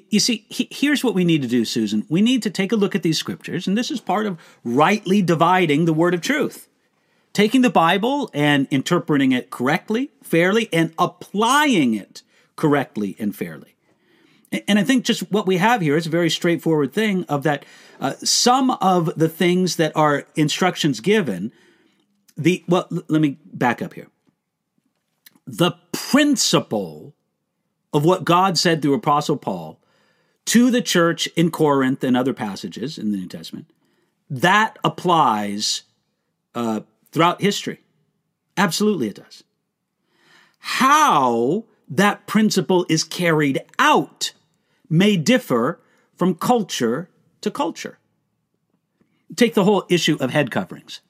You, 0.09 0.21
see, 0.21 0.47
here's 0.49 1.05
what 1.05 1.15
we 1.15 1.25
need 1.25 1.43
to 1.43 1.49
do, 1.49 1.67
Susan. 1.67 2.07
We 2.09 2.23
need 2.23 2.43
to 2.45 2.51
take 2.51 2.73
a 2.73 2.77
look 2.77 2.95
at 2.95 3.03
these 3.03 3.19
scriptures, 3.19 3.67
and 3.67 3.77
this 3.77 3.91
is 3.91 4.01
part 4.01 4.25
of 4.25 4.39
rightly 4.65 5.21
dividing 5.21 5.85
the 5.85 5.93
word 5.93 6.15
of 6.15 6.23
truth. 6.23 6.69
Taking 7.35 7.61
the 7.61 7.71
Bible 7.71 8.31
and 8.33 8.67
interpreting 8.71 9.33
it 9.33 9.51
correctly, 9.51 10.11
fairly, 10.23 10.71
and 10.73 10.95
applying 10.99 11.93
it 11.93 12.23
correctly 12.57 13.17
and 13.19 13.37
fairly. 13.37 13.75
And 14.67 14.79
I 14.79 14.85
think 14.85 15.05
just 15.05 15.31
what 15.31 15.47
we 15.47 15.59
have 15.59 15.81
here 15.81 15.97
is 15.97 16.07
a 16.07 16.11
very 16.11 16.31
straightforward 16.31 16.93
thing 16.93 17.25
of 17.25 17.43
that 17.43 17.65
uh, 18.01 18.15
some 18.23 18.71
of 18.71 19.15
the 19.19 19.29
things 19.29 19.77
that 19.77 19.93
are 19.95 20.27
instructions 20.37 21.01
given, 21.01 21.53
the 22.37 22.65
well, 22.67 22.87
l- 22.91 23.03
let 23.09 23.21
me 23.21 23.39
back 23.45 23.83
up 23.83 23.95
here. 23.95 24.09
The 25.47 25.73
principle 25.93 27.15
of 27.93 28.05
what 28.05 28.25
God 28.25 28.57
said 28.57 28.81
through 28.81 28.95
Apostle 28.95 29.37
Paul 29.37 29.79
to 30.47 30.71
the 30.71 30.83
church 30.83 31.27
in 31.29 31.51
Corinth 31.51 32.03
and 32.03 32.17
other 32.17 32.35
passages 32.35 32.99
in 32.99 33.13
the 33.13 33.19
New 33.19 33.29
Testament, 33.29 33.71
that 34.29 34.79
applies 34.83 35.83
uh, 36.55 36.81
throughout 37.11 37.41
history. 37.43 37.81
Absolutely, 38.57 39.09
it 39.09 39.17
does. 39.17 39.45
How 40.59 41.65
that 41.89 42.27
principle 42.27 42.87
is 42.89 43.05
carried 43.05 43.61
out 43.79 44.33
may 44.89 45.17
differ 45.17 45.81
from 46.15 46.35
culture 46.35 47.09
to 47.41 47.51
culture. 47.51 47.99
Take 49.37 49.55
the 49.55 49.65
whole 49.65 49.85
issue 49.89 50.17
of 50.21 50.31
head 50.31 50.51
coverings. 50.51 51.01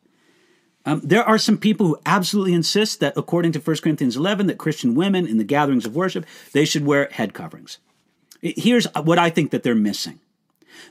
Um, 0.84 1.00
there 1.04 1.22
are 1.22 1.38
some 1.38 1.58
people 1.58 1.86
who 1.86 1.98
absolutely 2.06 2.54
insist 2.54 3.00
that, 3.00 3.14
according 3.16 3.52
to 3.52 3.60
1 3.60 3.76
Corinthians 3.78 4.16
11, 4.16 4.46
that 4.48 4.58
Christian 4.58 4.94
women 4.94 5.26
in 5.26 5.38
the 5.38 5.44
gatherings 5.44 5.86
of 5.86 5.94
worship 5.94 6.26
they 6.52 6.64
should 6.64 6.84
wear 6.84 7.08
head 7.12 7.34
coverings. 7.34 7.78
Here's 8.42 8.86
what 8.94 9.18
I 9.18 9.30
think 9.30 9.52
that 9.52 9.62
they're 9.62 9.74
missing. 9.74 10.18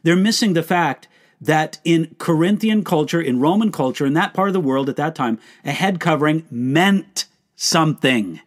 They're 0.04 0.16
missing 0.16 0.54
the 0.54 0.64
fact 0.64 1.08
that 1.41 1.80
in 1.84 2.16
Corinthian 2.18 2.84
culture, 2.84 3.20
in 3.20 3.39
Roman 3.39 3.72
culture, 3.72 4.06
in 4.06 4.14
that 4.14 4.34
part 4.34 4.47
of 4.47 4.54
the 4.54 4.60
world 4.60 4.89
at 4.89 4.95
that 4.95 5.16
time, 5.16 5.39
a 5.66 5.72
head 5.72 5.99
covering 5.99 6.45
meant 6.49 7.26
something. 7.56 8.39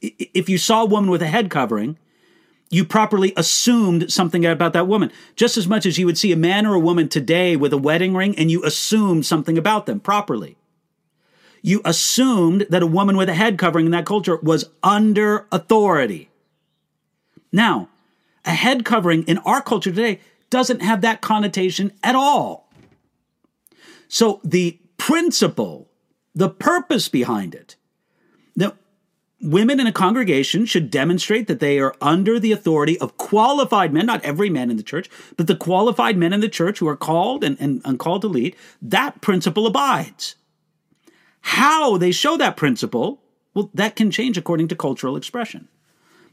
If 0.00 0.48
you 0.48 0.58
saw 0.58 0.82
a 0.82 0.86
woman 0.86 1.10
with 1.10 1.22
a 1.22 1.26
head 1.26 1.50
covering, 1.50 1.96
you 2.70 2.84
properly 2.84 3.32
assumed 3.36 4.12
something 4.12 4.44
about 4.44 4.72
that 4.72 4.88
woman, 4.88 5.10
just 5.36 5.56
as 5.56 5.68
much 5.68 5.86
as 5.86 5.96
you 5.96 6.06
would 6.06 6.18
see 6.18 6.32
a 6.32 6.36
man 6.36 6.66
or 6.66 6.74
a 6.74 6.80
woman 6.80 7.08
today 7.08 7.56
with 7.56 7.72
a 7.72 7.78
wedding 7.78 8.14
ring 8.14 8.36
and 8.36 8.50
you 8.50 8.64
assumed 8.64 9.24
something 9.24 9.56
about 9.56 9.86
them 9.86 10.00
properly. 10.00 10.56
You 11.62 11.80
assumed 11.84 12.66
that 12.70 12.82
a 12.82 12.86
woman 12.86 13.16
with 13.16 13.28
a 13.28 13.34
head 13.34 13.56
covering 13.56 13.86
in 13.86 13.92
that 13.92 14.04
culture 14.04 14.36
was 14.36 14.70
under 14.82 15.46
authority. 15.52 16.28
Now, 17.54 17.88
a 18.44 18.50
head 18.50 18.84
covering 18.84 19.22
in 19.22 19.38
our 19.38 19.62
culture 19.62 19.92
today 19.92 20.18
doesn't 20.50 20.82
have 20.82 21.02
that 21.02 21.20
connotation 21.20 21.92
at 22.02 22.16
all. 22.16 22.68
So 24.08 24.40
the 24.42 24.80
principle, 24.98 25.88
the 26.34 26.50
purpose 26.50 27.08
behind 27.08 27.54
it, 27.54 27.76
that 28.56 28.74
women 29.40 29.78
in 29.78 29.86
a 29.86 29.92
congregation 29.92 30.66
should 30.66 30.90
demonstrate 30.90 31.46
that 31.46 31.60
they 31.60 31.78
are 31.78 31.94
under 32.00 32.40
the 32.40 32.50
authority 32.50 32.98
of 32.98 33.18
qualified 33.18 33.92
men, 33.92 34.06
not 34.06 34.24
every 34.24 34.50
man 34.50 34.68
in 34.68 34.76
the 34.76 34.82
church, 34.82 35.08
but 35.36 35.46
the 35.46 35.54
qualified 35.54 36.16
men 36.16 36.32
in 36.32 36.40
the 36.40 36.48
church 36.48 36.80
who 36.80 36.88
are 36.88 36.96
called 36.96 37.44
and, 37.44 37.56
and, 37.60 37.80
and 37.84 38.00
called 38.00 38.22
to 38.22 38.28
lead, 38.28 38.56
that 38.82 39.20
principle 39.20 39.68
abides. 39.68 40.34
How 41.40 41.98
they 41.98 42.10
show 42.10 42.36
that 42.36 42.56
principle, 42.56 43.22
well, 43.54 43.70
that 43.74 43.94
can 43.94 44.10
change 44.10 44.36
according 44.36 44.66
to 44.68 44.74
cultural 44.74 45.16
expression. 45.16 45.68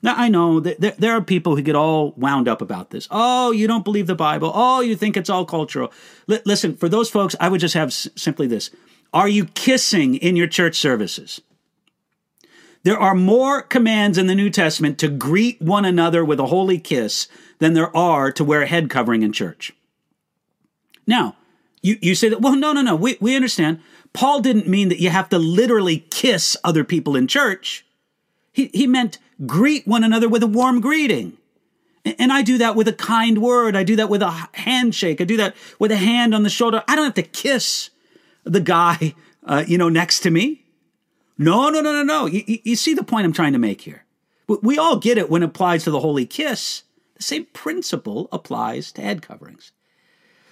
Now, 0.04 0.16
I 0.18 0.30
know 0.30 0.60
that 0.60 0.98
there, 0.98 1.14
are 1.14 1.22
people 1.22 1.56
who 1.56 1.62
get 1.62 1.76
all 1.76 2.14
wound 2.18 2.48
up 2.48 2.62
about 2.62 2.90
this. 2.90 3.08
Oh, 3.12 3.52
you 3.52 3.68
don't 3.68 3.86
believe 3.86 4.08
the 4.08 4.16
Bible. 4.16 4.52
Oh, 4.54 4.82
you 4.82 4.96
think 4.96 5.16
it's 5.16 5.30
all 5.30 5.46
cultural. 5.46 5.94
L- 6.30 6.40
listen, 6.44 6.76
for 6.76 6.90
those 6.90 7.10
folks, 7.10 7.36
I 7.40 7.50
would 7.50 7.62
just 7.62 7.76
have 7.76 7.90
s- 7.90 8.10
simply 8.16 8.48
this 8.48 8.72
Are 9.14 9.28
you 9.28 9.46
kissing 9.46 10.16
in 10.16 10.36
your 10.36 10.48
church 10.48 10.78
services? 10.78 11.42
There 12.84 12.98
are 12.98 13.14
more 13.14 13.62
commands 13.62 14.18
in 14.18 14.26
the 14.26 14.34
New 14.34 14.50
Testament 14.50 14.98
to 15.00 15.08
greet 15.08 15.62
one 15.62 15.86
another 15.86 16.26
with 16.26 16.40
a 16.40 16.48
holy 16.48 16.80
kiss 16.80 17.28
than 17.60 17.74
there 17.74 17.96
are 17.96 18.32
to 18.32 18.44
wear 18.44 18.64
a 18.64 18.68
head 18.68 18.90
covering 18.90 19.22
in 19.22 19.32
church. 19.32 19.72
Now, 21.06 21.36
you, 21.84 21.98
you 22.02 22.16
say 22.16 22.30
that, 22.30 22.42
well, 22.42 22.56
no, 22.56 22.74
no, 22.74 22.82
no, 22.82 22.96
we, 22.96 23.18
we 23.22 23.36
understand. 23.36 23.82
Paul 24.14 24.40
didn't 24.40 24.68
mean 24.68 24.90
that 24.90 25.00
you 25.00 25.12
have 25.12 25.30
to 25.30 25.38
literally 25.38 26.00
kiss 26.10 26.58
other 26.64 26.84
people 26.84 27.16
in 27.16 27.28
church. 27.28 27.86
He, 28.52 28.72
he 28.74 28.88
meant 28.88 29.20
greet 29.46 29.88
one 29.88 30.04
another 30.04 30.30
with 30.30 30.44
a 30.44 30.48
warm 30.48 30.82
greeting. 30.82 31.38
And 32.04 32.34
I 32.34 32.42
do 32.42 32.58
that 32.58 32.76
with 32.76 32.88
a 32.88 32.94
kind 32.94 33.42
word. 33.42 33.76
I 33.76 33.84
do 33.84 33.96
that 33.98 34.10
with 34.10 34.22
a 34.22 34.50
handshake. 34.54 35.22
I 35.22 35.24
do 35.24 35.38
that 35.38 35.56
with 35.78 35.92
a 35.92 35.98
hand 35.98 36.34
on 36.34 36.44
the 36.44 36.50
shoulder. 36.50 36.84
I 36.88 36.96
don't 36.96 37.06
have 37.06 37.14
to 37.16 37.24
kiss 37.24 37.92
the 38.44 38.60
guy, 38.60 39.14
uh, 39.46 39.64
you 39.68 39.78
know, 39.78 39.90
next 39.90 40.22
to 40.22 40.32
me. 40.32 40.66
No, 41.38 41.70
no, 41.70 41.82
no, 41.82 41.92
no, 41.92 42.04
no. 42.04 42.26
You, 42.26 42.44
you 42.64 42.76
see 42.76 42.94
the 42.94 43.04
point 43.04 43.26
I'm 43.26 43.34
trying 43.34 43.54
to 43.54 43.60
make 43.60 43.82
here. 43.82 44.06
We 44.48 44.78
all 44.78 44.98
get 44.98 45.18
it 45.18 45.30
when 45.30 45.44
it 45.44 45.48
applies 45.48 45.84
to 45.84 45.92
the 45.92 46.00
holy 46.00 46.26
kiss. 46.26 46.84
The 47.16 47.24
same 47.24 47.46
principle 47.54 48.28
applies 48.32 48.92
to 48.94 49.02
head 49.02 49.22
coverings. 49.22 49.72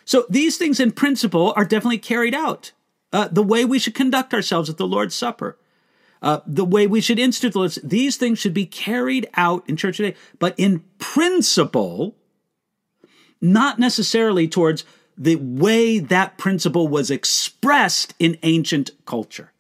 So 0.06 0.26
these 0.30 0.58
things 0.58 0.80
in 0.80 0.92
principle 0.92 1.54
are 1.56 1.66
definitely 1.66 1.98
carried 1.98 2.34
out. 2.34 2.72
Uh, 3.12 3.28
the 3.28 3.44
way 3.44 3.66
we 3.66 3.80
should 3.80 3.96
conduct 3.96 4.34
ourselves 4.34 4.70
at 4.70 4.78
the 4.78 4.88
Lord's 4.88 5.16
Supper, 5.16 5.58
uh, 6.22 6.40
the 6.46 6.66
way 6.66 6.88
we 6.88 7.02
should 7.02 7.20
institute 7.20 7.54
the 7.54 7.80
these 7.84 8.18
things 8.18 8.40
should 8.40 8.54
be 8.54 8.66
carried 8.66 9.30
out 9.36 9.64
in 9.70 9.78
church 9.78 9.98
today, 9.98 10.16
but 10.38 10.54
in 10.58 10.84
principle, 10.98 12.16
not 13.42 13.80
necessarily 13.80 14.48
towards 14.48 14.84
the 15.18 15.36
way 15.36 16.00
that 16.00 16.38
principle 16.38 16.88
was 16.88 17.12
expressed 17.12 18.14
in 18.20 18.38
ancient 18.44 18.92
culture. 19.06 19.52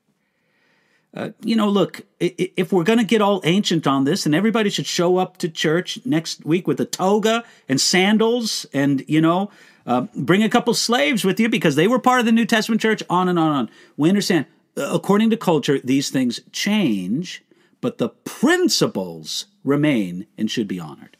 Uh, 1.13 1.29
you 1.43 1.55
know, 1.55 1.67
look, 1.67 2.01
if 2.19 2.71
we're 2.71 2.83
going 2.83 2.99
to 2.99 3.05
get 3.05 3.21
all 3.21 3.41
ancient 3.43 3.87
on 3.87 4.03
this, 4.03 4.25
and 4.25 4.35
everybody 4.35 4.69
should 4.69 4.85
show 4.85 5.17
up 5.17 5.37
to 5.37 5.49
church 5.49 5.99
next 6.05 6.45
week 6.45 6.67
with 6.67 6.79
a 6.79 6.85
toga 6.85 7.43
and 7.67 7.81
sandals 7.81 8.65
and, 8.73 9.03
you 9.07 9.19
know, 9.19 9.49
uh, 9.87 10.01
bring 10.15 10.43
a 10.43 10.49
couple 10.49 10.73
slaves 10.73 11.25
with 11.25 11.39
you 11.39 11.49
because 11.49 11.75
they 11.75 11.87
were 11.87 11.97
part 11.97 12.19
of 12.19 12.25
the 12.27 12.31
New 12.31 12.45
Testament 12.45 12.79
church, 12.79 13.01
on 13.09 13.27
and 13.27 13.39
on 13.39 13.47
and 13.47 13.57
on. 13.57 13.69
We 13.97 14.07
understand, 14.07 14.45
according 14.79 15.29
to 15.31 15.37
culture, 15.37 15.79
these 15.79 16.09
things 16.09 16.39
change, 16.51 17.43
but 17.81 17.97
the 17.97 18.09
principles 18.09 19.45
remain 19.63 20.25
and 20.37 20.49
should 20.49 20.67
be 20.67 20.79
honored. 20.79 21.17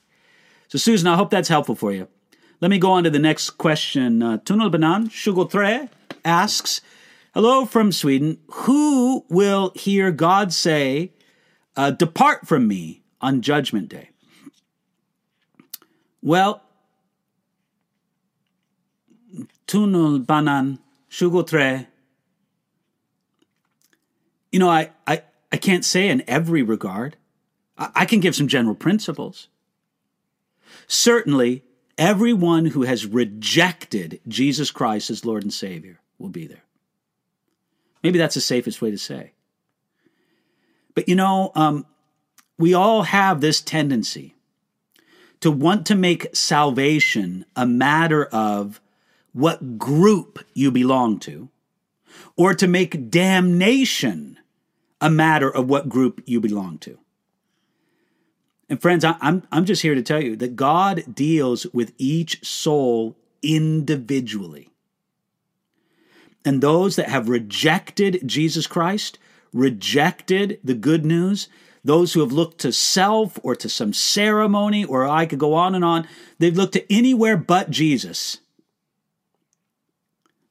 So, 0.68 0.78
Susan, 0.78 1.08
I 1.08 1.16
hope 1.16 1.30
that's 1.30 1.50
helpful 1.50 1.76
for 1.76 1.92
you. 1.92 2.08
Let 2.62 2.72
me 2.72 2.78
go 2.78 2.92
on 2.92 3.04
to 3.06 3.10
the 3.10 3.20
next 3.20 3.52
question. 3.52 4.22
Uh, 4.22 4.38
Tunal 4.40 4.70
Banan 4.70 5.08
Shugotre 5.10 5.90
asks, 6.26 6.82
Hello 7.34 7.66
from 7.66 7.92
Sweden. 7.92 8.40
Who 8.52 9.26
will 9.30 9.72
hear 9.76 10.12
God 10.12 10.52
say, 10.52 11.14
uh, 11.76 11.92
Depart 11.92 12.48
from 12.48 12.68
me 12.68 13.04
on 13.22 13.42
Judgment 13.42 13.90
Day? 13.90 14.10
Well, 16.22 16.62
Tunul 19.68 20.26
Banan 20.26 20.80
Shugotre. 21.10 21.88
You 24.52 24.60
know, 24.60 24.70
I, 24.70 24.92
I, 25.06 25.24
I 25.52 25.58
can't 25.58 25.86
say 25.86 26.10
in 26.10 26.24
every 26.28 26.64
regard. 26.64 27.18
I, 27.78 27.90
I 27.96 28.06
can 28.06 28.20
give 28.20 28.36
some 28.36 28.48
general 28.48 28.76
principles. 28.76 29.48
Certainly, 30.88 31.64
everyone 31.98 32.68
who 32.68 32.84
has 32.84 33.06
rejected 33.06 34.20
Jesus 34.28 34.72
Christ 34.72 35.10
as 35.10 35.26
Lord 35.26 35.44
and 35.44 35.54
Savior 35.54 36.00
will 36.18 36.30
be 36.30 36.48
there. 36.48 36.64
Maybe 38.04 38.18
that's 38.18 38.36
the 38.36 38.42
safest 38.42 38.82
way 38.82 38.92
to 38.92 38.98
say. 38.98 39.34
But 40.96 41.08
you 41.08 41.16
know, 41.16 41.52
um, 41.56 41.86
we 42.58 42.74
all 42.74 43.04
have 43.04 43.42
this 43.42 43.62
tendency 43.62 44.36
to 45.40 45.52
want 45.52 45.86
to 45.88 45.96
make 45.96 46.36
salvation 46.36 47.46
a 47.56 47.66
matter 47.66 48.26
of 48.26 48.82
what 49.32 49.78
group 49.78 50.46
you 50.54 50.72
belong 50.72 51.20
to, 51.20 51.50
or 52.36 52.54
to 52.54 52.68
make 52.68 53.10
damnation 53.10 54.38
a 55.02 55.10
matter 55.10 55.50
of 55.50 55.70
what 55.70 55.90
group 55.90 56.22
you 56.26 56.40
belong 56.40 56.78
to. 56.80 56.98
And 58.70 58.82
friends, 58.82 59.04
I'm, 59.04 59.44
I'm 59.52 59.66
just 59.66 59.82
here 59.82 59.96
to 59.96 60.04
tell 60.04 60.24
you 60.24 60.36
that 60.38 60.56
God 60.56 61.04
deals 61.14 61.66
with 61.74 61.94
each 61.98 62.46
soul 62.46 63.16
individually. 63.42 64.70
And 66.46 66.62
those 66.62 66.96
that 66.96 67.10
have 67.10 67.30
rejected 67.30 68.22
Jesus 68.26 68.68
Christ, 68.68 69.18
rejected 69.52 70.60
the 70.64 70.76
good 70.76 71.06
news, 71.06 71.50
those 71.84 72.14
who 72.14 72.20
have 72.20 72.32
looked 72.32 72.60
to 72.60 72.72
self 72.72 73.40
or 73.42 73.56
to 73.56 73.70
some 73.70 73.94
ceremony, 73.94 74.86
or 74.86 75.08
I 75.08 75.26
could 75.26 75.40
go 75.40 75.54
on 75.54 75.76
and 75.76 75.84
on, 75.84 76.08
they've 76.38 76.56
looked 76.56 76.74
to 76.74 76.94
anywhere 76.94 77.38
but 77.38 77.72
Jesus. 77.72 78.38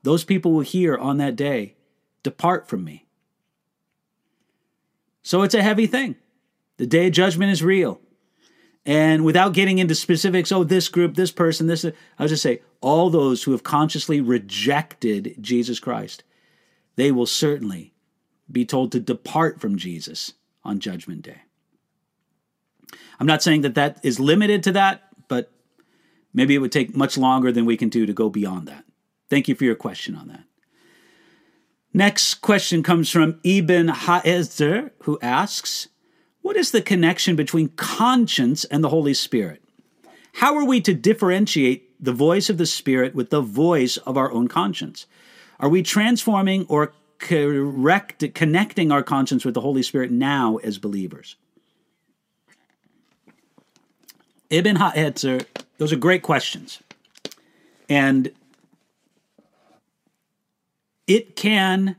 Those 0.03 0.24
people 0.24 0.53
will 0.53 0.61
hear 0.61 0.96
on 0.96 1.18
that 1.18 1.36
day, 1.36 1.74
Depart 2.22 2.68
from 2.68 2.84
me. 2.84 3.07
So 5.22 5.42
it's 5.42 5.55
a 5.55 5.62
heavy 5.62 5.86
thing. 5.86 6.16
The 6.78 6.86
day 6.86 7.07
of 7.07 7.12
judgment 7.12 7.53
is 7.53 7.62
real. 7.62 8.01
And 8.86 9.24
without 9.24 9.53
getting 9.53 9.78
into 9.78 9.94
specifics, 9.94 10.51
oh, 10.51 10.64
this 10.64 10.88
group, 10.88 11.14
this 11.14 11.30
person, 11.30 11.66
this, 11.66 11.84
I'll 12.18 12.28
just 12.28 12.42
say, 12.42 12.62
all 12.80 13.11
those 13.11 13.42
who 13.42 13.53
have 13.53 13.62
consciously 13.62 14.20
rejected 14.20 15.36
Jesus 15.40 15.78
Christ, 15.78 16.24
they 16.96 17.12
will 17.12 17.26
certainly 17.26 17.92
be 18.51 18.64
told 18.64 18.92
to 18.92 19.01
depart 19.01 19.61
from 19.61 19.76
Jesus 19.76 20.32
on 20.64 20.80
Judgment 20.80 21.22
Day. 21.22 21.42
I'm 23.20 23.26
not 23.26 23.42
saying 23.42 23.61
that 23.62 23.74
that 23.74 24.01
is 24.03 24.18
limited 24.18 24.62
to 24.62 24.72
that, 24.72 25.03
but 25.28 25.53
maybe 26.32 26.55
it 26.55 26.59
would 26.59 26.72
take 26.72 26.96
much 26.96 27.18
longer 27.18 27.53
than 27.53 27.66
we 27.66 27.76
can 27.76 27.90
do 27.90 28.07
to 28.07 28.12
go 28.12 28.30
beyond 28.30 28.68
that. 28.68 28.84
Thank 29.31 29.49
you 29.49 29.55
for 29.55 29.64
your 29.64 29.74
question 29.74 30.14
on 30.14 30.29
that. 30.29 30.45
Next 31.93 32.37
question 32.37 32.83
comes 32.83 33.11
from 33.11 33.41
Ibn 33.45 33.89
Haezer, 33.89 34.93
who 35.03 35.18
asks, 35.20 35.89
What 36.43 36.57
is 36.57 36.70
the 36.70 36.83
connection 36.83 37.35
between 37.35 37.68
conscience 37.70 38.64
and 38.64 38.85
the 38.85 38.91
Holy 38.91 39.14
Spirit? 39.14 39.62
How 40.35 40.57
are 40.57 40.64
we 40.64 40.81
to 40.83 40.95
differentiate 40.95 42.03
the 42.03 42.12
voice 42.12 42.49
of 42.49 42.59
the 42.59 42.66
Spirit 42.66 43.14
with 43.14 43.31
the 43.31 43.41
voice 43.41 43.97
of 43.99 44.16
our 44.16 44.31
own 44.31 44.49
conscience? 44.49 45.07
Are 45.59 45.68
we 45.68 45.83
transforming 45.83 46.66
or 46.68 46.93
correct, 47.18 48.35
connecting 48.35 48.93
our 48.93 49.03
conscience 49.03 49.45
with 49.45 49.55
the 49.55 49.61
Holy 49.61 49.83
Spirit 49.83 50.11
now 50.11 50.59
as 50.59 50.79
believers? 50.79 51.37
Ibn 54.51 54.76
Haezer, 54.76 55.41
those 55.79 55.93
are 55.93 55.97
great 55.97 56.22
questions. 56.22 56.81
And 57.89 58.31
it 61.09 61.34
can 61.34 61.96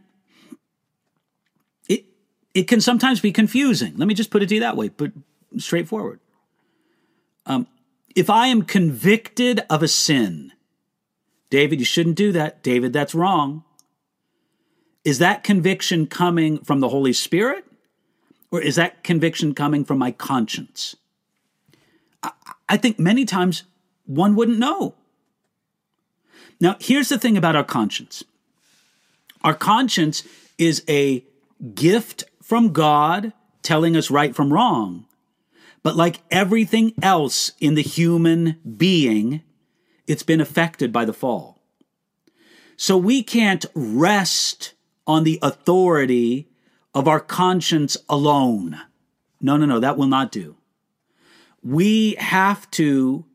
it 1.89 2.05
it 2.53 2.70
can 2.70 2.80
sometimes 2.80 3.20
be 3.20 3.34
confusing. 3.34 3.97
Let 3.97 4.07
me 4.07 4.14
just 4.14 4.32
put 4.32 4.41
it 4.41 4.47
to 4.49 4.55
you 4.55 4.62
that 4.62 4.78
way, 4.78 4.88
but 4.88 5.12
straightforward. 5.57 6.22
Um, 7.45 7.68
if 8.16 8.30
I 8.30 8.47
am 8.47 8.62
convicted 8.62 9.62
of 9.70 9.84
a 9.84 9.88
sin, 9.88 10.53
David, 11.49 11.80
you 11.80 11.86
shouldn't 11.86 12.16
do 12.16 12.32
that. 12.32 12.64
David, 12.64 12.93
that's 12.93 13.16
wrong. 13.16 13.64
Is 15.03 15.20
that 15.20 15.43
conviction 15.43 16.05
coming 16.05 16.60
from 16.60 16.80
the 16.80 16.89
Holy 16.89 17.14
Spirit? 17.14 17.66
Or 18.51 18.62
is 18.62 18.76
that 18.76 19.03
conviction 19.03 19.53
coming 19.53 19.86
from 19.86 19.97
my 19.97 20.12
conscience? 20.12 20.95
I, 22.24 22.32
I 22.68 22.78
think 22.78 22.99
many 22.99 23.26
times 23.26 23.64
one 24.05 24.36
wouldn't 24.36 24.60
know. 24.60 24.95
Now, 26.60 26.76
here's 26.80 27.10
the 27.10 27.18
thing 27.18 27.38
about 27.38 27.55
our 27.55 27.64
conscience 27.64 28.24
our 29.44 29.54
conscience 29.54 30.24
is 30.58 30.84
a 30.90 31.26
gift 31.74 32.24
from 32.42 32.74
God 32.74 33.34
telling 33.62 33.96
us 33.96 34.12
right 34.12 34.36
from 34.36 34.54
wrong. 34.54 35.06
But 35.84 35.96
like 35.96 36.22
everything 36.30 36.94
else 37.02 37.52
in 37.60 37.76
the 37.76 37.82
human 37.82 38.60
being, 38.78 39.42
it's 40.08 40.24
been 40.24 40.42
affected 40.42 40.92
by 40.92 41.06
the 41.06 41.14
fall. 41.14 41.60
So 42.76 42.98
we 42.98 43.24
can't 43.24 43.66
rest 43.74 44.74
on 45.06 45.24
the 45.24 45.40
authority 45.42 46.48
of 46.94 47.08
our 47.08 47.20
conscience 47.20 47.98
alone. 48.08 48.80
No, 49.42 49.58
no, 49.58 49.66
no, 49.66 49.80
that 49.80 49.98
will 49.98 50.08
not 50.08 50.32
do. 50.32 50.58
We 51.62 52.16
have 52.16 52.70
to 52.72 53.26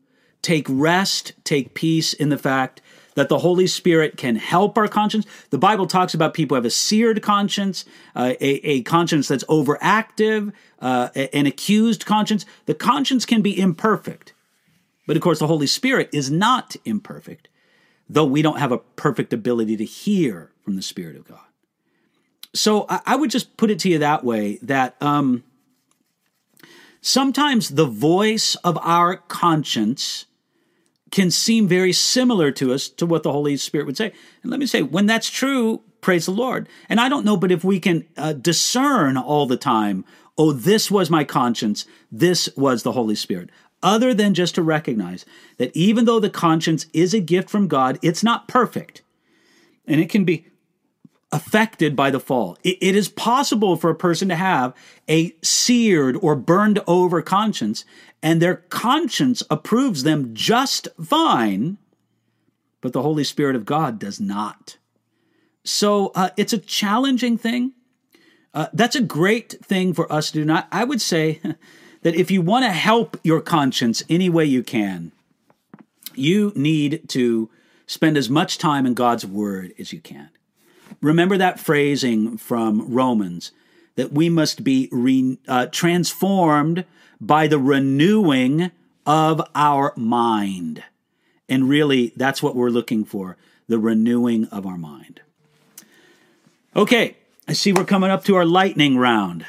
take 0.41 0.67
rest, 0.69 1.33
take 1.43 1.73
peace 1.73 2.13
in 2.13 2.29
the 2.29 2.37
fact 2.37 2.81
that 3.15 3.29
the 3.29 3.39
Holy 3.39 3.65
Spirit 3.65 4.17
can 4.17 4.35
help 4.35 4.77
our 4.77 4.87
conscience. 4.87 5.25
The 5.49 5.57
Bible 5.57 5.87
talks 5.87 6.13
about 6.13 6.33
people 6.33 6.55
have 6.55 6.65
a 6.65 6.69
seared 6.69 7.21
conscience, 7.21 7.85
uh, 8.15 8.33
a, 8.39 8.55
a, 8.67 8.81
conscience 8.83 9.27
that's 9.27 9.43
overactive, 9.45 10.53
uh, 10.79 11.09
an 11.33 11.45
accused 11.45 12.05
conscience. 12.05 12.45
The 12.65 12.75
conscience 12.75 13.25
can 13.25 13.41
be 13.41 13.57
imperfect. 13.57 14.33
But 15.07 15.15
of 15.15 15.23
course, 15.23 15.39
the 15.39 15.47
Holy 15.47 15.67
Spirit 15.67 16.09
is 16.11 16.29
not 16.29 16.75
imperfect, 16.83 17.47
though 18.09 18.25
we 18.25 18.41
don't 18.41 18.59
have 18.59 18.71
a 18.71 18.79
perfect 18.79 19.33
ability 19.33 19.77
to 19.77 19.85
hear 19.85 20.51
from 20.63 20.75
the 20.75 20.81
Spirit 20.81 21.15
of 21.15 21.27
God. 21.27 21.39
So 22.53 22.85
I, 22.89 23.01
I 23.05 23.15
would 23.15 23.29
just 23.29 23.55
put 23.57 23.71
it 23.71 23.79
to 23.79 23.89
you 23.89 23.99
that 23.99 24.23
way 24.23 24.59
that 24.61 24.95
um, 25.01 25.43
sometimes 27.01 27.69
the 27.69 27.85
voice 27.85 28.55
of 28.55 28.77
our 28.81 29.17
conscience 29.17 30.25
can 31.11 31.31
seem 31.31 31.67
very 31.67 31.93
similar 31.93 32.51
to 32.51 32.73
us 32.73 32.89
to 32.89 33.05
what 33.05 33.23
the 33.23 33.31
Holy 33.31 33.57
Spirit 33.57 33.85
would 33.85 33.97
say. 33.97 34.11
And 34.41 34.51
let 34.51 34.59
me 34.59 34.65
say, 34.65 34.81
when 34.81 35.05
that's 35.05 35.29
true, 35.29 35.81
praise 36.01 36.25
the 36.25 36.31
Lord. 36.31 36.67
And 36.89 36.99
I 36.99 37.09
don't 37.09 37.25
know, 37.25 37.37
but 37.37 37.51
if 37.51 37.63
we 37.63 37.79
can 37.79 38.05
uh, 38.17 38.33
discern 38.33 39.17
all 39.17 39.45
the 39.45 39.57
time, 39.57 40.03
oh, 40.37 40.51
this 40.51 40.91
was 40.91 41.09
my 41.09 41.23
conscience, 41.23 41.85
this 42.11 42.49
was 42.57 42.83
the 42.83 42.91
Holy 42.91 43.15
Spirit, 43.15 43.49
other 43.81 44.13
than 44.13 44.33
just 44.33 44.55
to 44.55 44.63
recognize 44.63 45.25
that 45.57 45.75
even 45.75 46.05
though 46.05 46.19
the 46.19 46.29
conscience 46.29 46.87
is 46.93 47.13
a 47.13 47.19
gift 47.19 47.49
from 47.49 47.67
God, 47.67 47.99
it's 48.01 48.23
not 48.23 48.47
perfect. 48.47 49.03
And 49.87 50.01
it 50.01 50.09
can 50.09 50.25
be 50.25 50.47
affected 51.31 51.95
by 51.95 52.09
the 52.09 52.19
fall. 52.19 52.57
it, 52.63 52.77
it 52.81 52.95
is 52.95 53.09
possible 53.09 53.75
for 53.75 53.89
a 53.89 53.95
person 53.95 54.29
to 54.29 54.35
have 54.35 54.73
a 55.09 55.35
seared 55.41 56.17
or 56.21 56.35
burned 56.35 56.79
over 56.87 57.21
conscience 57.21 57.83
and 58.25 58.41
their 58.41 58.55
conscience 58.55 59.43
approves 59.51 60.01
them 60.01 60.33
just 60.33 60.87
fine, 60.99 61.77
but 62.81 62.91
the 62.91 63.03
Holy 63.03 63.23
Spirit 63.23 63.55
of 63.55 63.65
God 63.65 63.99
does 63.99 64.19
not. 64.19 64.77
So 65.63 66.11
uh, 66.15 66.29
it's 66.35 66.51
a 66.51 66.57
challenging 66.57 67.37
thing. 67.37 67.73
Uh, 68.51 68.65
that's 68.73 68.95
a 68.95 69.01
great 69.01 69.63
thing 69.63 69.93
for 69.93 70.11
us 70.11 70.31
to 70.31 70.39
do. 70.39 70.45
Not, 70.45 70.67
I 70.71 70.85
would 70.85 71.01
say 71.01 71.39
that 72.01 72.15
if 72.15 72.31
you 72.31 72.41
want 72.41 72.65
to 72.65 72.71
help 72.71 73.15
your 73.23 73.41
conscience 73.41 74.01
any 74.09 74.27
way 74.27 74.45
you 74.45 74.63
can, 74.63 75.11
you 76.15 76.51
need 76.55 77.07
to 77.09 77.51
spend 77.85 78.17
as 78.17 78.27
much 78.27 78.57
time 78.57 78.87
in 78.87 78.95
God's 78.95 79.23
Word 79.23 79.71
as 79.77 79.93
you 79.93 79.99
can. 79.99 80.31
Remember 81.05 81.37
that 81.37 81.59
phrasing 81.59 82.35
from 82.35 82.91
Romans 82.91 83.51
that 83.93 84.11
we 84.11 84.27
must 84.27 84.63
be 84.63 84.89
re, 84.91 85.37
uh, 85.47 85.67
transformed 85.67 86.83
by 87.21 87.45
the 87.45 87.59
renewing 87.59 88.71
of 89.05 89.39
our 89.53 89.93
mind. 89.95 90.83
And 91.47 91.69
really, 91.69 92.11
that's 92.15 92.41
what 92.41 92.55
we're 92.55 92.71
looking 92.71 93.05
for 93.05 93.37
the 93.67 93.77
renewing 93.77 94.45
of 94.45 94.65
our 94.65 94.79
mind. 94.79 95.21
Okay, 96.75 97.17
I 97.47 97.53
see 97.53 97.71
we're 97.71 97.85
coming 97.85 98.09
up 98.09 98.23
to 98.25 98.35
our 98.35 98.45
lightning 98.45 98.97
round. 98.97 99.45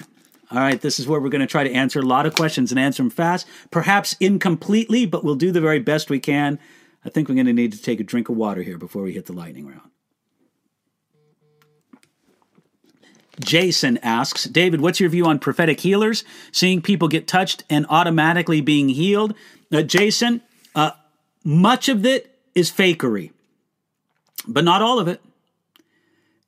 All 0.50 0.58
right, 0.58 0.78
this 0.78 0.98
is 0.98 1.08
where 1.08 1.22
we're 1.22 1.30
going 1.30 1.40
to 1.40 1.46
try 1.46 1.64
to 1.64 1.72
answer 1.72 2.00
a 2.00 2.02
lot 2.02 2.26
of 2.26 2.34
questions 2.34 2.70
and 2.70 2.78
answer 2.78 3.02
them 3.02 3.08
fast, 3.08 3.46
perhaps 3.70 4.14
incompletely, 4.20 5.06
but 5.06 5.24
we'll 5.24 5.36
do 5.36 5.52
the 5.52 5.62
very 5.62 5.80
best 5.80 6.10
we 6.10 6.20
can. 6.20 6.58
I 7.02 7.08
think 7.08 7.30
we're 7.30 7.34
going 7.34 7.46
to 7.46 7.54
need 7.54 7.72
to 7.72 7.80
take 7.80 7.98
a 7.98 8.04
drink 8.04 8.28
of 8.28 8.36
water 8.36 8.62
here 8.62 8.76
before 8.76 9.04
we 9.04 9.14
hit 9.14 9.24
the 9.24 9.32
lightning 9.32 9.66
round. 9.66 9.90
Jason 13.40 13.98
asks, 13.98 14.44
David, 14.44 14.80
what's 14.80 15.00
your 15.00 15.10
view 15.10 15.26
on 15.26 15.38
prophetic 15.38 15.80
healers, 15.80 16.24
seeing 16.52 16.80
people 16.82 17.08
get 17.08 17.26
touched 17.26 17.64
and 17.68 17.86
automatically 17.88 18.60
being 18.60 18.88
healed? 18.88 19.34
Uh, 19.72 19.82
Jason, 19.82 20.40
uh, 20.74 20.92
much 21.44 21.88
of 21.88 22.04
it 22.06 22.38
is 22.54 22.70
fakery, 22.70 23.32
but 24.46 24.64
not 24.64 24.82
all 24.82 24.98
of 24.98 25.08
it. 25.08 25.20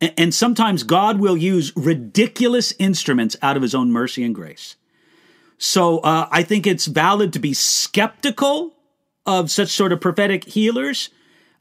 And, 0.01 0.15
and 0.17 0.35
sometimes 0.35 0.83
God 0.83 1.19
will 1.19 1.37
use 1.37 1.73
ridiculous 1.77 2.73
instruments 2.79 3.37
out 3.43 3.57
of 3.57 3.63
his 3.63 3.75
own 3.75 3.93
mercy 3.93 4.25
and 4.25 4.35
grace. 4.35 4.77
So 5.59 5.99
uh, 5.99 6.29
I 6.31 6.43
think 6.43 6.67
it's 6.67 6.87
valid 6.87 7.33
to 7.33 7.39
be 7.39 7.53
skeptical 7.53 8.75
of 9.27 9.51
such 9.51 9.69
sort 9.69 9.93
of 9.93 10.01
prophetic 10.01 10.45
healers, 10.45 11.11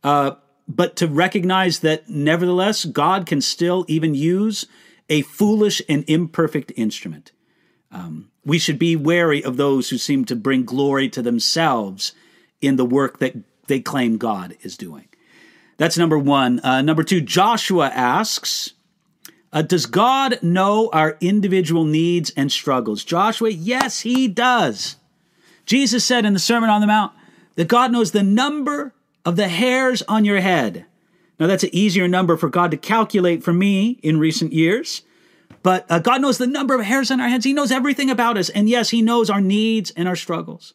uh, 0.03 0.31
but 0.67 0.95
to 0.97 1.07
recognize 1.07 1.79
that 1.79 2.07
nevertheless, 2.07 2.85
God 2.85 3.25
can 3.25 3.41
still 3.41 3.85
even 3.87 4.13
use 4.13 4.67
a 5.09 5.21
foolish 5.21 5.81
and 5.87 6.03
imperfect 6.07 6.71
instrument. 6.75 7.31
Um, 7.91 8.31
we 8.45 8.59
should 8.59 8.79
be 8.79 8.95
wary 8.95 9.43
of 9.43 9.57
those 9.57 9.89
who 9.89 9.97
seem 9.97 10.25
to 10.25 10.35
bring 10.35 10.65
glory 10.65 11.09
to 11.09 11.21
themselves 11.21 12.13
in 12.61 12.75
the 12.75 12.85
work 12.85 13.19
that 13.19 13.35
they 13.67 13.79
claim 13.79 14.17
God 14.17 14.55
is 14.61 14.77
doing. 14.77 15.07
That's 15.77 15.97
number 15.97 16.17
one. 16.17 16.59
Uh, 16.63 16.81
number 16.81 17.03
two, 17.03 17.21
Joshua 17.21 17.89
asks, 17.89 18.73
uh, 19.53 19.61
Does 19.61 19.85
God 19.85 20.39
know 20.41 20.89
our 20.91 21.17
individual 21.21 21.85
needs 21.85 22.31
and 22.31 22.51
struggles? 22.51 23.03
Joshua, 23.03 23.49
yes, 23.49 24.01
he 24.01 24.27
does. 24.27 24.95
Jesus 25.65 26.03
said 26.03 26.25
in 26.25 26.33
the 26.33 26.39
Sermon 26.39 26.69
on 26.69 26.81
the 26.81 26.87
Mount 26.87 27.13
that 27.55 27.67
God 27.67 27.91
knows 27.91 28.11
the 28.11 28.23
number 28.23 28.93
of 29.23 29.35
the 29.35 29.49
hairs 29.49 30.01
on 30.03 30.25
your 30.25 30.39
head. 30.39 30.85
Now, 31.39 31.47
that's 31.47 31.63
an 31.63 31.73
easier 31.73 32.07
number 32.07 32.35
for 32.35 32.49
God 32.49 32.71
to 32.71 32.77
calculate 32.77 33.43
for 33.43 33.53
me 33.53 33.99
in 34.01 34.19
recent 34.19 34.53
years. 34.53 35.03
But 35.63 35.85
uh, 35.89 35.99
God 35.99 36.21
knows 36.21 36.37
the 36.37 36.47
number 36.47 36.75
of 36.75 36.81
hairs 36.81 37.11
on 37.11 37.21
our 37.21 37.29
heads. 37.29 37.45
He 37.45 37.53
knows 37.53 37.71
everything 37.71 38.09
about 38.09 38.37
us. 38.37 38.49
And 38.49 38.69
yes, 38.69 38.89
He 38.89 39.01
knows 39.01 39.29
our 39.29 39.41
needs 39.41 39.91
and 39.91 40.07
our 40.07 40.15
struggles. 40.15 40.73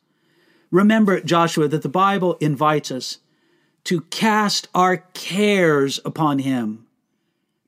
Remember, 0.70 1.20
Joshua, 1.20 1.68
that 1.68 1.82
the 1.82 1.88
Bible 1.88 2.34
invites 2.40 2.90
us 2.90 3.18
to 3.84 4.02
cast 4.02 4.68
our 4.74 4.98
cares 5.14 6.00
upon 6.04 6.38
Him 6.40 6.86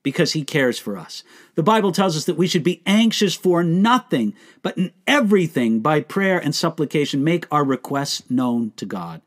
because 0.01 0.33
He 0.33 0.43
cares 0.43 0.79
for 0.79 0.97
us. 0.97 1.23
The 1.55 1.63
Bible 1.63 1.91
tells 1.91 2.15
us 2.15 2.25
that 2.25 2.37
we 2.37 2.47
should 2.47 2.63
be 2.63 2.81
anxious 2.85 3.35
for 3.35 3.63
nothing, 3.63 4.33
but 4.61 4.77
in 4.77 4.93
everything, 5.05 5.79
by 5.79 6.01
prayer 6.01 6.39
and 6.39 6.55
supplication, 6.55 7.23
make 7.23 7.47
our 7.51 7.63
requests 7.63 8.23
known 8.29 8.71
to 8.77 8.85
God. 8.85 9.21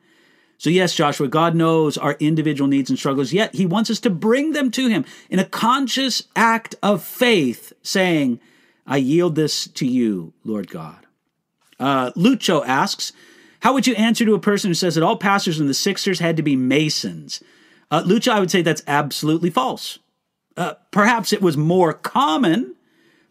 So, 0.59 0.71
yes, 0.71 0.95
Joshua, 0.95 1.29
God 1.29 1.55
knows 1.55 1.97
our 1.97 2.17
individual 2.19 2.69
needs 2.69 2.91
and 2.91 2.99
struggles, 2.99 3.33
yet 3.33 3.55
He 3.55 3.65
wants 3.65 3.91
us 3.91 4.01
to 4.01 4.11
bring 4.11 4.53
them 4.53 4.71
to 4.73 4.89
Him 4.89 5.05
in 5.31 5.39
a 5.39 5.45
conscious 5.45 6.25
act 6.35 6.75
of 6.83 7.03
faith, 7.03 7.73
saying, 7.83 8.41
I 8.87 8.97
yield 8.97 9.37
this 9.37 9.69
to 9.69 9.87
you, 9.87 10.33
Lord 10.45 10.69
God. 10.69 11.07
Uh, 11.79 12.11
Lucho 12.13 12.67
asks, 12.67 13.13
How 13.61 13.73
would 13.73 13.87
you 13.87 13.95
answer 13.95 14.25
to 14.25 14.35
a 14.35 14.41
person 14.41 14.69
who 14.69 14.75
says 14.75 14.97
that 14.97 15.05
all 15.05 15.17
pastors 15.17 15.61
in 15.61 15.69
the 15.69 15.75
Sixers 15.75 16.19
had 16.19 16.37
to 16.37 16.43
be 16.43 16.57
Masons? 16.57 17.43
Uh, 17.91 18.03
Lucho, 18.03 18.33
I 18.33 18.41
would 18.41 18.51
say 18.51 18.61
that's 18.61 18.83
absolutely 18.87 19.51
false. 19.51 20.01
Uh, 20.57 20.75
perhaps 20.91 21.33
it 21.33 21.41
was 21.41 21.57
more 21.57 21.93
common 21.93 22.75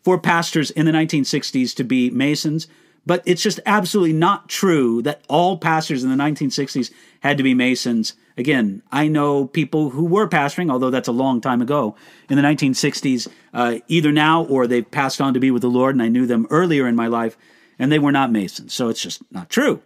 for 0.01 0.17
pastors 0.17 0.71
in 0.71 0.85
the 0.85 0.93
1960s 0.93 1.75
to 1.75 1.83
be 1.83 2.09
Masons, 2.09 2.67
but 3.07 3.23
it's 3.25 3.41
just 3.41 3.61
absolutely 3.65 4.11
not 4.11 4.49
true 4.49 5.01
that 5.01 5.21
all 5.29 5.57
pastors 5.57 6.03
in 6.03 6.09
the 6.09 6.21
1960s 6.21 6.91
had 7.21 7.37
to 7.37 7.43
be 7.43 7.53
Masons. 7.53 8.13
Again, 8.37 8.83
I 8.91 9.07
know 9.07 9.47
people 9.47 9.91
who 9.91 10.03
were 10.03 10.27
pastoring, 10.27 10.69
although 10.69 10.89
that's 10.89 11.07
a 11.07 11.13
long 11.13 11.39
time 11.39 11.61
ago, 11.61 11.95
in 12.29 12.35
the 12.35 12.43
1960s, 12.43 13.29
uh, 13.53 13.79
either 13.87 14.11
now 14.11 14.43
or 14.43 14.67
they've 14.67 14.91
passed 14.91 15.21
on 15.21 15.33
to 15.33 15.39
be 15.39 15.49
with 15.51 15.61
the 15.61 15.69
Lord, 15.69 15.95
and 15.95 16.01
I 16.01 16.09
knew 16.09 16.25
them 16.25 16.47
earlier 16.49 16.85
in 16.85 16.95
my 16.95 17.07
life, 17.07 17.37
and 17.79 17.89
they 17.89 17.97
were 17.97 18.11
not 18.11 18.29
Masons. 18.29 18.73
So 18.73 18.89
it's 18.89 19.01
just 19.01 19.21
not 19.31 19.49
true. 19.49 19.81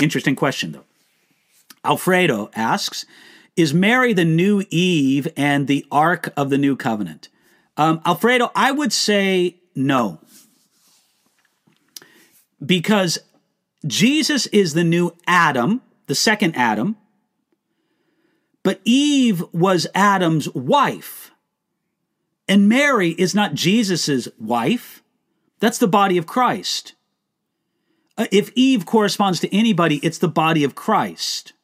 Interesting 0.00 0.34
question, 0.34 0.72
though. 0.72 0.84
Alfredo 1.84 2.50
asks 2.56 3.04
Is 3.54 3.74
Mary 3.74 4.14
the 4.14 4.24
new 4.24 4.64
Eve 4.70 5.28
and 5.36 5.66
the 5.66 5.84
Ark 5.92 6.32
of 6.38 6.48
the 6.48 6.58
New 6.58 6.74
Covenant? 6.74 7.28
Um, 7.76 8.00
Alfredo, 8.06 8.50
I 8.56 8.72
would 8.72 8.94
say 8.94 9.58
no 9.74 10.20
because 12.64 13.18
Jesus 13.86 14.46
is 14.46 14.74
the 14.74 14.84
new 14.84 15.12
Adam, 15.26 15.82
the 16.06 16.14
second 16.14 16.54
Adam, 16.56 16.96
but 18.62 18.80
Eve 18.84 19.42
was 19.52 19.86
Adam's 19.94 20.48
wife. 20.54 21.32
And 22.48 22.68
Mary 22.68 23.10
is 23.10 23.34
not 23.34 23.54
Jesus's 23.54 24.28
wife. 24.38 25.02
That's 25.58 25.78
the 25.78 25.88
body 25.88 26.18
of 26.18 26.26
Christ. 26.26 26.94
Uh, 28.16 28.26
if 28.30 28.50
Eve 28.54 28.84
corresponds 28.84 29.40
to 29.40 29.54
anybody, 29.54 29.96
it's 30.02 30.18
the 30.18 30.28
body 30.28 30.64
of 30.64 30.74
Christ. 30.74 31.54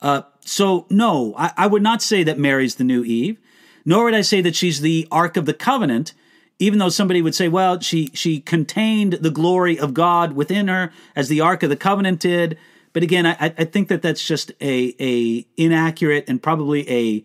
Uh, 0.00 0.22
so, 0.40 0.86
no, 0.90 1.34
I, 1.36 1.52
I 1.56 1.66
would 1.66 1.82
not 1.82 2.02
say 2.02 2.22
that 2.22 2.38
Mary's 2.38 2.76
the 2.76 2.84
new 2.84 3.04
Eve, 3.04 3.38
nor 3.84 4.04
would 4.04 4.14
I 4.14 4.22
say 4.22 4.40
that 4.40 4.56
she's 4.56 4.80
the 4.80 5.06
Ark 5.10 5.36
of 5.36 5.46
the 5.46 5.54
Covenant, 5.54 6.12
even 6.58 6.78
though 6.78 6.88
somebody 6.88 7.22
would 7.22 7.34
say, 7.34 7.48
well, 7.48 7.80
she 7.80 8.10
she 8.14 8.40
contained 8.40 9.14
the 9.14 9.30
glory 9.30 9.78
of 9.78 9.94
God 9.94 10.32
within 10.32 10.68
her 10.68 10.92
as 11.14 11.28
the 11.28 11.40
Ark 11.40 11.62
of 11.62 11.70
the 11.70 11.76
Covenant 11.76 12.20
did. 12.20 12.58
But 12.92 13.02
again, 13.02 13.26
I, 13.26 13.36
I 13.40 13.64
think 13.64 13.88
that 13.88 14.02
that's 14.02 14.26
just 14.26 14.50
a 14.60 14.94
a 14.98 15.46
inaccurate 15.56 16.24
and 16.28 16.42
probably 16.42 16.90
a 16.90 17.24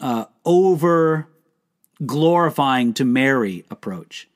uh, 0.00 0.24
over 0.44 1.28
glorifying 2.04 2.92
to 2.94 3.04
Mary 3.04 3.64
approach. 3.70 4.28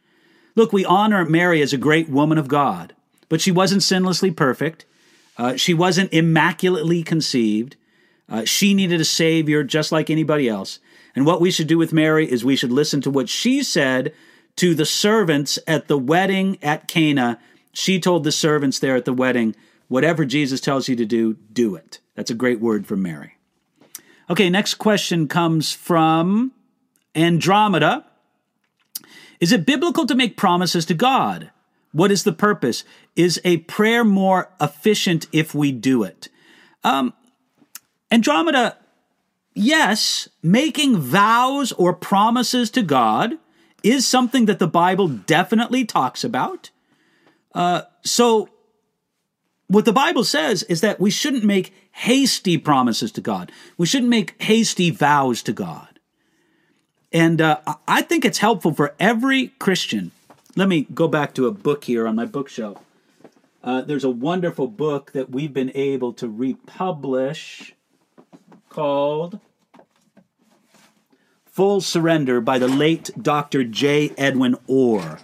Look, 0.55 0.72
we 0.72 0.84
honor 0.84 1.24
Mary 1.24 1.61
as 1.61 1.72
a 1.72 1.78
great 1.78 2.09
woman 2.09 2.38
of 2.38 2.49
God, 2.49 2.94
but 3.28 3.40
she 3.40 3.51
wasn't 3.51 3.82
sinlessly 3.82 4.34
perfect. 4.34 4.84
Uh, 5.36 5.57
she 5.57 5.74
wasn't 5.74 6.12
immaculately 6.12 7.03
conceived. 7.03 7.76
Uh, 8.28 8.44
she 8.44 8.72
needed 8.72 9.01
a 9.01 9.05
savior 9.05 9.62
just 9.62 9.92
like 9.92 10.09
anybody 10.09 10.49
else. 10.49 10.78
And 11.14 11.26
what 11.26 11.40
we 11.40 11.51
should 11.51 11.66
do 11.66 11.78
with 11.78 11.92
Mary 11.92 12.30
is 12.30 12.44
we 12.44 12.57
should 12.57 12.72
listen 12.72 13.01
to 13.03 13.11
what 13.11 13.28
she 13.28 13.62
said 13.62 14.14
to 14.57 14.74
the 14.74 14.86
servants 14.86 15.59
at 15.66 15.88
the 15.88 15.98
wedding 15.98 16.59
at 16.62 16.88
Cana. 16.88 17.38
She 17.72 18.00
told 18.00 18.24
the 18.24 18.32
servants 18.32 18.78
there 18.78 18.96
at 18.96 19.04
the 19.04 19.12
wedding, 19.12 19.54
whatever 19.88 20.24
Jesus 20.24 20.61
tells 20.61 20.88
you 20.88 20.96
to 20.96 21.04
do, 21.04 21.34
do 21.52 21.74
it. 21.74 22.00
That's 22.14 22.30
a 22.30 22.34
great 22.34 22.61
word 22.61 22.86
from 22.86 23.02
Mary. 23.02 23.34
Okay, 24.28 24.50
next 24.50 24.74
question 24.74 25.28
comes 25.28 25.72
from 25.72 26.52
Andromeda. 27.14 28.04
Is 29.38 29.52
it 29.52 29.66
biblical 29.66 30.07
to 30.07 30.14
make 30.14 30.36
promises 30.36 30.86
to 30.86 30.94
God? 30.94 31.50
What 31.92 32.11
is 32.11 32.24
the 32.24 32.32
purpose? 32.32 32.84
Is 33.14 33.40
a 33.44 33.59
prayer 33.59 34.04
more 34.04 34.50
efficient 34.61 35.26
if 35.32 35.54
we 35.54 35.72
do 35.72 36.02
it? 36.02 36.28
Um, 36.82 37.12
Andromeda, 38.11 38.78
yes, 39.54 40.28
making 40.42 40.96
vows 40.96 41.72
or 41.72 41.92
promises 41.92 42.70
to 42.70 42.82
God 42.82 43.38
is 43.91 44.07
something 44.07 44.47
that 44.47 44.59
the 44.59 44.66
Bible 44.66 45.09
definitely 45.09 45.84
talks 45.84 46.24
about. 46.24 46.70
Uh, 47.55 47.82
so, 48.05 48.49
what 49.68 49.84
the 49.84 49.93
Bible 49.93 50.24
says 50.24 50.62
is 50.64 50.80
that 50.80 51.01
we 51.01 51.11
shouldn't 51.11 51.45
make 51.45 51.74
hasty 51.93 52.57
promises 52.59 53.11
to 53.12 53.20
God. 53.20 53.51
We 53.76 53.87
shouldn't 53.87 54.11
make 54.11 54.41
hasty 54.43 54.91
vows 54.91 55.43
to 55.45 55.53
God. 55.53 55.99
And 57.12 57.41
uh, 57.41 57.61
I 57.89 58.03
think 58.03 58.24
it's 58.24 58.39
helpful 58.39 58.74
for 58.74 58.95
every 59.01 59.49
Christian. 59.59 60.12
Let 60.55 60.68
me 60.68 60.87
go 60.93 61.09
back 61.09 61.34
to 61.34 61.47
a 61.47 61.51
book 61.51 61.84
here 61.84 62.07
on 62.07 62.14
my 62.14 62.26
bookshelf. 62.26 62.82
Uh, 63.62 63.80
there's 63.80 64.05
a 64.05 64.11
wonderful 64.11 64.68
book 64.68 65.12
that 65.12 65.30
we've 65.30 65.53
been 65.53 65.72
able 65.74 66.12
to 66.14 66.28
republish 66.28 67.74
called 68.68 69.41
Full 71.57 71.80
Surrender 71.80 72.42
by 72.42 72.59
the 72.59 72.68
late 72.68 73.11
Dr. 73.18 73.64
J. 73.64 74.12
Edwin 74.18 74.57
Orr. 74.66 75.18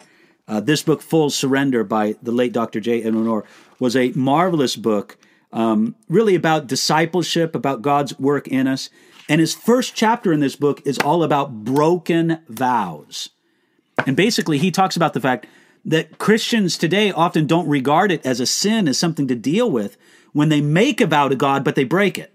Uh, 0.48 0.60
this 0.60 0.82
book, 0.82 1.02
Full 1.02 1.28
Surrender 1.28 1.84
by 1.84 2.14
the 2.22 2.32
late 2.32 2.54
Dr. 2.54 2.80
J. 2.80 3.02
Edwin 3.02 3.28
Orr, 3.28 3.44
was 3.78 3.94
a 3.94 4.12
marvelous 4.12 4.74
book, 4.74 5.18
um, 5.52 5.94
really 6.08 6.34
about 6.34 6.68
discipleship, 6.68 7.54
about 7.54 7.82
God's 7.82 8.18
work 8.18 8.48
in 8.48 8.66
us. 8.66 8.88
And 9.28 9.42
his 9.42 9.52
first 9.52 9.94
chapter 9.94 10.32
in 10.32 10.40
this 10.40 10.56
book 10.56 10.80
is 10.86 10.98
all 11.00 11.22
about 11.22 11.64
broken 11.64 12.38
vows. 12.48 13.28
And 14.06 14.16
basically, 14.16 14.56
he 14.56 14.70
talks 14.70 14.96
about 14.96 15.12
the 15.12 15.20
fact 15.20 15.46
that 15.84 16.16
Christians 16.16 16.78
today 16.78 17.12
often 17.12 17.46
don't 17.46 17.68
regard 17.68 18.10
it 18.10 18.24
as 18.24 18.40
a 18.40 18.46
sin, 18.46 18.88
as 18.88 18.96
something 18.96 19.28
to 19.28 19.34
deal 19.34 19.70
with 19.70 19.98
when 20.32 20.48
they 20.48 20.62
make 20.62 21.02
a 21.02 21.06
vow 21.06 21.28
to 21.28 21.36
God, 21.36 21.62
but 21.62 21.74
they 21.74 21.84
break 21.84 22.16
it. 22.16 22.32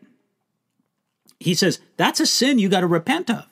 He 1.39 1.55
says, 1.55 1.79
that's 1.97 2.19
a 2.19 2.27
sin 2.27 2.59
you 2.59 2.69
got 2.69 2.81
to 2.81 2.87
repent 2.87 3.31
of. 3.31 3.47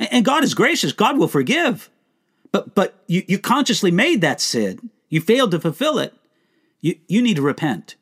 And 0.00 0.24
God 0.24 0.42
is 0.42 0.54
gracious. 0.54 0.92
God 0.92 1.18
will 1.18 1.28
forgive. 1.28 1.90
But 2.52 2.74
but 2.74 3.02
you, 3.06 3.22
you 3.28 3.38
consciously 3.38 3.90
made 3.90 4.22
that 4.22 4.40
sin. 4.40 4.90
You 5.08 5.20
failed 5.20 5.50
to 5.52 5.60
fulfill 5.60 5.98
it. 5.98 6.14
You 6.80 6.96
you 7.06 7.22
need 7.22 7.36
to 7.36 7.42
repent. 7.42 7.96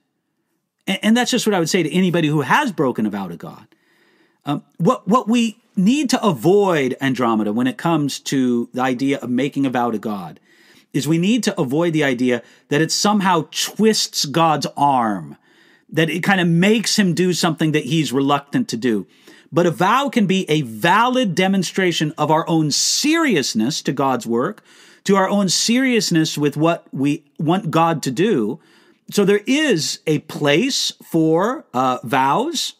And, 0.86 0.99
and 1.03 1.16
that's 1.16 1.30
just 1.30 1.46
what 1.46 1.55
I 1.55 1.59
would 1.59 1.68
say 1.68 1.82
to 1.82 1.92
anybody 1.92 2.28
who 2.28 2.42
has 2.42 2.72
broken 2.72 3.05
a 3.05 3.11
vow 3.11 3.28
to 3.28 3.36
God. 3.36 3.66
Um, 4.46 4.64
what 4.78 5.07
what 5.09 5.28
we 5.28 5.59
need 5.76 6.11
to 6.11 6.24
avoid 6.24 6.96
Andromeda 7.01 7.53
when 7.53 7.66
it 7.66 7.76
comes 7.76 8.18
to 8.20 8.68
the 8.72 8.80
idea 8.80 9.18
of 9.18 9.28
making 9.28 9.66
a 9.66 9.70
vow 9.70 9.90
to 9.90 9.99
God 9.99 10.40
is 10.92 11.07
we 11.07 11.18
need 11.18 11.42
to 11.44 11.61
avoid 11.61 11.92
the 11.92 12.05
idea 12.05 12.42
that 12.68 12.80
it 12.80 12.90
somehow 12.90 13.46
twists 13.51 14.24
God's 14.24 14.66
arm, 14.76 15.36
that 15.90 16.09
it 16.09 16.22
kind 16.22 16.40
of 16.40 16.49
makes 16.49 16.99
him 16.99 17.12
do 17.12 17.32
something 17.32 17.72
that 17.72 17.84
he's 17.84 18.12
reluctant 18.12 18.68
to 18.68 18.76
do. 18.76 19.07
But 19.51 19.66
a 19.66 19.70
vow 19.70 20.09
can 20.09 20.26
be 20.26 20.49
a 20.51 20.62
valid 20.62 21.34
demonstration 21.34 22.12
of 22.18 22.30
our 22.30 22.49
own 22.49 22.70
seriousness 22.70 23.80
to 23.82 23.92
God's 23.92 24.26
work, 24.26 24.62
to 25.05 25.16
our 25.16 25.28
own 25.28 25.49
seriousness 25.49 26.36
with 26.36 26.57
what 26.57 26.86
we 26.92 27.24
want 27.38 27.70
God 27.70 28.03
to 28.03 28.11
do. 28.11 28.61
So 29.11 29.24
there 29.24 29.40
is 29.46 30.01
a 30.07 30.18
place 30.20 30.92
for 31.03 31.64
uh, 31.72 31.99
vows, 32.05 32.74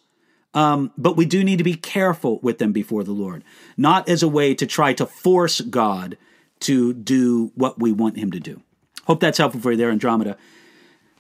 um, 0.53 0.93
but 0.99 1.17
we 1.17 1.25
do 1.25 1.43
need 1.43 1.57
to 1.57 1.65
be 1.65 1.75
careful 1.75 2.39
with 2.41 2.59
them 2.59 2.73
before 2.73 3.03
the 3.03 3.13
Lord, 3.13 3.45
not 3.77 4.09
as 4.09 4.23
a 4.23 4.29
way 4.29 4.55
to 4.55 4.67
try 4.67 4.93
to 4.95 5.07
force 5.07 5.63
God 5.63 6.19
to 6.61 6.93
do 6.93 7.51
what 7.55 7.81
we 7.81 7.93
want 7.93 8.19
Him 8.19 8.31
to 8.33 8.41
do. 8.41 8.61
Hope 9.07 9.21
that's 9.21 9.39
helpful 9.39 9.61
for 9.61 9.71
you 9.71 9.79
there, 9.79 9.91
Andromeda. 9.91 10.37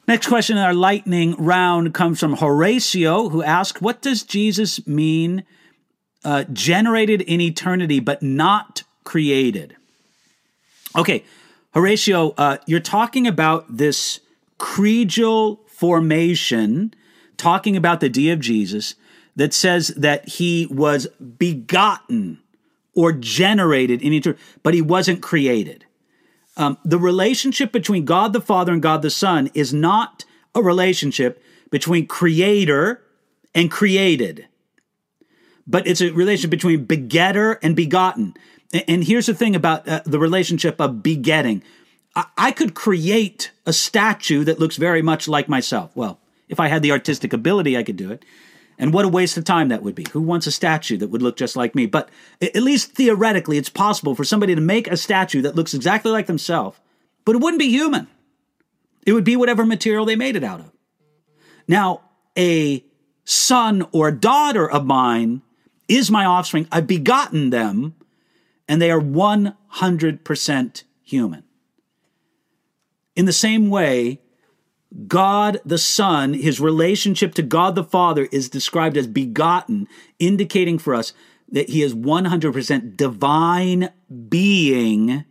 Next 0.08 0.26
question 0.26 0.56
in 0.56 0.64
our 0.64 0.72
lightning 0.72 1.34
round 1.34 1.92
comes 1.92 2.18
from 2.18 2.38
Horatio, 2.38 3.28
who 3.28 3.42
asked, 3.42 3.82
What 3.82 4.00
does 4.00 4.22
Jesus 4.22 4.86
mean 4.86 5.44
uh, 6.24 6.44
generated 6.50 7.20
in 7.20 7.42
eternity 7.42 8.00
but 8.00 8.22
not 8.22 8.84
created? 9.04 9.76
Okay, 10.96 11.24
Horatio, 11.74 12.30
uh, 12.38 12.56
you're 12.64 12.80
talking 12.80 13.26
about 13.26 13.76
this 13.76 14.20
creedal 14.56 15.60
formation, 15.66 16.94
talking 17.36 17.76
about 17.76 18.00
the 18.00 18.08
deity 18.08 18.30
of 18.30 18.40
Jesus 18.40 18.94
that 19.36 19.52
says 19.52 19.88
that 19.88 20.26
he 20.26 20.66
was 20.70 21.06
begotten 21.36 22.38
or 22.94 23.12
generated 23.12 24.00
in 24.00 24.14
eternity, 24.14 24.42
but 24.62 24.72
he 24.72 24.80
wasn't 24.80 25.20
created. 25.20 25.84
Um, 26.58 26.76
the 26.84 26.98
relationship 26.98 27.70
between 27.72 28.04
God 28.04 28.32
the 28.32 28.40
Father 28.40 28.72
and 28.72 28.82
God 28.82 29.02
the 29.02 29.10
Son 29.10 29.48
is 29.54 29.72
not 29.72 30.24
a 30.54 30.62
relationship 30.62 31.42
between 31.70 32.06
creator 32.06 33.02
and 33.54 33.70
created, 33.70 34.48
but 35.66 35.86
it's 35.86 36.00
a 36.00 36.10
relationship 36.10 36.50
between 36.50 36.84
begetter 36.84 37.52
and 37.62 37.76
begotten. 37.76 38.34
And 38.88 39.04
here's 39.04 39.26
the 39.26 39.34
thing 39.34 39.54
about 39.54 39.88
uh, 39.88 40.02
the 40.04 40.18
relationship 40.18 40.80
of 40.80 41.02
begetting 41.02 41.62
I-, 42.16 42.26
I 42.36 42.50
could 42.50 42.74
create 42.74 43.52
a 43.64 43.72
statue 43.72 44.44
that 44.44 44.58
looks 44.58 44.76
very 44.76 45.02
much 45.02 45.28
like 45.28 45.48
myself. 45.48 45.94
Well, 45.94 46.18
if 46.48 46.58
I 46.58 46.68
had 46.68 46.82
the 46.82 46.90
artistic 46.90 47.32
ability, 47.32 47.76
I 47.76 47.84
could 47.84 47.96
do 47.96 48.10
it. 48.10 48.24
And 48.78 48.92
what 48.92 49.04
a 49.04 49.08
waste 49.08 49.36
of 49.36 49.44
time 49.44 49.68
that 49.68 49.82
would 49.82 49.96
be. 49.96 50.06
Who 50.12 50.20
wants 50.20 50.46
a 50.46 50.52
statue 50.52 50.96
that 50.98 51.08
would 51.08 51.22
look 51.22 51.36
just 51.36 51.56
like 51.56 51.74
me? 51.74 51.86
But 51.86 52.08
at 52.40 52.62
least 52.62 52.92
theoretically, 52.92 53.58
it's 53.58 53.68
possible 53.68 54.14
for 54.14 54.22
somebody 54.24 54.54
to 54.54 54.60
make 54.60 54.86
a 54.86 54.96
statue 54.96 55.42
that 55.42 55.56
looks 55.56 55.74
exactly 55.74 56.12
like 56.12 56.26
themselves, 56.26 56.78
but 57.24 57.34
it 57.34 57.42
wouldn't 57.42 57.58
be 57.58 57.70
human. 57.70 58.06
It 59.04 59.14
would 59.14 59.24
be 59.24 59.36
whatever 59.36 59.66
material 59.66 60.04
they 60.04 60.16
made 60.16 60.36
it 60.36 60.44
out 60.44 60.60
of. 60.60 60.70
Now, 61.66 62.02
a 62.36 62.84
son 63.24 63.86
or 63.90 64.12
daughter 64.12 64.70
of 64.70 64.86
mine 64.86 65.42
is 65.88 66.10
my 66.10 66.24
offspring. 66.24 66.68
I've 66.70 66.86
begotten 66.86 67.50
them, 67.50 67.96
and 68.68 68.80
they 68.80 68.90
are 68.90 69.00
100% 69.00 70.82
human. 71.02 71.42
In 73.16 73.24
the 73.24 73.32
same 73.32 73.70
way, 73.70 74.20
God 75.06 75.60
the 75.64 75.78
Son, 75.78 76.32
his 76.34 76.60
relationship 76.60 77.34
to 77.34 77.42
God 77.42 77.74
the 77.74 77.84
Father 77.84 78.28
is 78.32 78.48
described 78.48 78.96
as 78.96 79.06
begotten, 79.06 79.86
indicating 80.18 80.78
for 80.78 80.94
us 80.94 81.12
that 81.50 81.70
he 81.70 81.82
is 81.82 81.94
100% 81.94 82.96
divine 82.96 83.90
being 84.28 85.24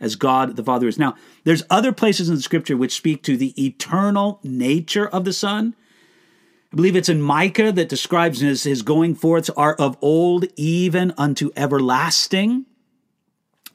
as 0.00 0.16
God 0.16 0.56
the 0.56 0.64
Father 0.64 0.88
is. 0.88 0.98
Now, 0.98 1.14
there's 1.44 1.62
other 1.70 1.92
places 1.92 2.28
in 2.28 2.34
the 2.34 2.42
scripture 2.42 2.76
which 2.76 2.94
speak 2.94 3.22
to 3.24 3.36
the 3.36 3.54
eternal 3.64 4.40
nature 4.42 5.06
of 5.06 5.24
the 5.24 5.32
Son. 5.32 5.74
I 6.72 6.76
believe 6.76 6.96
it's 6.96 7.08
in 7.08 7.22
Micah 7.22 7.70
that 7.70 7.88
describes 7.88 8.40
his, 8.40 8.64
his 8.64 8.82
going 8.82 9.14
forths 9.14 9.50
are 9.50 9.74
of 9.74 9.96
old, 10.02 10.46
even 10.56 11.14
unto 11.16 11.50
everlasting. 11.56 12.66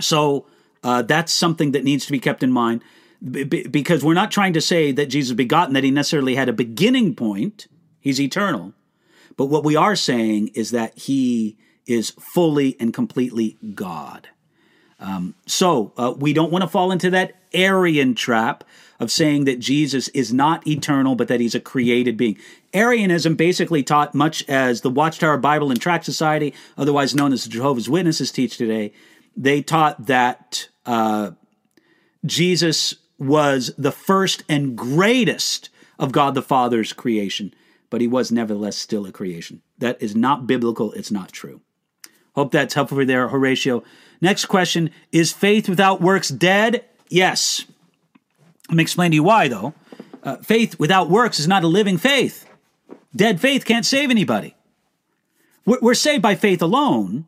So 0.01 0.47
uh, 0.83 1.01
that's 1.03 1.33
something 1.33 1.71
that 1.71 1.85
needs 1.85 2.05
to 2.05 2.11
be 2.11 2.19
kept 2.19 2.43
in 2.43 2.51
mind 2.51 2.83
because 3.21 4.03
we're 4.03 4.13
not 4.13 4.31
trying 4.31 4.53
to 4.53 4.61
say 4.61 4.91
that 4.91 5.07
Jesus 5.07 5.35
begotten, 5.35 5.73
that 5.73 5.83
he 5.83 5.91
necessarily 5.91 6.35
had 6.35 6.49
a 6.49 6.53
beginning 6.53 7.15
point. 7.15 7.67
He's 7.99 8.19
eternal. 8.19 8.73
But 9.35 9.45
what 9.45 9.63
we 9.63 9.75
are 9.75 9.95
saying 9.95 10.49
is 10.49 10.71
that 10.71 10.97
he 10.97 11.57
is 11.85 12.11
fully 12.11 12.77
and 12.79 12.93
completely 12.93 13.57
God. 13.73 14.29
Um, 14.99 15.35
so 15.45 15.93
uh, 15.97 16.13
we 16.17 16.33
don't 16.33 16.51
want 16.51 16.63
to 16.63 16.67
fall 16.67 16.91
into 16.91 17.09
that 17.11 17.35
Arian 17.53 18.15
trap 18.15 18.63
of 18.99 19.11
saying 19.11 19.45
that 19.45 19.59
Jesus 19.59 20.09
is 20.09 20.33
not 20.33 20.67
eternal, 20.67 21.15
but 21.15 21.29
that 21.29 21.39
he's 21.39 21.55
a 21.55 21.59
created 21.59 22.17
being. 22.17 22.37
Arianism 22.73 23.35
basically 23.35 23.81
taught 23.81 24.13
much 24.13 24.47
as 24.49 24.81
the 24.81 24.89
Watchtower 24.89 25.37
Bible 25.37 25.71
and 25.71 25.79
Tract 25.79 26.03
Society, 26.03 26.53
otherwise 26.77 27.15
known 27.15 27.31
as 27.31 27.45
the 27.45 27.49
Jehovah's 27.49 27.89
Witnesses, 27.89 28.31
teach 28.31 28.57
today. 28.57 28.91
They 29.37 29.61
taught 29.61 30.07
that 30.07 30.67
uh, 30.85 31.31
Jesus 32.25 32.95
was 33.19 33.71
the 33.77 33.91
first 33.91 34.43
and 34.49 34.75
greatest 34.75 35.69
of 35.99 36.11
God 36.11 36.33
the 36.33 36.41
Father's 36.41 36.93
creation, 36.93 37.53
but 37.89 38.01
he 38.01 38.07
was 38.07 38.31
nevertheless 38.31 38.77
still 38.77 39.05
a 39.05 39.11
creation. 39.11 39.61
That 39.77 40.01
is 40.01 40.15
not 40.15 40.47
biblical, 40.47 40.93
it's 40.93 41.11
not 41.11 41.31
true. 41.31 41.61
Hope 42.35 42.51
that's 42.51 42.73
helpful 42.73 42.99
for 42.99 43.05
there, 43.05 43.27
Horatio. 43.27 43.83
Next 44.21 44.45
question 44.45 44.91
Is 45.11 45.31
faith 45.31 45.67
without 45.67 46.01
works 46.01 46.29
dead? 46.29 46.85
Yes. 47.09 47.65
Let 48.69 48.77
me 48.77 48.83
explain 48.83 49.11
to 49.11 49.15
you 49.15 49.23
why, 49.23 49.47
though. 49.47 49.73
Uh, 50.23 50.37
faith 50.37 50.79
without 50.79 51.09
works 51.09 51.39
is 51.39 51.47
not 51.47 51.63
a 51.63 51.67
living 51.67 51.97
faith. 51.97 52.47
Dead 53.15 53.41
faith 53.41 53.65
can't 53.65 53.85
save 53.85 54.09
anybody. 54.09 54.55
We're, 55.65 55.79
we're 55.81 55.93
saved 55.93 56.21
by 56.21 56.35
faith 56.35 56.61
alone. 56.61 57.25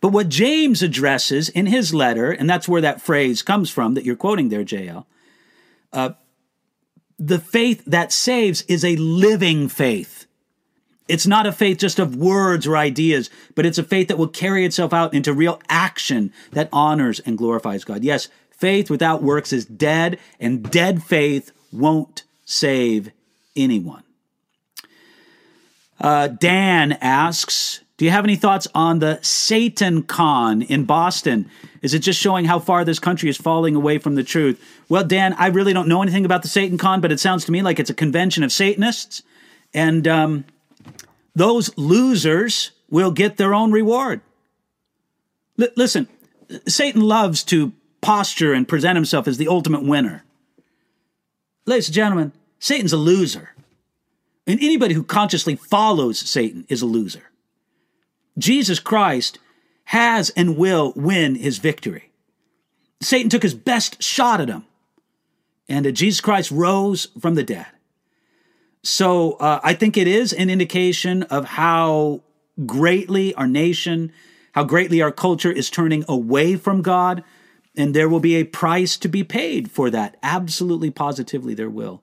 But 0.00 0.08
what 0.08 0.28
James 0.28 0.82
addresses 0.82 1.48
in 1.48 1.66
his 1.66 1.94
letter, 1.94 2.30
and 2.30 2.48
that's 2.48 2.68
where 2.68 2.82
that 2.82 3.00
phrase 3.00 3.42
comes 3.42 3.70
from 3.70 3.94
that 3.94 4.04
you're 4.04 4.16
quoting 4.16 4.50
there, 4.50 4.64
JL, 4.64 5.06
the 7.18 7.38
faith 7.38 7.82
that 7.86 8.12
saves 8.12 8.62
is 8.62 8.84
a 8.84 8.96
living 8.96 9.68
faith. 9.68 10.26
It's 11.08 11.26
not 11.26 11.46
a 11.46 11.52
faith 11.52 11.78
just 11.78 11.98
of 11.98 12.16
words 12.16 12.66
or 12.66 12.76
ideas, 12.76 13.30
but 13.54 13.64
it's 13.64 13.78
a 13.78 13.84
faith 13.84 14.08
that 14.08 14.18
will 14.18 14.28
carry 14.28 14.64
itself 14.64 14.92
out 14.92 15.14
into 15.14 15.32
real 15.32 15.60
action 15.68 16.32
that 16.52 16.68
honors 16.72 17.20
and 17.20 17.38
glorifies 17.38 17.84
God. 17.84 18.02
Yes, 18.02 18.28
faith 18.50 18.90
without 18.90 19.22
works 19.22 19.52
is 19.52 19.64
dead, 19.64 20.18
and 20.40 20.68
dead 20.70 21.02
faith 21.02 21.52
won't 21.72 22.24
save 22.44 23.12
anyone. 23.54 24.02
Uh, 26.00 26.28
Dan 26.28 26.92
asks, 27.00 27.80
do 27.96 28.04
you 28.04 28.10
have 28.10 28.24
any 28.24 28.36
thoughts 28.36 28.68
on 28.74 28.98
the 28.98 29.18
Satan 29.22 30.02
Con 30.02 30.60
in 30.62 30.84
Boston? 30.84 31.48
Is 31.80 31.94
it 31.94 32.00
just 32.00 32.20
showing 32.20 32.44
how 32.44 32.58
far 32.58 32.84
this 32.84 32.98
country 32.98 33.30
is 33.30 33.38
falling 33.38 33.74
away 33.74 33.98
from 33.98 34.16
the 34.16 34.22
truth? 34.22 34.62
Well, 34.88 35.04
Dan, 35.04 35.32
I 35.34 35.46
really 35.46 35.72
don't 35.72 35.88
know 35.88 36.02
anything 36.02 36.26
about 36.26 36.42
the 36.42 36.48
Satan 36.48 36.76
Con, 36.76 37.00
but 37.00 37.10
it 37.10 37.20
sounds 37.20 37.46
to 37.46 37.52
me 37.52 37.62
like 37.62 37.78
it's 37.78 37.88
a 37.88 37.94
convention 37.94 38.42
of 38.42 38.52
Satanists. 38.52 39.22
And 39.72 40.06
um, 40.06 40.44
those 41.34 41.76
losers 41.78 42.72
will 42.90 43.10
get 43.10 43.38
their 43.38 43.54
own 43.54 43.72
reward. 43.72 44.20
L- 45.58 45.68
listen, 45.74 46.06
Satan 46.66 47.00
loves 47.00 47.42
to 47.44 47.72
posture 48.02 48.52
and 48.52 48.68
present 48.68 48.96
himself 48.96 49.26
as 49.26 49.38
the 49.38 49.48
ultimate 49.48 49.84
winner. 49.84 50.22
Ladies 51.64 51.88
and 51.88 51.94
gentlemen, 51.94 52.32
Satan's 52.58 52.92
a 52.92 52.98
loser. 52.98 53.54
And 54.46 54.60
anybody 54.60 54.94
who 54.94 55.02
consciously 55.02 55.56
follows 55.56 56.18
Satan 56.18 56.66
is 56.68 56.82
a 56.82 56.86
loser. 56.86 57.30
Jesus 58.38 58.78
Christ 58.78 59.38
has 59.84 60.30
and 60.30 60.56
will 60.56 60.92
win 60.96 61.36
his 61.36 61.58
victory. 61.58 62.10
Satan 63.00 63.30
took 63.30 63.42
his 63.42 63.54
best 63.54 64.02
shot 64.02 64.40
at 64.40 64.48
him, 64.48 64.64
and 65.68 65.94
Jesus 65.94 66.20
Christ 66.20 66.50
rose 66.50 67.08
from 67.20 67.34
the 67.34 67.44
dead. 67.44 67.66
So 68.82 69.32
uh, 69.32 69.60
I 69.62 69.74
think 69.74 69.96
it 69.96 70.06
is 70.06 70.32
an 70.32 70.50
indication 70.50 71.24
of 71.24 71.44
how 71.44 72.22
greatly 72.64 73.34
our 73.34 73.46
nation, 73.46 74.12
how 74.52 74.64
greatly 74.64 75.02
our 75.02 75.12
culture 75.12 75.52
is 75.52 75.70
turning 75.70 76.04
away 76.08 76.56
from 76.56 76.82
God, 76.82 77.22
and 77.76 77.94
there 77.94 78.08
will 78.08 78.20
be 78.20 78.36
a 78.36 78.44
price 78.44 78.96
to 78.98 79.08
be 79.08 79.22
paid 79.22 79.70
for 79.70 79.90
that. 79.90 80.16
Absolutely, 80.22 80.90
positively, 80.90 81.54
there 81.54 81.70
will. 81.70 82.02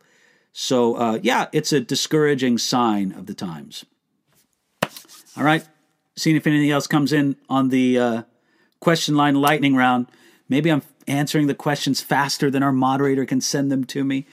So, 0.52 0.96
uh, 0.96 1.20
yeah, 1.24 1.48
it's 1.52 1.74
a 1.74 1.80
discouraging 1.80 2.60
sign 2.60 3.12
of 3.12 3.26
the 3.26 3.34
times. 3.34 3.86
All 5.36 5.44
right 5.44 5.66
seeing 6.16 6.36
if 6.36 6.48
anything 6.48 6.72
else 6.72 6.88
comes 6.88 7.14
in 7.14 7.36
on 7.50 7.70
the 7.70 8.00
uh, 8.00 8.24
question 8.80 9.16
line 9.16 9.36
lightning 9.36 9.76
round. 9.76 10.08
Maybe 10.50 10.72
I'm 10.72 10.84
answering 11.08 11.48
the 11.48 11.56
questions 11.56 12.02
faster 12.02 12.52
than 12.52 12.64
our 12.64 12.72
moderator 12.72 13.26
can 13.26 13.42
send 13.42 13.72
them 13.72 13.84
to 13.86 14.04
me. 14.04 14.26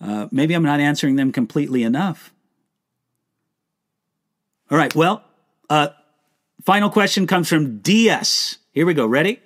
Uh, 0.00 0.28
maybe 0.30 0.54
I'm 0.54 0.62
not 0.62 0.80
answering 0.80 1.16
them 1.16 1.32
completely 1.32 1.82
enough. 1.82 2.32
All 4.70 4.78
right, 4.78 4.94
well, 4.94 5.24
uh, 5.68 5.88
final 6.64 6.90
question 6.90 7.26
comes 7.26 7.48
from 7.48 7.78
DS. 7.78 8.58
Here 8.72 8.86
we 8.86 8.94
go. 8.94 9.06
Ready? 9.06 9.40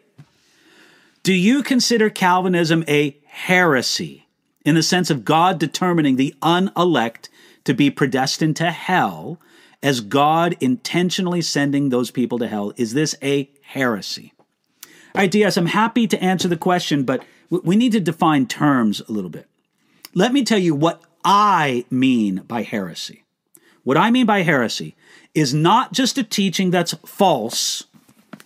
Do 1.23 1.33
you 1.33 1.63
consider 1.63 2.11
Calvinism 2.11 2.85
a 2.87 3.17
heresy 3.27 4.27
in 4.65 4.75
the 4.75 4.83
sense 4.83 5.11
of 5.11 5.25
God 5.25 5.59
determining 5.59 6.17
the 6.17 6.35
unelect 6.43 7.31
to 7.65 7.73
be 7.73 7.91
predestined 7.91 8.57
to 8.57 8.71
hell 8.71 9.41
as 9.85 10.01
God 10.01 10.57
intentionally 10.61 11.43
sending 11.43 11.91
those 11.91 12.11
people 12.11 12.39
to 12.39 12.49
hell? 12.49 12.73
Is 12.77 12.95
this 12.95 13.15
a 13.23 13.51
heresy? 13.63 14.33
All 15.15 15.21
right, 15.21 15.31
DS, 15.31 15.59
I'm 15.59 15.67
happy 15.67 16.09
to 16.09 16.21
answer 16.25 16.49
the 16.49 16.57
question, 16.57 17.05
but 17.05 17.23
we 17.51 17.77
need 17.77 17.93
to 17.93 18.01
define 18.01 18.47
terms 18.47 19.01
a 19.01 19.13
little 19.13 19.31
bit. 19.31 19.47
Let 20.15 20.33
me 20.33 20.43
tell 20.43 20.59
you 20.59 20.75
what 20.75 21.03
I 21.23 21.85
mean 21.91 22.37
by 22.49 22.63
heresy. 22.63 23.25
What 23.83 23.99
I 23.99 24.11
mean 24.11 24.25
by 24.25 24.41
heresy 24.41 24.97
is 25.35 25.53
not 25.53 25.93
just 25.93 26.17
a 26.17 26.25
teaching 26.25 26.71
that's 26.71 26.95
false, 27.05 27.85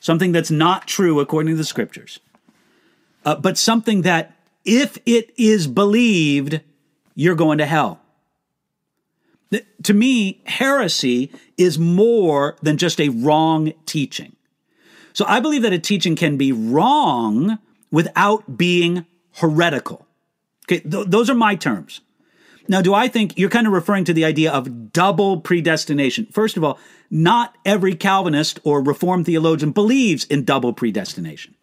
something 0.00 0.32
that's 0.32 0.50
not 0.50 0.88
true 0.88 1.20
according 1.20 1.52
to 1.52 1.56
the 1.56 1.64
scriptures, 1.64 2.18
uh, 3.24 3.36
but 3.36 3.56
something 3.56 4.02
that, 4.02 4.34
if 4.64 4.98
it 5.06 5.32
is 5.38 5.68
believed, 5.68 6.60
you're 7.14 7.36
going 7.36 7.58
to 7.58 7.66
hell. 7.66 8.00
To 9.82 9.94
me, 9.94 10.42
heresy 10.44 11.32
is 11.56 11.78
more 11.78 12.56
than 12.62 12.76
just 12.76 13.00
a 13.00 13.08
wrong 13.08 13.72
teaching. 13.86 14.36
So 15.12 15.24
I 15.26 15.40
believe 15.40 15.62
that 15.62 15.72
a 15.72 15.78
teaching 15.78 16.16
can 16.16 16.36
be 16.36 16.52
wrong 16.52 17.58
without 17.90 18.56
being 18.56 19.06
heretical. 19.36 20.06
Okay, 20.66 20.80
th- 20.80 21.06
those 21.08 21.30
are 21.30 21.34
my 21.34 21.54
terms. 21.54 22.02
Now, 22.68 22.82
do 22.82 22.92
I 22.92 23.08
think 23.08 23.38
you're 23.38 23.48
kind 23.48 23.66
of 23.66 23.72
referring 23.72 24.04
to 24.04 24.12
the 24.12 24.26
idea 24.26 24.52
of 24.52 24.92
double 24.92 25.40
predestination? 25.40 26.26
First 26.26 26.58
of 26.58 26.64
all, 26.64 26.78
not 27.10 27.56
every 27.64 27.94
Calvinist 27.94 28.60
or 28.62 28.82
Reformed 28.82 29.24
theologian 29.24 29.72
believes 29.72 30.24
in 30.26 30.44
double 30.44 30.74
predestination. 30.74 31.54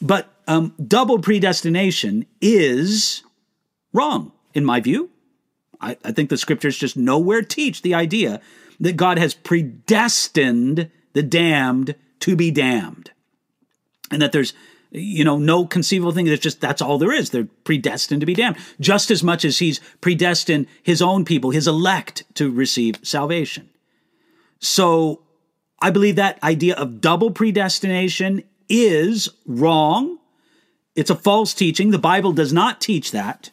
But 0.00 0.32
um, 0.46 0.74
double 0.86 1.18
predestination 1.18 2.26
is 2.40 3.22
wrong, 3.92 4.30
in 4.54 4.64
my 4.64 4.80
view. 4.80 5.10
I, 5.82 5.96
I 6.04 6.12
think 6.12 6.30
the 6.30 6.36
scriptures 6.36 6.78
just 6.78 6.96
nowhere 6.96 7.42
teach 7.42 7.82
the 7.82 7.94
idea 7.94 8.40
that 8.80 8.96
God 8.96 9.18
has 9.18 9.34
predestined 9.34 10.90
the 11.12 11.22
damned 11.22 11.94
to 12.20 12.36
be 12.36 12.50
damned. 12.50 13.10
And 14.10 14.22
that 14.22 14.32
there's, 14.32 14.54
you 14.90 15.24
know, 15.24 15.38
no 15.38 15.66
conceivable 15.66 16.12
thing 16.12 16.26
that's 16.26 16.40
just 16.40 16.60
that's 16.60 16.82
all 16.82 16.98
there 16.98 17.12
is. 17.12 17.30
They're 17.30 17.48
predestined 17.64 18.20
to 18.20 18.26
be 18.26 18.34
damned, 18.34 18.56
just 18.80 19.10
as 19.10 19.22
much 19.22 19.44
as 19.44 19.58
he's 19.58 19.80
predestined 20.00 20.66
his 20.82 21.02
own 21.02 21.24
people, 21.24 21.50
his 21.50 21.66
elect, 21.66 22.24
to 22.34 22.50
receive 22.50 22.98
salvation. 23.02 23.70
So 24.58 25.22
I 25.80 25.90
believe 25.90 26.16
that 26.16 26.42
idea 26.42 26.76
of 26.76 27.00
double 27.00 27.30
predestination 27.30 28.44
is 28.68 29.28
wrong. 29.46 30.18
It's 30.94 31.10
a 31.10 31.16
false 31.16 31.54
teaching. 31.54 31.90
The 31.90 31.98
Bible 31.98 32.32
does 32.32 32.52
not 32.52 32.80
teach 32.80 33.10
that. 33.12 33.50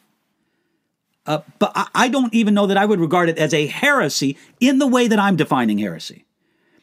Uh, 1.26 1.40
but 1.58 1.72
I, 1.74 1.88
I 1.94 2.08
don't 2.08 2.32
even 2.34 2.54
know 2.54 2.66
that 2.66 2.76
I 2.76 2.86
would 2.86 3.00
regard 3.00 3.28
it 3.28 3.38
as 3.38 3.52
a 3.52 3.66
heresy 3.66 4.36
in 4.58 4.78
the 4.78 4.86
way 4.86 5.06
that 5.06 5.18
I'm 5.18 5.36
defining 5.36 5.78
heresy. 5.78 6.24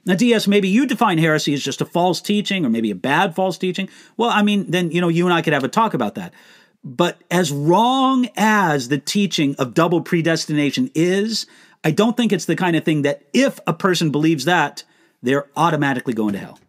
Now, 0.06 0.16
DS, 0.16 0.48
maybe 0.48 0.70
you 0.70 0.86
define 0.86 1.18
heresy 1.18 1.54
as 1.54 1.62
just 1.62 1.82
a 1.82 1.86
false 1.86 2.22
teaching 2.22 2.66
or 2.66 2.70
maybe 2.70 2.92
a 2.92 2.96
bad 2.96 3.36
false 3.36 3.58
teaching. 3.58 3.90
Well, 4.16 4.30
I 4.30 4.42
mean, 4.42 4.72
then, 4.72 4.90
you 4.92 5.02
know, 5.02 5.10
you 5.10 5.26
and 5.26 5.34
I 5.34 5.42
could 5.42 5.54
have 5.54 5.66
a 5.66 5.68
talk 5.68 5.94
about 5.94 6.16
that. 6.16 6.34
But 6.82 7.18
as 7.30 7.52
wrong 7.52 8.30
as 8.38 8.88
the 8.88 9.00
teaching 9.00 9.56
of 9.60 9.74
double 9.74 10.02
predestination 10.02 10.92
is, 10.96 11.46
I 11.84 11.92
don't 11.92 12.16
think 12.16 12.32
it's 12.32 12.46
the 12.46 12.56
kind 12.56 12.78
of 12.78 12.86
thing 12.86 13.02
that 13.02 13.24
if 13.34 13.60
a 13.68 13.74
person 13.74 14.10
believes 14.10 14.46
that, 14.46 14.84
they're 15.22 15.48
automatically 15.58 16.14
going 16.14 16.34
to 16.34 16.40
hell. 16.40 16.60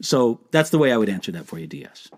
So 0.00 0.40
that's 0.50 0.70
the 0.70 0.78
way 0.78 0.92
I 0.92 0.96
would 0.96 1.10
answer 1.10 1.32
that 1.32 1.46
for 1.46 1.58
you, 1.58 1.66
DS. 1.66 2.10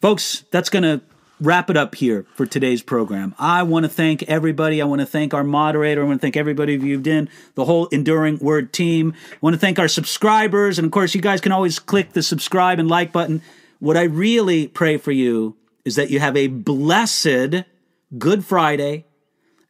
Folks, 0.00 0.44
that's 0.52 0.70
going 0.70 0.82
to 0.82 1.00
wrap 1.40 1.68
it 1.68 1.76
up 1.76 1.94
here 1.94 2.24
for 2.34 2.46
today's 2.46 2.82
program. 2.82 3.34
I 3.38 3.62
want 3.62 3.84
to 3.84 3.88
thank 3.88 4.22
everybody. 4.24 4.80
I 4.80 4.86
want 4.86 5.00
to 5.00 5.06
thank 5.06 5.34
our 5.34 5.44
moderator. 5.44 6.02
I 6.02 6.06
want 6.06 6.20
to 6.20 6.24
thank 6.24 6.36
everybody 6.36 6.78
who've 6.78 7.06
in, 7.06 7.28
the 7.54 7.64
whole 7.64 7.86
Enduring 7.88 8.38
Word 8.38 8.72
team. 8.72 9.14
I 9.32 9.36
want 9.40 9.54
to 9.54 9.60
thank 9.60 9.78
our 9.78 9.88
subscribers. 9.88 10.78
And 10.78 10.86
of 10.86 10.92
course, 10.92 11.14
you 11.14 11.20
guys 11.20 11.40
can 11.40 11.52
always 11.52 11.78
click 11.78 12.12
the 12.12 12.22
subscribe 12.22 12.78
and 12.78 12.88
like 12.88 13.12
button. 13.12 13.42
What 13.78 13.96
I 13.96 14.04
really 14.04 14.68
pray 14.68 14.96
for 14.96 15.12
you 15.12 15.56
is 15.84 15.96
that 15.96 16.10
you 16.10 16.20
have 16.20 16.36
a 16.36 16.46
blessed 16.46 17.64
Good 18.18 18.44
Friday 18.44 19.04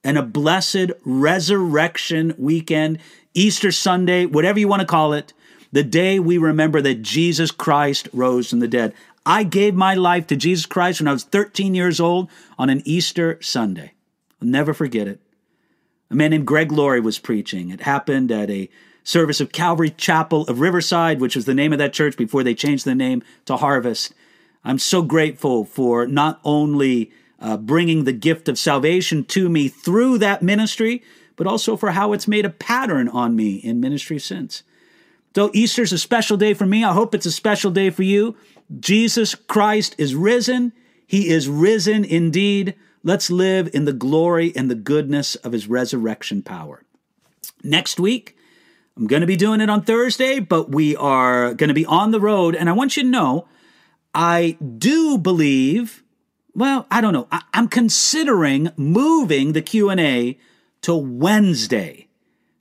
and 0.04 0.16
a 0.16 0.22
blessed 0.22 0.92
resurrection 1.04 2.34
weekend, 2.38 2.98
Easter 3.34 3.72
Sunday, 3.72 4.24
whatever 4.26 4.58
you 4.58 4.68
want 4.68 4.80
to 4.80 4.86
call 4.86 5.12
it, 5.12 5.32
the 5.72 5.82
day 5.82 6.20
we 6.20 6.38
remember 6.38 6.80
that 6.80 7.02
Jesus 7.02 7.50
Christ 7.50 8.08
rose 8.12 8.50
from 8.50 8.60
the 8.60 8.68
dead. 8.68 8.94
I 9.26 9.42
gave 9.42 9.74
my 9.74 9.94
life 9.94 10.28
to 10.28 10.36
Jesus 10.36 10.66
Christ 10.66 11.00
when 11.00 11.08
I 11.08 11.12
was 11.12 11.24
13 11.24 11.74
years 11.74 11.98
old 11.98 12.30
on 12.56 12.70
an 12.70 12.80
Easter 12.84 13.38
Sunday. 13.42 13.92
I'll 14.40 14.46
never 14.46 14.72
forget 14.72 15.08
it. 15.08 15.20
A 16.08 16.14
man 16.14 16.30
named 16.30 16.46
Greg 16.46 16.70
Laurie 16.70 17.00
was 17.00 17.18
preaching. 17.18 17.70
It 17.70 17.80
happened 17.80 18.30
at 18.30 18.48
a 18.48 18.70
service 19.02 19.40
of 19.40 19.50
Calvary 19.50 19.90
Chapel 19.90 20.42
of 20.42 20.60
Riverside, 20.60 21.20
which 21.20 21.34
was 21.34 21.44
the 21.44 21.54
name 21.54 21.72
of 21.72 21.80
that 21.80 21.92
church 21.92 22.16
before 22.16 22.44
they 22.44 22.54
changed 22.54 22.84
the 22.84 22.94
name 22.94 23.24
to 23.46 23.56
Harvest. 23.56 24.14
I'm 24.64 24.78
so 24.78 25.02
grateful 25.02 25.64
for 25.64 26.06
not 26.06 26.40
only 26.44 27.10
uh, 27.40 27.56
bringing 27.56 28.04
the 28.04 28.12
gift 28.12 28.48
of 28.48 28.58
salvation 28.58 29.24
to 29.24 29.48
me 29.48 29.66
through 29.66 30.18
that 30.18 30.42
ministry, 30.42 31.02
but 31.34 31.48
also 31.48 31.76
for 31.76 31.90
how 31.90 32.12
it's 32.12 32.28
made 32.28 32.44
a 32.44 32.50
pattern 32.50 33.08
on 33.08 33.34
me 33.34 33.56
in 33.56 33.80
ministry 33.80 34.20
since. 34.20 34.62
So 35.34 35.50
Easter's 35.52 35.92
a 35.92 35.98
special 35.98 36.38
day 36.38 36.54
for 36.54 36.64
me. 36.64 36.82
I 36.82 36.94
hope 36.94 37.14
it's 37.14 37.26
a 37.26 37.32
special 37.32 37.70
day 37.70 37.90
for 37.90 38.02
you. 38.02 38.36
Jesus 38.80 39.34
Christ 39.34 39.94
is 39.98 40.14
risen. 40.14 40.72
He 41.06 41.28
is 41.28 41.48
risen 41.48 42.04
indeed. 42.04 42.74
Let's 43.02 43.30
live 43.30 43.70
in 43.72 43.84
the 43.84 43.92
glory 43.92 44.52
and 44.56 44.70
the 44.70 44.74
goodness 44.74 45.36
of 45.36 45.52
his 45.52 45.68
resurrection 45.68 46.42
power. 46.42 46.82
Next 47.62 48.00
week, 48.00 48.36
I'm 48.96 49.06
going 49.06 49.20
to 49.20 49.26
be 49.26 49.36
doing 49.36 49.60
it 49.60 49.70
on 49.70 49.82
Thursday, 49.82 50.40
but 50.40 50.70
we 50.70 50.96
are 50.96 51.54
going 51.54 51.68
to 51.68 51.74
be 51.74 51.86
on 51.86 52.10
the 52.10 52.20
road. 52.20 52.56
And 52.56 52.68
I 52.68 52.72
want 52.72 52.96
you 52.96 53.02
to 53.02 53.08
know, 53.08 53.46
I 54.14 54.56
do 54.78 55.18
believe, 55.18 56.02
well, 56.54 56.86
I 56.90 57.00
don't 57.00 57.12
know. 57.12 57.28
I, 57.30 57.42
am 57.52 57.68
considering 57.68 58.70
moving 58.76 59.52
the 59.52 59.62
Q&A 59.62 60.38
to 60.82 60.96
Wednesday. 60.96 62.08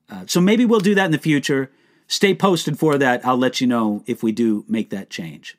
Uh, 0.09 0.25
so 0.27 0.41
maybe 0.41 0.65
we'll 0.65 0.79
do 0.79 0.95
that 0.95 1.05
in 1.05 1.11
the 1.11 1.17
future. 1.17 1.71
Stay 2.07 2.35
posted 2.35 2.77
for 2.77 2.97
that. 2.97 3.25
I'll 3.25 3.37
let 3.37 3.61
you 3.61 3.67
know 3.67 4.03
if 4.05 4.21
we 4.21 4.31
do 4.31 4.65
make 4.67 4.89
that 4.91 5.09
change. 5.09 5.57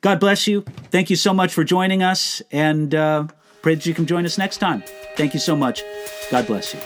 God 0.00 0.20
bless 0.20 0.46
you. 0.46 0.62
Thank 0.90 1.10
you 1.10 1.16
so 1.16 1.34
much 1.34 1.52
for 1.52 1.64
joining 1.64 2.02
us, 2.02 2.42
and 2.50 2.94
uh, 2.94 3.26
pray 3.62 3.74
that 3.74 3.86
you 3.86 3.94
can 3.94 4.06
join 4.06 4.24
us 4.24 4.38
next 4.38 4.58
time. 4.58 4.82
Thank 5.16 5.34
you 5.34 5.40
so 5.40 5.54
much. 5.54 5.82
God 6.30 6.46
bless 6.46 6.74
you. 6.74 6.80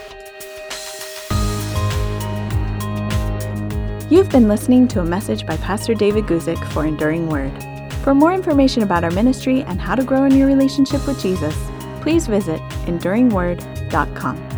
You've 4.11 4.29
been 4.29 4.49
listening 4.49 4.87
to 4.89 5.01
a 5.01 5.05
message 5.05 5.47
by 5.47 5.57
Pastor 5.57 5.95
David 5.95 6.25
Guzik 6.25 6.63
for 6.73 6.85
Enduring 6.85 7.29
Word. 7.29 7.53
For 8.03 8.15
more 8.15 8.35
information 8.35 8.83
about 8.83 9.03
our 9.03 9.11
ministry 9.11 9.63
and 9.63 9.81
how 9.81 9.95
to 9.95 10.05
grow 10.05 10.25
in 10.25 10.37
your 10.37 10.47
relationship 10.47 11.07
with 11.07 11.21
Jesus, 11.21 11.57
please 12.03 12.27
visit 12.27 12.61
enduringword.com. 12.87 14.54